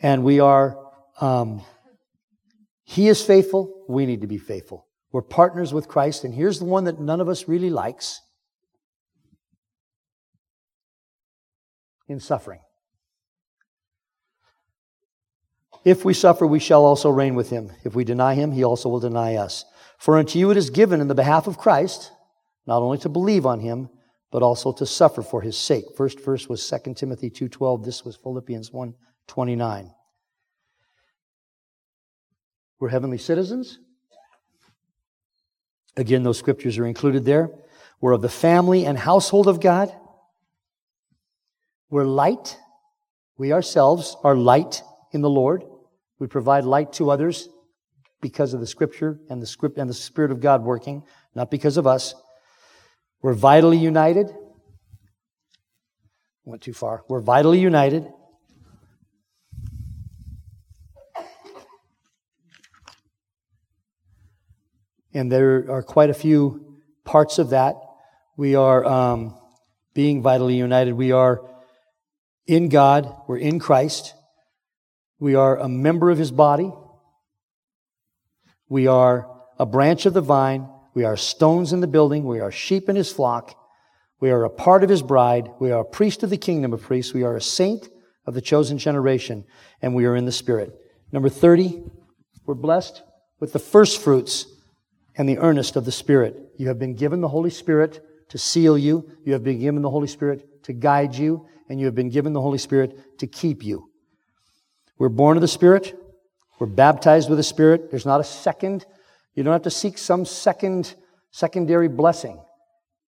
And 0.00 0.22
we 0.22 0.38
are 0.40 0.78
um, 1.20 1.62
he 2.84 3.08
is 3.08 3.24
faithful. 3.24 3.84
We 3.88 4.06
need 4.06 4.20
to 4.20 4.26
be 4.26 4.38
faithful. 4.38 4.86
We're 5.10 5.22
partners 5.22 5.72
with 5.72 5.88
Christ. 5.88 6.24
And 6.24 6.34
here's 6.34 6.58
the 6.58 6.64
one 6.64 6.84
that 6.84 7.00
none 7.00 7.20
of 7.20 7.28
us 7.28 7.48
really 7.48 7.70
likes 7.70 8.20
in 12.08 12.20
suffering. 12.20 12.60
If 15.84 16.04
we 16.04 16.14
suffer, 16.14 16.46
we 16.46 16.58
shall 16.58 16.84
also 16.84 17.10
reign 17.10 17.34
with 17.34 17.50
him. 17.50 17.70
If 17.84 17.94
we 17.94 18.04
deny 18.04 18.34
him, 18.34 18.52
he 18.52 18.64
also 18.64 18.88
will 18.88 19.00
deny 19.00 19.36
us. 19.36 19.64
For 19.98 20.16
unto 20.18 20.38
you 20.38 20.50
it 20.50 20.56
is 20.56 20.70
given 20.70 21.00
in 21.00 21.08
the 21.08 21.14
behalf 21.14 21.46
of 21.46 21.58
Christ, 21.58 22.10
not 22.66 22.82
only 22.82 22.98
to 22.98 23.08
believe 23.08 23.44
on 23.44 23.60
him, 23.60 23.90
but 24.30 24.42
also 24.42 24.72
to 24.72 24.86
suffer 24.86 25.22
for 25.22 25.42
his 25.42 25.56
sake. 25.56 25.84
First 25.96 26.20
verse 26.20 26.48
was 26.48 26.68
2 26.68 26.94
Timothy 26.94 27.30
2.12. 27.30 27.84
This 27.84 28.04
was 28.04 28.16
Philippians 28.16 28.70
1.29. 28.70 29.90
We're 32.78 32.88
heavenly 32.88 33.18
citizens. 33.18 33.78
Again, 35.96 36.22
those 36.22 36.38
scriptures 36.38 36.78
are 36.78 36.86
included 36.86 37.24
there. 37.24 37.50
We're 38.00 38.12
of 38.12 38.22
the 38.22 38.28
family 38.28 38.84
and 38.84 38.98
household 38.98 39.48
of 39.48 39.60
God. 39.60 39.94
We're 41.88 42.04
light. 42.04 42.58
We 43.38 43.52
ourselves 43.52 44.16
are 44.24 44.34
light 44.34 44.82
in 45.12 45.20
the 45.20 45.30
Lord. 45.30 45.64
We 46.18 46.26
provide 46.26 46.64
light 46.64 46.92
to 46.94 47.10
others 47.10 47.48
because 48.20 48.54
of 48.54 48.60
the 48.60 48.66
scripture 48.66 49.20
and 49.28 49.40
the 49.40 49.46
script 49.46 49.78
and 49.78 49.88
the 49.88 49.94
spirit 49.94 50.30
of 50.30 50.40
God 50.40 50.62
working, 50.64 51.04
not 51.34 51.50
because 51.50 51.76
of 51.76 51.86
us. 51.86 52.14
We're 53.22 53.34
vitally 53.34 53.78
united. 53.78 54.34
Went 56.44 56.62
too 56.62 56.72
far. 56.72 57.04
We're 57.08 57.20
vitally 57.20 57.60
united. 57.60 58.10
And 65.14 65.30
there 65.30 65.70
are 65.70 65.82
quite 65.82 66.10
a 66.10 66.14
few 66.14 66.80
parts 67.04 67.38
of 67.38 67.50
that. 67.50 67.76
We 68.36 68.56
are 68.56 68.84
um, 68.84 69.38
being 69.94 70.22
vitally 70.22 70.56
united. 70.56 70.94
We 70.94 71.12
are 71.12 71.40
in 72.46 72.68
God. 72.68 73.14
We're 73.28 73.38
in 73.38 73.60
Christ. 73.60 74.12
We 75.20 75.36
are 75.36 75.56
a 75.56 75.68
member 75.68 76.10
of 76.10 76.18
His 76.18 76.32
body. 76.32 76.72
We 78.68 78.88
are 78.88 79.30
a 79.56 79.64
branch 79.64 80.04
of 80.04 80.14
the 80.14 80.20
vine. 80.20 80.68
We 80.94 81.04
are 81.04 81.16
stones 81.16 81.72
in 81.72 81.80
the 81.80 81.86
building. 81.86 82.24
We 82.24 82.40
are 82.40 82.50
sheep 82.50 82.88
in 82.88 82.96
His 82.96 83.12
flock. 83.12 83.56
We 84.20 84.30
are 84.30 84.44
a 84.44 84.50
part 84.50 84.82
of 84.82 84.90
His 84.90 85.02
bride. 85.02 85.48
We 85.60 85.70
are 85.70 85.82
a 85.82 85.84
priest 85.84 86.24
of 86.24 86.30
the 86.30 86.36
kingdom 86.36 86.72
of 86.72 86.82
priests. 86.82 87.14
We 87.14 87.22
are 87.22 87.36
a 87.36 87.40
saint 87.40 87.88
of 88.26 88.34
the 88.34 88.40
chosen 88.40 88.78
generation. 88.78 89.44
And 89.80 89.94
we 89.94 90.06
are 90.06 90.16
in 90.16 90.24
the 90.24 90.32
Spirit. 90.32 90.74
Number 91.12 91.28
30, 91.28 91.84
we're 92.46 92.54
blessed 92.54 93.02
with 93.38 93.52
the 93.52 93.58
first 93.60 94.02
fruits 94.02 94.46
and 95.16 95.28
the 95.28 95.38
earnest 95.38 95.76
of 95.76 95.84
the 95.84 95.92
Spirit. 95.92 96.36
You 96.56 96.68
have 96.68 96.78
been 96.78 96.94
given 96.94 97.20
the 97.20 97.28
Holy 97.28 97.50
Spirit 97.50 98.04
to 98.30 98.38
seal 98.38 98.76
you. 98.76 99.10
You 99.24 99.32
have 99.34 99.44
been 99.44 99.60
given 99.60 99.82
the 99.82 99.90
Holy 99.90 100.08
Spirit 100.08 100.64
to 100.64 100.72
guide 100.72 101.14
you. 101.14 101.46
And 101.68 101.80
you 101.80 101.86
have 101.86 101.94
been 101.94 102.10
given 102.10 102.32
the 102.32 102.40
Holy 102.40 102.58
Spirit 102.58 103.18
to 103.20 103.26
keep 103.26 103.64
you. 103.64 103.90
We're 104.98 105.08
born 105.08 105.36
of 105.36 105.40
the 105.40 105.48
Spirit. 105.48 105.96
We're 106.58 106.66
baptized 106.66 107.28
with 107.28 107.38
the 107.38 107.44
Spirit. 107.44 107.90
There's 107.90 108.06
not 108.06 108.20
a 108.20 108.24
second. 108.24 108.86
You 109.34 109.42
don't 109.42 109.52
have 109.52 109.62
to 109.62 109.70
seek 109.70 109.98
some 109.98 110.24
second, 110.24 110.94
secondary 111.30 111.88
blessing. 111.88 112.40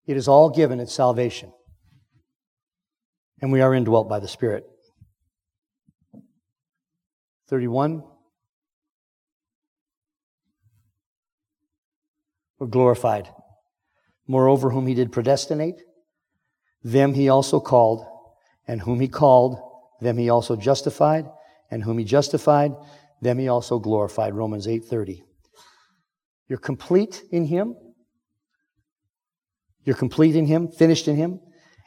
It 0.06 0.16
is 0.16 0.28
all 0.28 0.50
given 0.50 0.80
at 0.80 0.88
salvation. 0.88 1.52
And 3.40 3.52
we 3.52 3.60
are 3.60 3.74
indwelt 3.74 4.08
by 4.08 4.20
the 4.20 4.28
Spirit. 4.28 4.64
31. 7.48 8.02
Were 12.58 12.66
glorified. 12.66 13.28
Moreover, 14.26 14.70
whom 14.70 14.86
he 14.86 14.94
did 14.94 15.12
predestinate, 15.12 15.82
them 16.82 17.14
he 17.14 17.28
also 17.28 17.60
called, 17.60 18.06
and 18.66 18.80
whom 18.80 19.00
he 19.00 19.08
called, 19.08 19.58
them 20.00 20.18
he 20.18 20.28
also 20.28 20.56
justified, 20.56 21.26
and 21.70 21.82
whom 21.82 21.98
he 21.98 22.04
justified, 22.04 22.72
them 23.20 23.38
he 23.38 23.48
also 23.48 23.78
glorified. 23.78 24.34
Romans 24.34 24.66
8:30. 24.66 25.22
You're 26.48 26.58
complete 26.58 27.22
in 27.30 27.46
him. 27.46 27.74
You're 29.84 29.96
complete 29.96 30.36
in 30.36 30.46
him, 30.46 30.68
finished 30.68 31.08
in 31.08 31.16
him, 31.16 31.40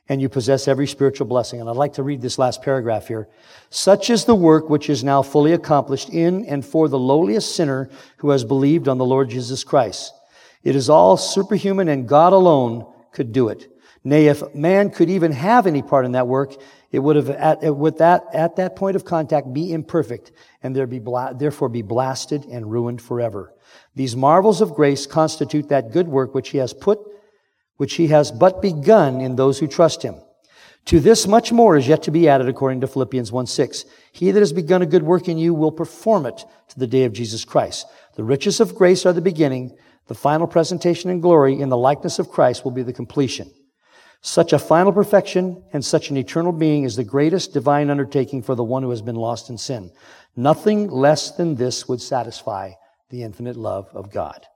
and 0.07 0.21
you 0.21 0.29
possess 0.29 0.67
every 0.67 0.87
spiritual 0.87 1.27
blessing. 1.27 1.59
And 1.59 1.69
I'd 1.69 1.75
like 1.75 1.93
to 1.93 2.03
read 2.03 2.21
this 2.21 2.39
last 2.39 2.61
paragraph 2.61 3.07
here. 3.07 3.29
Such 3.69 4.09
is 4.09 4.25
the 4.25 4.35
work 4.35 4.69
which 4.69 4.89
is 4.89 5.03
now 5.03 5.21
fully 5.21 5.53
accomplished 5.53 6.09
in 6.09 6.45
and 6.45 6.65
for 6.65 6.87
the 6.87 6.99
lowliest 6.99 7.55
sinner 7.55 7.89
who 8.17 8.31
has 8.31 8.43
believed 8.43 8.87
on 8.87 8.97
the 8.97 9.05
Lord 9.05 9.29
Jesus 9.29 9.63
Christ. 9.63 10.13
It 10.63 10.75
is 10.75 10.89
all 10.89 11.17
superhuman 11.17 11.87
and 11.87 12.07
God 12.07 12.33
alone 12.33 12.85
could 13.11 13.31
do 13.31 13.49
it. 13.49 13.71
Nay, 14.03 14.27
if 14.27 14.55
man 14.55 14.91
could 14.91 15.09
even 15.09 15.31
have 15.33 15.67
any 15.67 15.81
part 15.81 16.05
in 16.05 16.13
that 16.13 16.27
work, 16.27 16.55
it 16.91 16.99
would 16.99 17.17
have, 17.17 17.29
at, 17.29 17.63
it 17.63 17.75
would 17.75 17.97
that, 17.97 18.23
at 18.33 18.55
that 18.55 18.75
point 18.75 18.95
of 18.95 19.05
contact, 19.05 19.53
be 19.53 19.73
imperfect 19.73 20.31
and 20.63 20.75
there 20.75 20.87
be 20.87 20.99
bla- 20.99 21.33
therefore 21.37 21.69
be 21.69 21.81
blasted 21.81 22.45
and 22.45 22.71
ruined 22.71 23.01
forever. 23.01 23.53
These 23.95 24.15
marvels 24.15 24.61
of 24.61 24.73
grace 24.73 25.05
constitute 25.05 25.69
that 25.69 25.91
good 25.91 26.07
work 26.07 26.33
which 26.33 26.49
he 26.49 26.57
has 26.59 26.73
put, 26.73 26.99
which 27.77 27.95
he 27.95 28.07
has 28.07 28.31
but 28.31 28.61
begun 28.61 29.19
in 29.21 29.35
those 29.35 29.59
who 29.59 29.67
trust 29.67 30.01
him. 30.01 30.15
To 30.85 30.99
this 30.99 31.27
much 31.27 31.51
more 31.51 31.77
is 31.77 31.87
yet 31.87 32.03
to 32.03 32.11
be 32.11 32.27
added 32.27 32.47
according 32.47 32.81
to 32.81 32.87
Philippians 32.87 33.31
1 33.31 33.45
6. 33.47 33.85
He 34.11 34.31
that 34.31 34.39
has 34.39 34.53
begun 34.53 34.81
a 34.81 34.87
good 34.87 35.03
work 35.03 35.27
in 35.27 35.37
you 35.37 35.53
will 35.53 35.71
perform 35.71 36.25
it 36.25 36.43
to 36.69 36.79
the 36.79 36.87
day 36.87 37.03
of 37.03 37.13
Jesus 37.13 37.45
Christ. 37.45 37.85
The 38.15 38.23
riches 38.23 38.59
of 38.59 38.75
grace 38.75 39.05
are 39.05 39.13
the 39.13 39.21
beginning, 39.21 39.77
the 40.09 40.15
final 40.15 40.47
presentation 40.47 41.11
in 41.11 41.21
glory 41.21 41.61
in 41.61 41.69
the 41.69 41.77
likeness 41.77 42.17
of 42.17 42.31
Christ 42.31 42.65
will 42.65 42.71
be 42.71 42.81
the 42.81 42.91
completion. 42.91 43.51
Such 44.21 44.53
a 44.53 44.59
final 44.59 44.91
perfection 44.91 45.63
and 45.71 45.85
such 45.85 46.09
an 46.09 46.17
eternal 46.17 46.51
being 46.51 46.83
is 46.83 46.95
the 46.95 47.03
greatest 47.03 47.53
divine 47.53 47.91
undertaking 47.91 48.41
for 48.41 48.55
the 48.55 48.63
one 48.63 48.81
who 48.81 48.89
has 48.89 49.03
been 49.03 49.15
lost 49.15 49.51
in 49.51 49.57
sin. 49.59 49.91
Nothing 50.35 50.89
less 50.89 51.29
than 51.37 51.53
this 51.53 51.87
would 51.87 52.01
satisfy 52.01 52.71
the 53.11 53.21
infinite 53.21 53.55
love 53.55 53.87
of 53.93 54.11
God. 54.11 54.47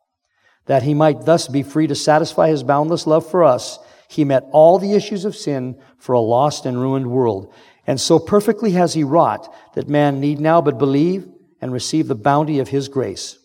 That 0.66 0.82
he 0.82 0.96
might 0.96 1.24
thus 1.24 1.48
be 1.48 1.62
free 1.62 1.86
to 1.86 1.94
satisfy 1.94 2.50
his 2.50 2.64
boundless 2.64 3.06
love 3.06 3.30
for 3.30 3.44
us, 3.44 3.78
he 4.10 4.26
met 4.26 4.48
all 4.52 4.80
the 4.80 4.94
issues 4.94 5.24
of 5.24 5.36
sin 5.36 5.80
for 6.00 6.14
a 6.14 6.20
lost 6.20 6.66
and 6.66 6.82
ruined 6.82 7.12
world. 7.12 7.54
And 7.86 8.02
so 8.02 8.18
perfectly 8.18 8.72
has 8.72 8.96
he 8.96 9.04
wrought 9.04 9.54
that 9.76 9.88
man 9.88 10.20
need 10.20 10.40
now 10.40 10.62
but 10.62 10.80
believe 10.80 11.28
and 11.62 11.72
receive 11.72 12.08
the 12.08 12.16
bounty 12.16 12.58
of 12.58 12.70
his 12.70 12.88
grace. 12.88 13.38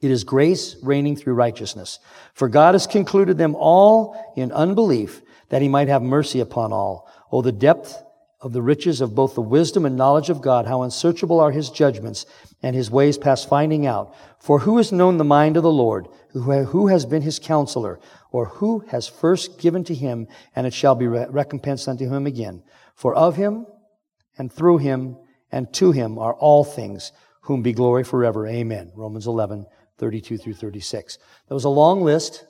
It 0.00 0.10
is 0.10 0.24
grace 0.24 0.76
reigning 0.82 1.16
through 1.16 1.34
righteousness. 1.34 1.98
For 2.34 2.48
God 2.48 2.74
has 2.74 2.86
concluded 2.86 3.38
them 3.38 3.54
all 3.54 4.32
in 4.36 4.50
unbelief 4.52 5.22
that 5.50 5.62
he 5.62 5.68
might 5.68 5.88
have 5.88 6.02
mercy 6.02 6.40
upon 6.40 6.72
all. 6.72 7.10
Oh, 7.30 7.42
the 7.42 7.52
depth 7.52 8.02
of 8.40 8.54
the 8.54 8.62
riches 8.62 9.02
of 9.02 9.14
both 9.14 9.34
the 9.34 9.42
wisdom 9.42 9.84
and 9.84 9.96
knowledge 9.96 10.30
of 10.30 10.40
God, 10.40 10.66
how 10.66 10.82
unsearchable 10.82 11.40
are 11.40 11.50
his 11.50 11.68
judgments 11.68 12.24
and 12.62 12.74
his 12.74 12.90
ways 12.90 13.18
past 13.18 13.48
finding 13.48 13.86
out. 13.86 14.14
For 14.38 14.60
who 14.60 14.78
has 14.78 14.92
known 14.92 15.18
the 15.18 15.24
mind 15.24 15.58
of 15.58 15.62
the 15.62 15.70
Lord? 15.70 16.08
Who 16.32 16.86
has 16.86 17.04
been 17.04 17.20
his 17.20 17.38
counselor? 17.38 18.00
Or 18.32 18.46
who 18.46 18.78
has 18.88 19.06
first 19.06 19.58
given 19.58 19.84
to 19.84 19.94
him, 19.94 20.28
and 20.56 20.66
it 20.66 20.72
shall 20.72 20.94
be 20.94 21.06
recompensed 21.06 21.86
unto 21.88 22.08
him 22.08 22.26
again? 22.26 22.62
For 22.94 23.14
of 23.14 23.36
him, 23.36 23.66
and 24.38 24.50
through 24.50 24.78
him, 24.78 25.18
and 25.52 25.70
to 25.74 25.92
him 25.92 26.18
are 26.18 26.32
all 26.32 26.64
things, 26.64 27.12
whom 27.42 27.60
be 27.60 27.72
glory 27.72 28.04
forever. 28.04 28.46
Amen. 28.46 28.92
Romans 28.94 29.26
11, 29.26 29.66
32 30.00 30.38
through 30.38 30.54
36. 30.54 31.18
That 31.46 31.54
was 31.54 31.64
a 31.64 31.68
long 31.68 32.02
list, 32.02 32.46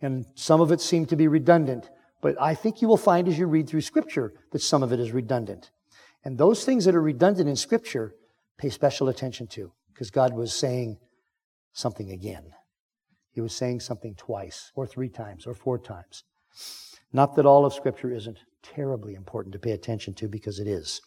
and 0.00 0.24
some 0.36 0.60
of 0.60 0.70
it 0.72 0.80
seemed 0.80 1.08
to 1.10 1.16
be 1.16 1.28
redundant. 1.28 1.90
But 2.22 2.40
I 2.40 2.54
think 2.54 2.80
you 2.80 2.88
will 2.88 2.96
find 2.96 3.28
as 3.28 3.38
you 3.38 3.46
read 3.46 3.68
through 3.68 3.82
Scripture 3.82 4.32
that 4.52 4.62
some 4.62 4.82
of 4.82 4.92
it 4.92 5.00
is 5.00 5.12
redundant. 5.12 5.70
And 6.24 6.38
those 6.38 6.64
things 6.64 6.84
that 6.84 6.94
are 6.94 7.02
redundant 7.02 7.48
in 7.48 7.56
Scripture, 7.56 8.14
pay 8.56 8.70
special 8.70 9.08
attention 9.08 9.48
to, 9.48 9.72
because 9.92 10.10
God 10.10 10.32
was 10.32 10.54
saying 10.54 10.98
something 11.72 12.10
again. 12.10 12.44
He 13.32 13.40
was 13.40 13.54
saying 13.54 13.80
something 13.80 14.14
twice, 14.14 14.72
or 14.74 14.86
three 14.86 15.10
times, 15.10 15.46
or 15.46 15.54
four 15.54 15.78
times. 15.78 16.24
Not 17.12 17.36
that 17.36 17.46
all 17.46 17.66
of 17.66 17.74
Scripture 17.74 18.12
isn't 18.12 18.38
terribly 18.62 19.14
important 19.14 19.52
to 19.52 19.58
pay 19.58 19.72
attention 19.72 20.14
to, 20.14 20.28
because 20.28 20.58
it 20.58 20.66
is. 20.66 21.02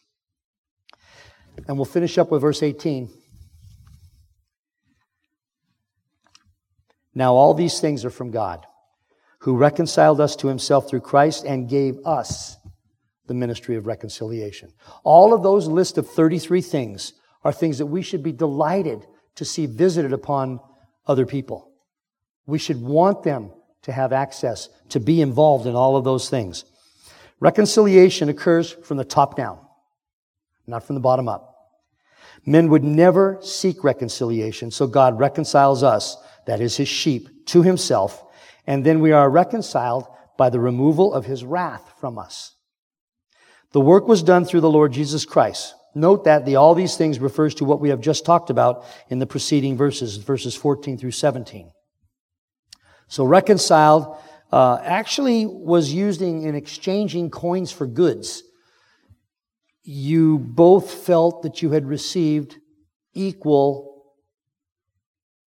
And 1.67 1.77
we'll 1.77 1.85
finish 1.85 2.17
up 2.17 2.31
with 2.31 2.41
verse 2.41 2.61
18. 2.61 3.09
Now, 7.15 7.33
all 7.33 7.53
these 7.53 7.79
things 7.79 8.05
are 8.05 8.09
from 8.09 8.31
God 8.31 8.65
who 9.39 9.55
reconciled 9.55 10.19
us 10.19 10.35
to 10.37 10.47
himself 10.47 10.89
through 10.89 10.99
Christ 11.01 11.45
and 11.45 11.69
gave 11.69 11.97
us 12.05 12.57
the 13.27 13.33
ministry 13.33 13.75
of 13.75 13.87
reconciliation. 13.87 14.73
All 15.03 15.33
of 15.33 15.43
those 15.43 15.67
list 15.67 15.97
of 15.97 16.09
33 16.09 16.61
things 16.61 17.13
are 17.43 17.53
things 17.53 17.77
that 17.77 17.85
we 17.85 18.01
should 18.01 18.23
be 18.23 18.33
delighted 18.33 19.05
to 19.35 19.45
see 19.45 19.65
visited 19.65 20.11
upon 20.11 20.59
other 21.07 21.25
people. 21.25 21.71
We 22.45 22.59
should 22.59 22.81
want 22.81 23.23
them 23.23 23.51
to 23.83 23.91
have 23.91 24.11
access, 24.11 24.67
to 24.89 24.99
be 24.99 25.21
involved 25.21 25.65
in 25.65 25.75
all 25.75 25.95
of 25.95 26.03
those 26.03 26.29
things. 26.29 26.65
Reconciliation 27.39 28.27
occurs 28.27 28.71
from 28.71 28.97
the 28.97 29.05
top 29.05 29.37
down, 29.37 29.59
not 30.67 30.83
from 30.83 30.95
the 30.95 31.01
bottom 31.01 31.29
up. 31.29 31.55
Men 32.45 32.69
would 32.69 32.83
never 32.83 33.37
seek 33.41 33.83
reconciliation, 33.83 34.71
so 34.71 34.87
God 34.87 35.17
reconciles 35.17 35.83
us, 35.83 36.17
that 36.49 36.61
is 36.61 36.77
his 36.77 36.89
sheep, 36.89 37.45
to 37.47 37.61
himself 37.61 38.25
and 38.69 38.85
then 38.85 38.99
we 38.99 39.11
are 39.11 39.27
reconciled 39.27 40.07
by 40.37 40.51
the 40.51 40.59
removal 40.59 41.11
of 41.11 41.25
his 41.25 41.43
wrath 41.43 41.91
from 41.99 42.19
us. 42.19 42.55
The 43.71 43.81
work 43.81 44.07
was 44.07 44.21
done 44.21 44.45
through 44.45 44.61
the 44.61 44.69
Lord 44.69 44.93
Jesus 44.93 45.25
Christ. 45.25 45.73
Note 45.95 46.25
that 46.25 46.45
the 46.45 46.57
all 46.57 46.75
these 46.75 46.95
things 46.95 47.17
refers 47.17 47.55
to 47.55 47.65
what 47.65 47.81
we 47.81 47.89
have 47.89 47.99
just 47.99 48.25
talked 48.25 48.51
about 48.51 48.85
in 49.09 49.17
the 49.17 49.25
preceding 49.25 49.75
verses, 49.75 50.17
verses 50.17 50.55
14 50.55 50.99
through 50.99 51.11
17. 51.11 51.71
So 53.07 53.25
reconciled 53.25 54.15
uh, 54.51 54.77
actually 54.83 55.47
was 55.47 55.91
used 55.91 56.21
in, 56.21 56.43
in 56.43 56.53
exchanging 56.53 57.31
coins 57.31 57.71
for 57.71 57.87
goods. 57.87 58.43
You 59.81 60.37
both 60.37 60.93
felt 60.93 61.41
that 61.41 61.63
you 61.63 61.71
had 61.71 61.87
received 61.87 62.55
equal, 63.15 64.13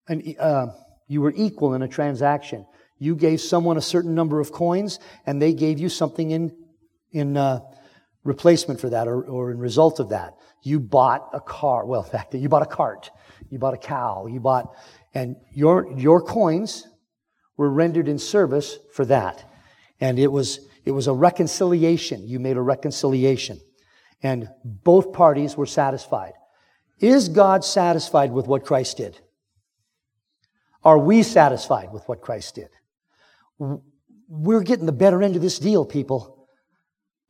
and 0.09 0.35
uh, 0.37 0.67
you 1.07 1.21
were 1.21 1.33
equal 1.35 1.73
in 1.73 1.81
a 1.81 1.87
transaction. 1.87 2.65
You 2.97 3.15
gave 3.15 3.41
someone 3.41 3.77
a 3.77 3.81
certain 3.81 4.15
number 4.15 4.39
of 4.39 4.51
coins, 4.51 4.99
and 5.25 5.41
they 5.41 5.53
gave 5.53 5.79
you 5.79 5.89
something 5.89 6.31
in, 6.31 6.55
in 7.11 7.37
uh, 7.37 7.59
replacement 8.23 8.79
for 8.79 8.89
that 8.89 9.07
or, 9.07 9.23
or 9.23 9.51
in 9.51 9.59
result 9.59 9.99
of 9.99 10.09
that. 10.09 10.35
You 10.61 10.79
bought 10.79 11.29
a 11.33 11.41
car. 11.41 11.85
Well, 11.85 12.03
in 12.05 12.09
fact, 12.09 12.33
you 12.33 12.49
bought 12.49 12.63
a 12.63 12.67
cart. 12.67 13.11
You 13.49 13.59
bought 13.59 13.73
a 13.73 13.77
cow. 13.77 14.27
You 14.27 14.39
bought, 14.39 14.73
and 15.13 15.35
your, 15.53 15.91
your 15.97 16.21
coins 16.21 16.87
were 17.57 17.69
rendered 17.69 18.07
in 18.07 18.17
service 18.17 18.79
for 18.93 19.05
that. 19.05 19.43
And 19.99 20.17
it 20.17 20.31
was, 20.31 20.67
it 20.85 20.91
was 20.91 21.07
a 21.07 21.13
reconciliation. 21.13 22.27
You 22.27 22.39
made 22.39 22.57
a 22.57 22.61
reconciliation. 22.61 23.59
And 24.21 24.49
both 24.63 25.13
parties 25.13 25.55
were 25.57 25.65
satisfied. 25.65 26.33
Is 26.99 27.27
God 27.29 27.65
satisfied 27.65 28.31
with 28.31 28.47
what 28.47 28.65
Christ 28.65 28.97
did? 28.97 29.19
Are 30.83 30.97
we 30.97 31.23
satisfied 31.23 31.91
with 31.91 32.07
what 32.07 32.21
Christ 32.21 32.55
did? 32.55 32.69
we're 34.33 34.63
getting 34.63 34.87
the 34.87 34.91
better 34.91 35.21
end 35.21 35.35
of 35.35 35.41
this 35.41 35.59
deal, 35.59 35.85
people. 35.85 36.47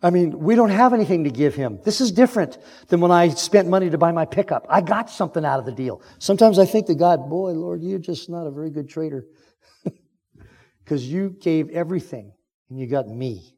I 0.02 0.10
mean, 0.10 0.40
we 0.40 0.56
don't 0.56 0.70
have 0.70 0.94
anything 0.94 1.26
to 1.26 1.30
give 1.30 1.56
him. 1.56 1.80
This 1.84 2.02
is 2.02 2.12
different 2.12 2.58
than 2.88 3.02
when 3.02 3.12
I 3.12 3.30
spent 3.30 3.68
money 3.70 3.90
to 3.90 3.98
buy 3.98 4.12
my 4.12 4.26
pickup. 4.26 4.66
I 4.70 4.82
got 4.82 5.10
something 5.10 5.46
out 5.46 5.60
of 5.60 5.66
the 5.66 5.72
deal. 5.72 6.02
Sometimes 6.20 6.60
I 6.60 6.66
think 6.66 6.88
to 6.88 6.96
God, 6.96 7.30
boy, 7.30 7.52
Lord, 7.52 7.82
you're 7.82 8.00
just 8.00 8.30
not 8.30 8.48
a 8.48 8.52
very 8.52 8.70
good 8.70 8.90
trader. 8.90 9.26
Because 10.84 11.10
you 11.10 11.38
gave 11.40 11.70
everything 11.70 12.34
and 12.70 12.78
you 12.78 12.88
got 12.88 13.08
me. 13.08 13.56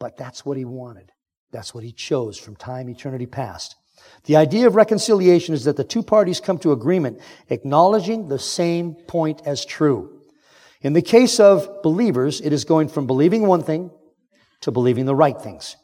But 0.00 0.16
that's 0.16 0.44
what 0.44 0.56
he 0.56 0.64
wanted. 0.64 1.12
That's 1.52 1.72
what 1.72 1.84
he 1.84 1.92
chose 1.92 2.36
from 2.36 2.56
time, 2.56 2.88
eternity 2.88 3.26
past. 3.26 3.76
The 4.24 4.36
idea 4.36 4.66
of 4.66 4.74
reconciliation 4.74 5.54
is 5.54 5.64
that 5.64 5.76
the 5.76 5.84
two 5.84 6.02
parties 6.02 6.40
come 6.40 6.58
to 6.58 6.72
agreement, 6.72 7.20
acknowledging 7.48 8.28
the 8.28 8.38
same 8.38 8.94
point 8.94 9.42
as 9.46 9.64
true. 9.64 10.20
In 10.82 10.92
the 10.92 11.02
case 11.02 11.40
of 11.40 11.82
believers, 11.82 12.40
it 12.40 12.52
is 12.52 12.64
going 12.64 12.88
from 12.88 13.06
believing 13.06 13.46
one 13.46 13.62
thing 13.62 13.90
to 14.62 14.70
believing 14.70 15.06
the 15.06 15.14
right 15.14 15.40
things. 15.40 15.76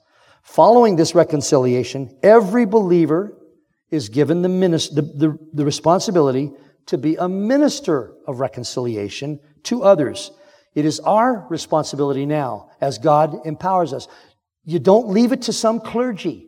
Following 0.42 0.96
this 0.96 1.14
reconciliation, 1.14 2.16
every 2.22 2.66
believer 2.66 3.36
is 3.90 4.08
given 4.08 4.42
the, 4.42 4.48
the, 4.48 5.02
the, 5.02 5.38
the 5.52 5.64
responsibility 5.64 6.52
to 6.86 6.98
be 6.98 7.16
a 7.16 7.28
minister 7.28 8.14
of 8.26 8.40
reconciliation 8.40 9.40
to 9.64 9.82
others. 9.82 10.30
It 10.74 10.84
is 10.84 11.00
our 11.00 11.46
responsibility 11.50 12.26
now 12.26 12.70
as 12.80 12.98
God 12.98 13.46
empowers 13.46 13.92
us. 13.92 14.08
You 14.64 14.78
don't 14.78 15.08
leave 15.08 15.32
it 15.32 15.42
to 15.42 15.52
some 15.52 15.80
clergy. 15.80 16.45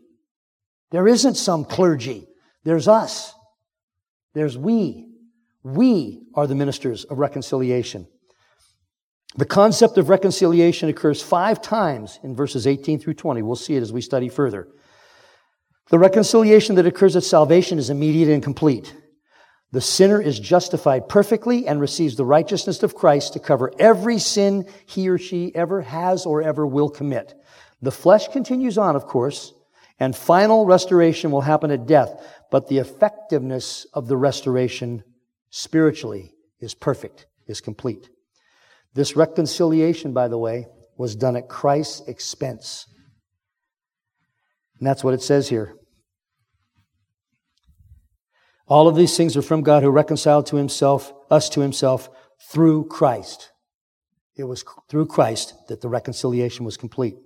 There 0.91 1.07
isn't 1.07 1.34
some 1.34 1.64
clergy. 1.64 2.26
There's 2.64 2.89
us. 2.89 3.34
There's 4.34 4.57
we. 4.57 5.09
We 5.62 6.22
are 6.34 6.47
the 6.47 6.55
ministers 6.55 7.05
of 7.05 7.18
reconciliation. 7.18 8.07
The 9.36 9.45
concept 9.45 9.99
of 9.99 10.09
reconciliation 10.09 10.89
occurs 10.89 11.22
five 11.22 11.61
times 11.61 12.18
in 12.22 12.34
verses 12.34 12.66
18 12.66 12.99
through 12.99 13.14
20. 13.14 13.43
We'll 13.43 13.57
see 13.57 13.76
it 13.76 13.82
as 13.82 13.93
we 13.93 14.01
study 14.01 14.28
further. 14.28 14.68
The 15.91 15.99
reconciliation 15.99 16.76
that 16.76 16.86
occurs 16.86 17.16
at 17.16 17.24
salvation 17.24 17.78
is 17.78 17.91
immediate 17.91 18.30
and 18.30 18.43
complete. 18.43 18.95
The 19.70 19.80
sinner 19.82 20.20
is 20.20 20.41
justified 20.41 21.09
perfectly 21.09 21.66
and 21.66 21.80
receives 21.80 22.16
the 22.16 22.24
righteousness 22.24 22.82
of 22.82 22.95
Christ 22.95 23.34
to 23.34 23.39
cover 23.39 23.70
every 23.78 24.18
sin 24.18 24.66
he 24.86 25.09
or 25.09 25.18
she 25.18 25.55
ever 25.55 25.82
has 25.82 26.24
or 26.24 26.43
ever 26.43 26.66
will 26.66 26.89
commit. 26.89 27.34
The 27.82 27.91
flesh 27.91 28.28
continues 28.28 28.78
on, 28.78 28.97
of 28.97 29.07
course, 29.07 29.53
and 30.01 30.14
final 30.14 30.64
restoration 30.66 31.30
will 31.30 31.40
happen 31.40 31.70
at 31.70 31.86
death, 31.86 32.24
but 32.51 32.68
the 32.68 32.78
effectiveness 32.78 33.86
of 33.92 34.07
the 34.07 34.16
restoration 34.16 35.03
spiritually 35.51 36.34
is 36.61 36.74
perfect, 36.74 37.26
is 37.46 37.61
complete. 37.61 38.09
This 38.94 39.16
reconciliation, 39.16 40.12
by 40.12 40.28
the 40.28 40.38
way, 40.38 40.66
was 40.96 41.16
done 41.16 41.36
at 41.36 41.49
Christ's 41.49 42.07
expense. 42.09 42.86
And 44.78 44.86
that's 44.86 45.03
what 45.03 45.14
it 45.14 45.22
says 45.22 45.49
here. 45.49 45.74
All 48.66 48.86
of 48.86 48.96
these 48.96 49.16
things 49.16 49.36
are 49.36 49.42
from 49.42 49.62
God 49.62 49.82
who 49.82 49.90
reconciled 49.90 50.46
to 50.46 50.57
himself, 50.57 51.12
us 51.30 51.49
to 51.51 51.61
himself 51.61 52.11
through 52.51 52.86
Christ. 52.88 53.51
It 54.36 54.44
was 54.44 54.64
through 54.88 55.07
Christ 55.07 55.55
that 55.68 55.80
the 55.80 55.88
reconciliation 55.88 56.64
was 56.64 56.76
complete. 56.76 57.16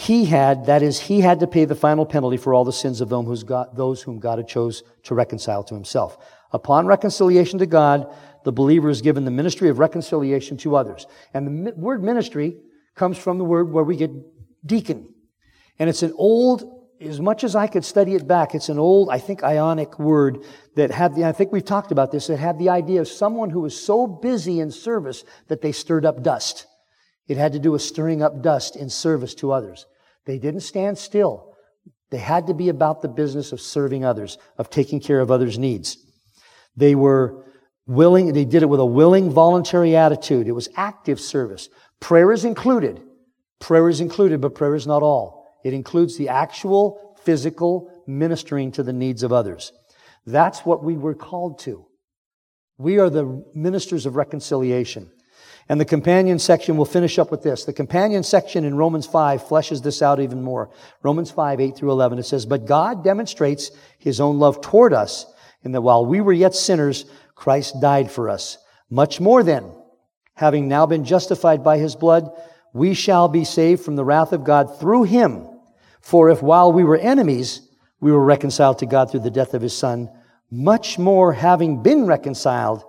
He 0.00 0.26
had, 0.26 0.66
that 0.66 0.80
is, 0.80 1.00
he 1.00 1.22
had 1.22 1.40
to 1.40 1.48
pay 1.48 1.64
the 1.64 1.74
final 1.74 2.06
penalty 2.06 2.36
for 2.36 2.54
all 2.54 2.64
the 2.64 2.72
sins 2.72 3.00
of 3.00 3.08
those 3.08 4.02
whom 4.02 4.20
God 4.20 4.38
had 4.38 4.46
chose 4.46 4.84
to 5.02 5.14
reconcile 5.16 5.64
to 5.64 5.74
himself. 5.74 6.24
Upon 6.52 6.86
reconciliation 6.86 7.58
to 7.58 7.66
God, 7.66 8.14
the 8.44 8.52
believer 8.52 8.90
is 8.90 9.02
given 9.02 9.24
the 9.24 9.32
ministry 9.32 9.68
of 9.70 9.80
reconciliation 9.80 10.56
to 10.58 10.76
others. 10.76 11.08
And 11.34 11.66
the 11.66 11.72
word 11.72 12.04
ministry 12.04 12.58
comes 12.94 13.18
from 13.18 13.38
the 13.38 13.44
word 13.44 13.72
where 13.72 13.82
we 13.82 13.96
get 13.96 14.12
deacon. 14.64 15.12
And 15.80 15.90
it's 15.90 16.04
an 16.04 16.12
old, 16.14 16.86
as 17.00 17.20
much 17.20 17.42
as 17.42 17.56
I 17.56 17.66
could 17.66 17.84
study 17.84 18.14
it 18.14 18.24
back, 18.24 18.54
it's 18.54 18.68
an 18.68 18.78
old, 18.78 19.10
I 19.10 19.18
think, 19.18 19.42
ionic 19.42 19.98
word 19.98 20.44
that 20.76 20.92
had 20.92 21.16
the, 21.16 21.24
I 21.24 21.32
think 21.32 21.50
we've 21.50 21.64
talked 21.64 21.90
about 21.90 22.12
this, 22.12 22.30
it 22.30 22.38
had 22.38 22.60
the 22.60 22.68
idea 22.68 23.00
of 23.00 23.08
someone 23.08 23.50
who 23.50 23.62
was 23.62 23.76
so 23.76 24.06
busy 24.06 24.60
in 24.60 24.70
service 24.70 25.24
that 25.48 25.60
they 25.60 25.72
stirred 25.72 26.06
up 26.06 26.22
dust. 26.22 26.67
It 27.28 27.36
had 27.36 27.52
to 27.52 27.58
do 27.58 27.72
with 27.72 27.82
stirring 27.82 28.22
up 28.22 28.42
dust 28.42 28.74
in 28.74 28.88
service 28.88 29.34
to 29.36 29.52
others. 29.52 29.86
They 30.24 30.38
didn't 30.38 30.60
stand 30.60 30.98
still. 30.98 31.54
They 32.10 32.18
had 32.18 32.46
to 32.46 32.54
be 32.54 32.70
about 32.70 33.02
the 33.02 33.08
business 33.08 33.52
of 33.52 33.60
serving 33.60 34.04
others, 34.04 34.38
of 34.56 34.70
taking 34.70 34.98
care 34.98 35.20
of 35.20 35.30
others' 35.30 35.58
needs. 35.58 35.98
They 36.76 36.94
were 36.94 37.44
willing, 37.86 38.32
they 38.32 38.44
did 38.44 38.62
it 38.62 38.68
with 38.68 38.80
a 38.80 38.86
willing, 38.86 39.30
voluntary 39.30 39.94
attitude. 39.94 40.48
It 40.48 40.52
was 40.52 40.68
active 40.76 41.20
service. 41.20 41.68
Prayer 42.00 42.32
is 42.32 42.44
included. 42.44 43.02
Prayer 43.60 43.88
is 43.88 44.00
included, 44.00 44.40
but 44.40 44.54
prayer 44.54 44.74
is 44.74 44.86
not 44.86 45.02
all. 45.02 45.60
It 45.64 45.74
includes 45.74 46.16
the 46.16 46.28
actual 46.28 47.16
physical 47.24 47.90
ministering 48.06 48.72
to 48.72 48.82
the 48.82 48.92
needs 48.92 49.22
of 49.22 49.32
others. 49.32 49.72
That's 50.24 50.60
what 50.60 50.84
we 50.84 50.96
were 50.96 51.14
called 51.14 51.58
to. 51.60 51.86
We 52.78 52.98
are 52.98 53.10
the 53.10 53.44
ministers 53.54 54.06
of 54.06 54.16
reconciliation. 54.16 55.10
And 55.68 55.78
the 55.78 55.84
companion 55.84 56.38
section, 56.38 56.76
we'll 56.76 56.86
finish 56.86 57.18
up 57.18 57.30
with 57.30 57.42
this. 57.42 57.64
The 57.64 57.74
companion 57.74 58.22
section 58.22 58.64
in 58.64 58.76
Romans 58.76 59.06
5 59.06 59.42
fleshes 59.42 59.82
this 59.82 60.00
out 60.00 60.18
even 60.18 60.42
more. 60.42 60.70
Romans 61.02 61.30
5, 61.30 61.60
8 61.60 61.76
through 61.76 61.90
11, 61.90 62.18
it 62.18 62.22
says, 62.24 62.46
But 62.46 62.66
God 62.66 63.04
demonstrates 63.04 63.70
his 63.98 64.18
own 64.18 64.38
love 64.38 64.62
toward 64.62 64.94
us 64.94 65.26
in 65.62 65.72
that 65.72 65.82
while 65.82 66.06
we 66.06 66.22
were 66.22 66.32
yet 66.32 66.54
sinners, 66.54 67.04
Christ 67.34 67.80
died 67.80 68.10
for 68.10 68.30
us. 68.30 68.56
Much 68.88 69.20
more 69.20 69.42
then, 69.42 69.70
having 70.34 70.68
now 70.68 70.86
been 70.86 71.04
justified 71.04 71.62
by 71.62 71.76
his 71.76 71.94
blood, 71.94 72.30
we 72.72 72.94
shall 72.94 73.28
be 73.28 73.44
saved 73.44 73.84
from 73.84 73.96
the 73.96 74.04
wrath 74.04 74.32
of 74.32 74.44
God 74.44 74.78
through 74.80 75.02
him. 75.04 75.46
For 76.00 76.30
if 76.30 76.42
while 76.42 76.72
we 76.72 76.84
were 76.84 76.96
enemies, 76.96 77.60
we 78.00 78.12
were 78.12 78.24
reconciled 78.24 78.78
to 78.78 78.86
God 78.86 79.10
through 79.10 79.20
the 79.20 79.30
death 79.30 79.52
of 79.52 79.62
his 79.62 79.76
son, 79.76 80.08
much 80.50 80.98
more 80.98 81.32
having 81.34 81.82
been 81.82 82.06
reconciled, 82.06 82.84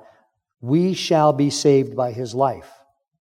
we 0.62 0.94
shall 0.94 1.34
be 1.34 1.50
saved 1.50 1.96
by 1.96 2.12
his 2.12 2.36
life. 2.36 2.70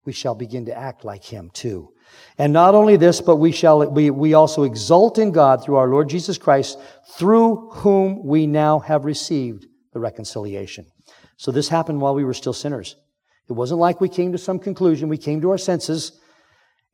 We 0.06 0.14
shall 0.14 0.36
begin 0.36 0.66
to 0.66 0.78
act 0.78 1.06
like 1.06 1.24
him 1.24 1.50
too. 1.54 1.90
And 2.38 2.52
not 2.52 2.76
only 2.76 2.98
this, 2.98 3.22
but 3.22 3.38
we 3.38 3.52
shall, 3.52 3.90
we, 3.90 4.10
we 4.10 4.34
also 4.34 4.64
exult 4.64 5.18
in 5.18 5.32
God 5.32 5.64
through 5.64 5.78
our 5.78 5.88
Lord 5.88 6.10
Jesus 6.10 6.38
Christ, 6.38 6.80
through 7.18 7.70
whom 7.72 8.26
we 8.26 8.46
now 8.46 8.80
have 8.80 9.06
received 9.06 9.66
the 9.94 10.00
reconciliation. 10.00 10.86
So 11.38 11.52
this 11.52 11.70
happened 11.70 12.02
while 12.02 12.16
we 12.16 12.24
were 12.24 12.34
still 12.34 12.54
sinners. 12.54 12.96
It 13.50 13.54
wasn't 13.54 13.80
like 13.80 14.02
we 14.02 14.10
came 14.10 14.32
to 14.32 14.38
some 14.38 14.60
conclusion. 14.60 15.10
We 15.10 15.18
came 15.18 15.42
to 15.42 15.52
our 15.52 15.58
senses 15.58 16.20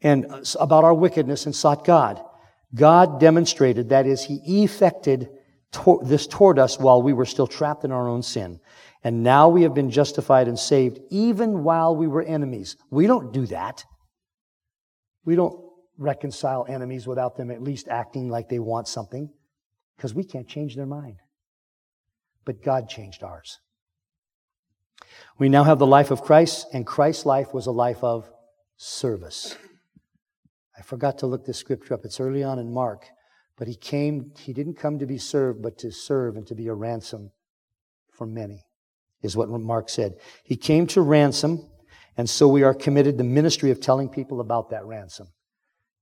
and 0.01 0.25
uh, 0.29 0.41
about 0.59 0.83
our 0.83 0.93
wickedness 0.93 1.45
and 1.45 1.55
sought 1.55 1.85
God. 1.85 2.21
God 2.73 3.19
demonstrated, 3.19 3.89
that 3.89 4.05
is, 4.05 4.23
He 4.23 4.63
effected 4.63 5.29
this 6.03 6.27
toward 6.27 6.59
us 6.59 6.79
while 6.79 7.01
we 7.01 7.13
were 7.13 7.25
still 7.25 7.47
trapped 7.47 7.83
in 7.83 7.91
our 7.91 8.07
own 8.07 8.21
sin. 8.21 8.59
And 9.03 9.23
now 9.23 9.47
we 9.49 9.63
have 9.63 9.73
been 9.73 9.89
justified 9.89 10.47
and 10.47 10.59
saved 10.59 10.99
even 11.09 11.63
while 11.63 11.95
we 11.95 12.07
were 12.07 12.21
enemies. 12.21 12.75
We 12.89 13.07
don't 13.07 13.31
do 13.31 13.45
that. 13.47 13.85
We 15.25 15.35
don't 15.35 15.57
reconcile 15.97 16.65
enemies 16.67 17.05
without 17.05 17.35
them 17.35 17.51
at 17.51 17.61
least 17.61 17.87
acting 17.87 18.29
like 18.29 18.49
they 18.49 18.59
want 18.59 18.87
something 18.87 19.29
because 19.95 20.13
we 20.13 20.23
can't 20.23 20.47
change 20.47 20.75
their 20.75 20.85
mind. 20.85 21.17
But 22.45 22.63
God 22.63 22.89
changed 22.89 23.23
ours. 23.23 23.59
We 25.37 25.49
now 25.49 25.63
have 25.63 25.79
the 25.79 25.85
life 25.85 26.11
of 26.11 26.21
Christ, 26.21 26.67
and 26.73 26.85
Christ's 26.85 27.25
life 27.25 27.53
was 27.53 27.67
a 27.67 27.71
life 27.71 28.03
of 28.03 28.29
service. 28.77 29.55
I 30.77 30.81
forgot 30.81 31.19
to 31.19 31.27
look 31.27 31.45
this 31.45 31.57
scripture 31.57 31.93
up. 31.93 32.05
It's 32.05 32.19
early 32.19 32.43
on 32.43 32.59
in 32.59 32.73
Mark. 32.73 33.05
But 33.59 33.67
he 33.67 33.75
came, 33.75 34.31
he 34.37 34.53
didn't 34.53 34.75
come 34.75 34.99
to 34.99 35.05
be 35.05 35.17
served, 35.17 35.61
but 35.61 35.77
to 35.79 35.91
serve 35.91 36.37
and 36.37 36.47
to 36.47 36.55
be 36.55 36.67
a 36.67 36.73
ransom 36.73 37.31
for 38.09 38.25
many 38.25 38.63
is 39.21 39.35
what 39.35 39.49
Mark 39.49 39.89
said. 39.89 40.15
He 40.43 40.55
came 40.55 40.87
to 40.87 41.01
ransom, 41.01 41.67
and 42.15 42.29
so 42.29 42.47
we 42.47 42.63
are 42.63 42.73
committed 42.73 43.15
to 43.15 43.17
the 43.17 43.29
ministry 43.29 43.69
of 43.69 43.81
telling 43.81 44.07
people 44.07 44.39
about 44.39 44.69
that 44.69 44.85
ransom. 44.85 45.27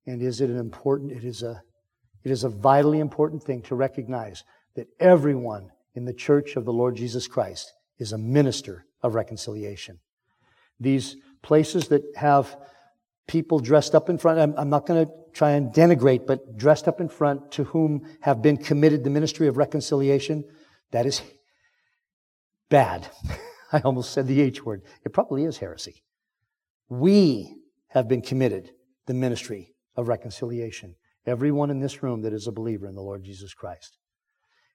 And 0.05 0.21
is 0.21 0.39
it 0.39 0.51
an 0.51 0.59
important, 0.59 1.11
it 1.11 1.23
is 1.23 1.41
a, 1.41 1.63
it 2.23 2.29
is 2.29 2.43
a 2.43 2.49
vitally 2.49 2.99
important 2.99 3.43
thing 3.43 3.63
to 3.63 3.75
recognize 3.75 4.43
that 4.75 4.87
everyone 4.99 5.71
in 5.95 6.05
the 6.05 6.13
church 6.13 6.57
of 6.57 6.65
the 6.65 6.73
Lord 6.73 6.95
Jesus 6.95 7.27
Christ 7.27 7.73
is 7.97 8.13
a 8.13 8.19
minister 8.19 8.85
of 9.01 9.15
reconciliation. 9.15 9.99
These 10.79 11.17
places 11.41 11.87
that 11.87 12.03
have 12.15 12.55
people 13.25 13.57
dressed 13.57 13.95
up 13.95 14.09
in 14.09 14.19
front, 14.19 14.39
I'm, 14.39 14.53
I'm 14.57 14.69
not 14.69 14.85
going 14.85 15.07
to 15.07 15.11
try 15.37 15.51
and 15.51 15.71
denigrate, 15.71 16.25
but 16.25 16.57
dressed 16.57 16.87
up 16.87 16.99
in 16.99 17.07
front 17.07 17.51
to 17.51 17.63
whom 17.65 18.01
have 18.21 18.41
been 18.41 18.57
committed 18.57 19.03
the 19.03 19.09
ministry 19.09 19.47
of 19.47 19.55
reconciliation, 19.55 20.43
that 20.91 21.05
is 21.05 21.21
bad. 22.69 23.07
I 23.71 23.81
almost 23.81 24.13
said 24.13 24.27
the 24.27 24.41
H 24.41 24.65
word. 24.65 24.81
It 25.05 25.13
probably 25.13 25.43
is 25.43 25.57
heresy. 25.57 26.03
We 26.89 27.55
have 27.89 28.07
been 28.07 28.21
committed 28.21 28.71
the 29.05 29.13
ministry 29.13 29.73
of 29.95 30.07
reconciliation. 30.07 30.95
Everyone 31.25 31.69
in 31.69 31.81
this 31.81 32.01
room 32.01 32.21
that 32.23 32.33
is 32.33 32.47
a 32.47 32.51
believer 32.51 32.87
in 32.87 32.95
the 32.95 33.01
Lord 33.01 33.23
Jesus 33.23 33.53
Christ. 33.53 33.97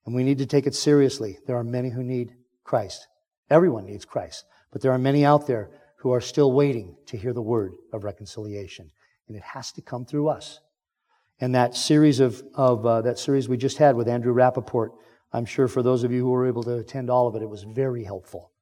And 0.07 0.15
we 0.15 0.23
need 0.23 0.39
to 0.39 0.47
take 0.47 0.67
it 0.67 0.75
seriously. 0.75 1.39
There 1.47 1.57
are 1.57 1.65
many 1.65 1.91
who 1.91 2.03
need 2.03 2.35
Christ. 2.65 3.07
Everyone 3.51 3.87
needs 3.87 4.05
Christ. 4.05 4.45
But 4.71 4.83
there 4.83 4.93
are 4.93 4.99
many 4.99 5.25
out 5.25 5.47
there 5.47 5.71
who 5.99 6.13
are 6.13 6.21
still 6.21 6.53
waiting 6.53 6.97
to 7.07 7.17
hear 7.17 7.33
the 7.33 7.43
word 7.43 7.73
of 7.93 8.05
reconciliation. 8.05 8.91
And 9.29 9.37
it 9.37 9.43
has 9.43 9.73
to 9.73 9.83
come 9.83 10.05
through 10.05 10.29
us. 10.29 10.61
And 11.41 11.55
that 11.55 11.75
series 11.75 12.21
of, 12.21 12.43
of 12.55 12.85
uh, 12.87 13.03
that 13.03 13.19
series 13.19 13.49
we 13.49 13.57
just 13.57 13.79
had 13.79 13.97
with 13.97 14.09
Andrew 14.09 14.35
Rappaport 14.35 14.91
I'm 15.33 15.47
sure 15.47 15.67
for 15.67 15.83
those 15.83 16.05
of 16.05 16.13
you 16.13 16.21
who 16.21 16.31
were 16.31 16.47
able 16.47 16.63
to 16.65 16.79
attend 16.79 17.09
all 17.09 17.27
of 17.27 17.35
it, 17.35 17.43
it 17.43 17.49
was 17.49 17.63
very 17.63 18.05
helpful. 18.05 18.53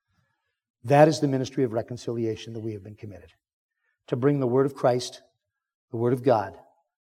That 0.84 1.08
is 1.08 1.20
the 1.20 1.28
ministry 1.28 1.64
of 1.64 1.72
reconciliation 1.72 2.52
that 2.54 2.60
we 2.60 2.72
have 2.72 2.84
been 2.84 2.94
committed 2.94 3.32
to 4.06 4.16
bring 4.16 4.40
the 4.40 4.46
Word 4.46 4.66
of 4.66 4.74
Christ, 4.74 5.22
the 5.90 5.96
Word 5.96 6.12
of 6.12 6.22
God, 6.22 6.56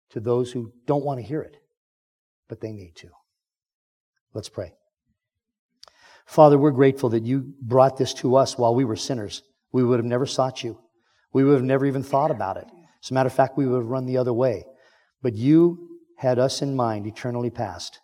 to 0.09 0.19
those 0.19 0.51
who 0.51 0.73
don't 0.85 1.05
want 1.05 1.19
to 1.19 1.25
hear 1.25 1.41
it, 1.41 1.57
but 2.47 2.61
they 2.61 2.71
need 2.71 2.95
to. 2.97 3.09
Let's 4.33 4.49
pray. 4.49 4.73
Father, 6.25 6.57
we're 6.57 6.71
grateful 6.71 7.09
that 7.09 7.23
you 7.23 7.53
brought 7.61 7.97
this 7.97 8.13
to 8.15 8.35
us 8.35 8.57
while 8.57 8.75
we 8.75 8.85
were 8.85 8.95
sinners. 8.95 9.43
We 9.71 9.83
would 9.83 9.99
have 9.99 10.05
never 10.05 10.25
sought 10.25 10.63
you. 10.63 10.79
We 11.31 11.43
would 11.43 11.53
have 11.53 11.63
never 11.63 11.85
even 11.85 12.03
thought 12.03 12.31
about 12.31 12.57
it. 12.57 12.67
As 13.03 13.11
a 13.11 13.13
matter 13.13 13.27
of 13.27 13.33
fact, 13.33 13.57
we 13.57 13.65
would 13.65 13.77
have 13.77 13.87
run 13.87 14.05
the 14.05 14.17
other 14.17 14.33
way. 14.33 14.65
But 15.21 15.35
you 15.35 15.99
had 16.17 16.39
us 16.39 16.61
in 16.61 16.75
mind 16.75 17.07
eternally 17.07 17.49
past. 17.49 17.99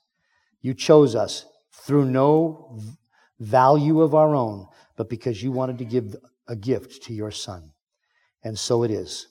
You 0.62 0.74
chose 0.74 1.16
us 1.16 1.46
through 1.72 2.06
no 2.06 2.80
value 3.40 4.02
of 4.02 4.16
our 4.16 4.34
own, 4.34 4.68
but 4.96 5.10
because 5.10 5.44
you 5.44 5.52
wanted 5.52 5.78
to 5.80 5.86
give 5.86 6.16
a 6.48 6.56
gift 6.56 7.04
to 7.04 7.14
your 7.14 7.32
Son. 7.32 7.72
And 8.44 8.58
so 8.58 8.84
it 8.84 8.92
is. 8.92 9.28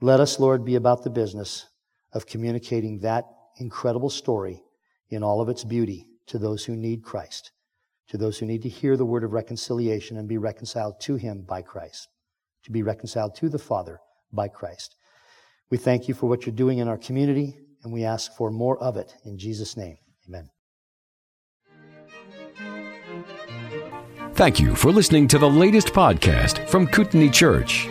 Let 0.00 0.20
us, 0.20 0.38
Lord, 0.38 0.64
be 0.64 0.74
about 0.74 1.02
the 1.02 1.10
business 1.10 1.66
of 2.12 2.26
communicating 2.26 2.98
that 3.00 3.26
incredible 3.58 4.10
story 4.10 4.62
in 5.08 5.22
all 5.22 5.40
of 5.40 5.48
its 5.48 5.64
beauty 5.64 6.06
to 6.26 6.38
those 6.38 6.64
who 6.64 6.76
need 6.76 7.02
Christ, 7.02 7.52
to 8.08 8.18
those 8.18 8.38
who 8.38 8.46
need 8.46 8.62
to 8.62 8.68
hear 8.68 8.96
the 8.96 9.04
word 9.04 9.24
of 9.24 9.32
reconciliation 9.32 10.16
and 10.16 10.28
be 10.28 10.38
reconciled 10.38 11.00
to 11.00 11.16
Him 11.16 11.42
by 11.42 11.62
Christ, 11.62 12.08
to 12.64 12.70
be 12.70 12.82
reconciled 12.82 13.34
to 13.36 13.48
the 13.48 13.58
Father 13.58 14.00
by 14.32 14.48
Christ. 14.48 14.96
We 15.70 15.78
thank 15.78 16.08
you 16.08 16.14
for 16.14 16.28
what 16.28 16.46
you're 16.46 16.54
doing 16.54 16.78
in 16.78 16.88
our 16.88 16.98
community, 16.98 17.56
and 17.82 17.92
we 17.92 18.04
ask 18.04 18.34
for 18.36 18.50
more 18.50 18.78
of 18.82 18.96
it 18.96 19.14
in 19.24 19.38
Jesus' 19.38 19.76
name. 19.76 19.96
Amen. 20.28 20.50
Thank 24.34 24.58
you 24.58 24.74
for 24.74 24.90
listening 24.90 25.28
to 25.28 25.38
the 25.38 25.48
latest 25.48 25.88
podcast 25.88 26.66
from 26.68 26.86
Kootenai 26.86 27.28
Church. 27.28 27.88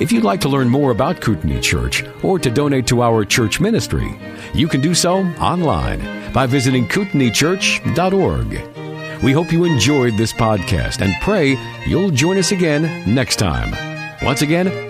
If 0.00 0.10
you'd 0.10 0.24
like 0.24 0.40
to 0.40 0.48
learn 0.48 0.68
more 0.68 0.92
about 0.92 1.20
Kootenai 1.20 1.60
Church 1.60 2.04
or 2.22 2.38
to 2.38 2.50
donate 2.50 2.86
to 2.86 3.02
our 3.02 3.24
church 3.24 3.60
ministry, 3.60 4.18
you 4.54 4.66
can 4.66 4.80
do 4.80 4.94
so 4.94 5.18
online 5.38 6.32
by 6.32 6.46
visiting 6.46 6.88
kootenaichurch.org. 6.88 9.22
We 9.22 9.32
hope 9.32 9.52
you 9.52 9.64
enjoyed 9.64 10.16
this 10.16 10.32
podcast 10.32 11.02
and 11.02 11.12
pray 11.20 11.58
you'll 11.86 12.10
join 12.10 12.38
us 12.38 12.52
again 12.52 13.12
next 13.12 13.36
time. 13.36 13.76
Once 14.22 14.40
again, 14.40 14.89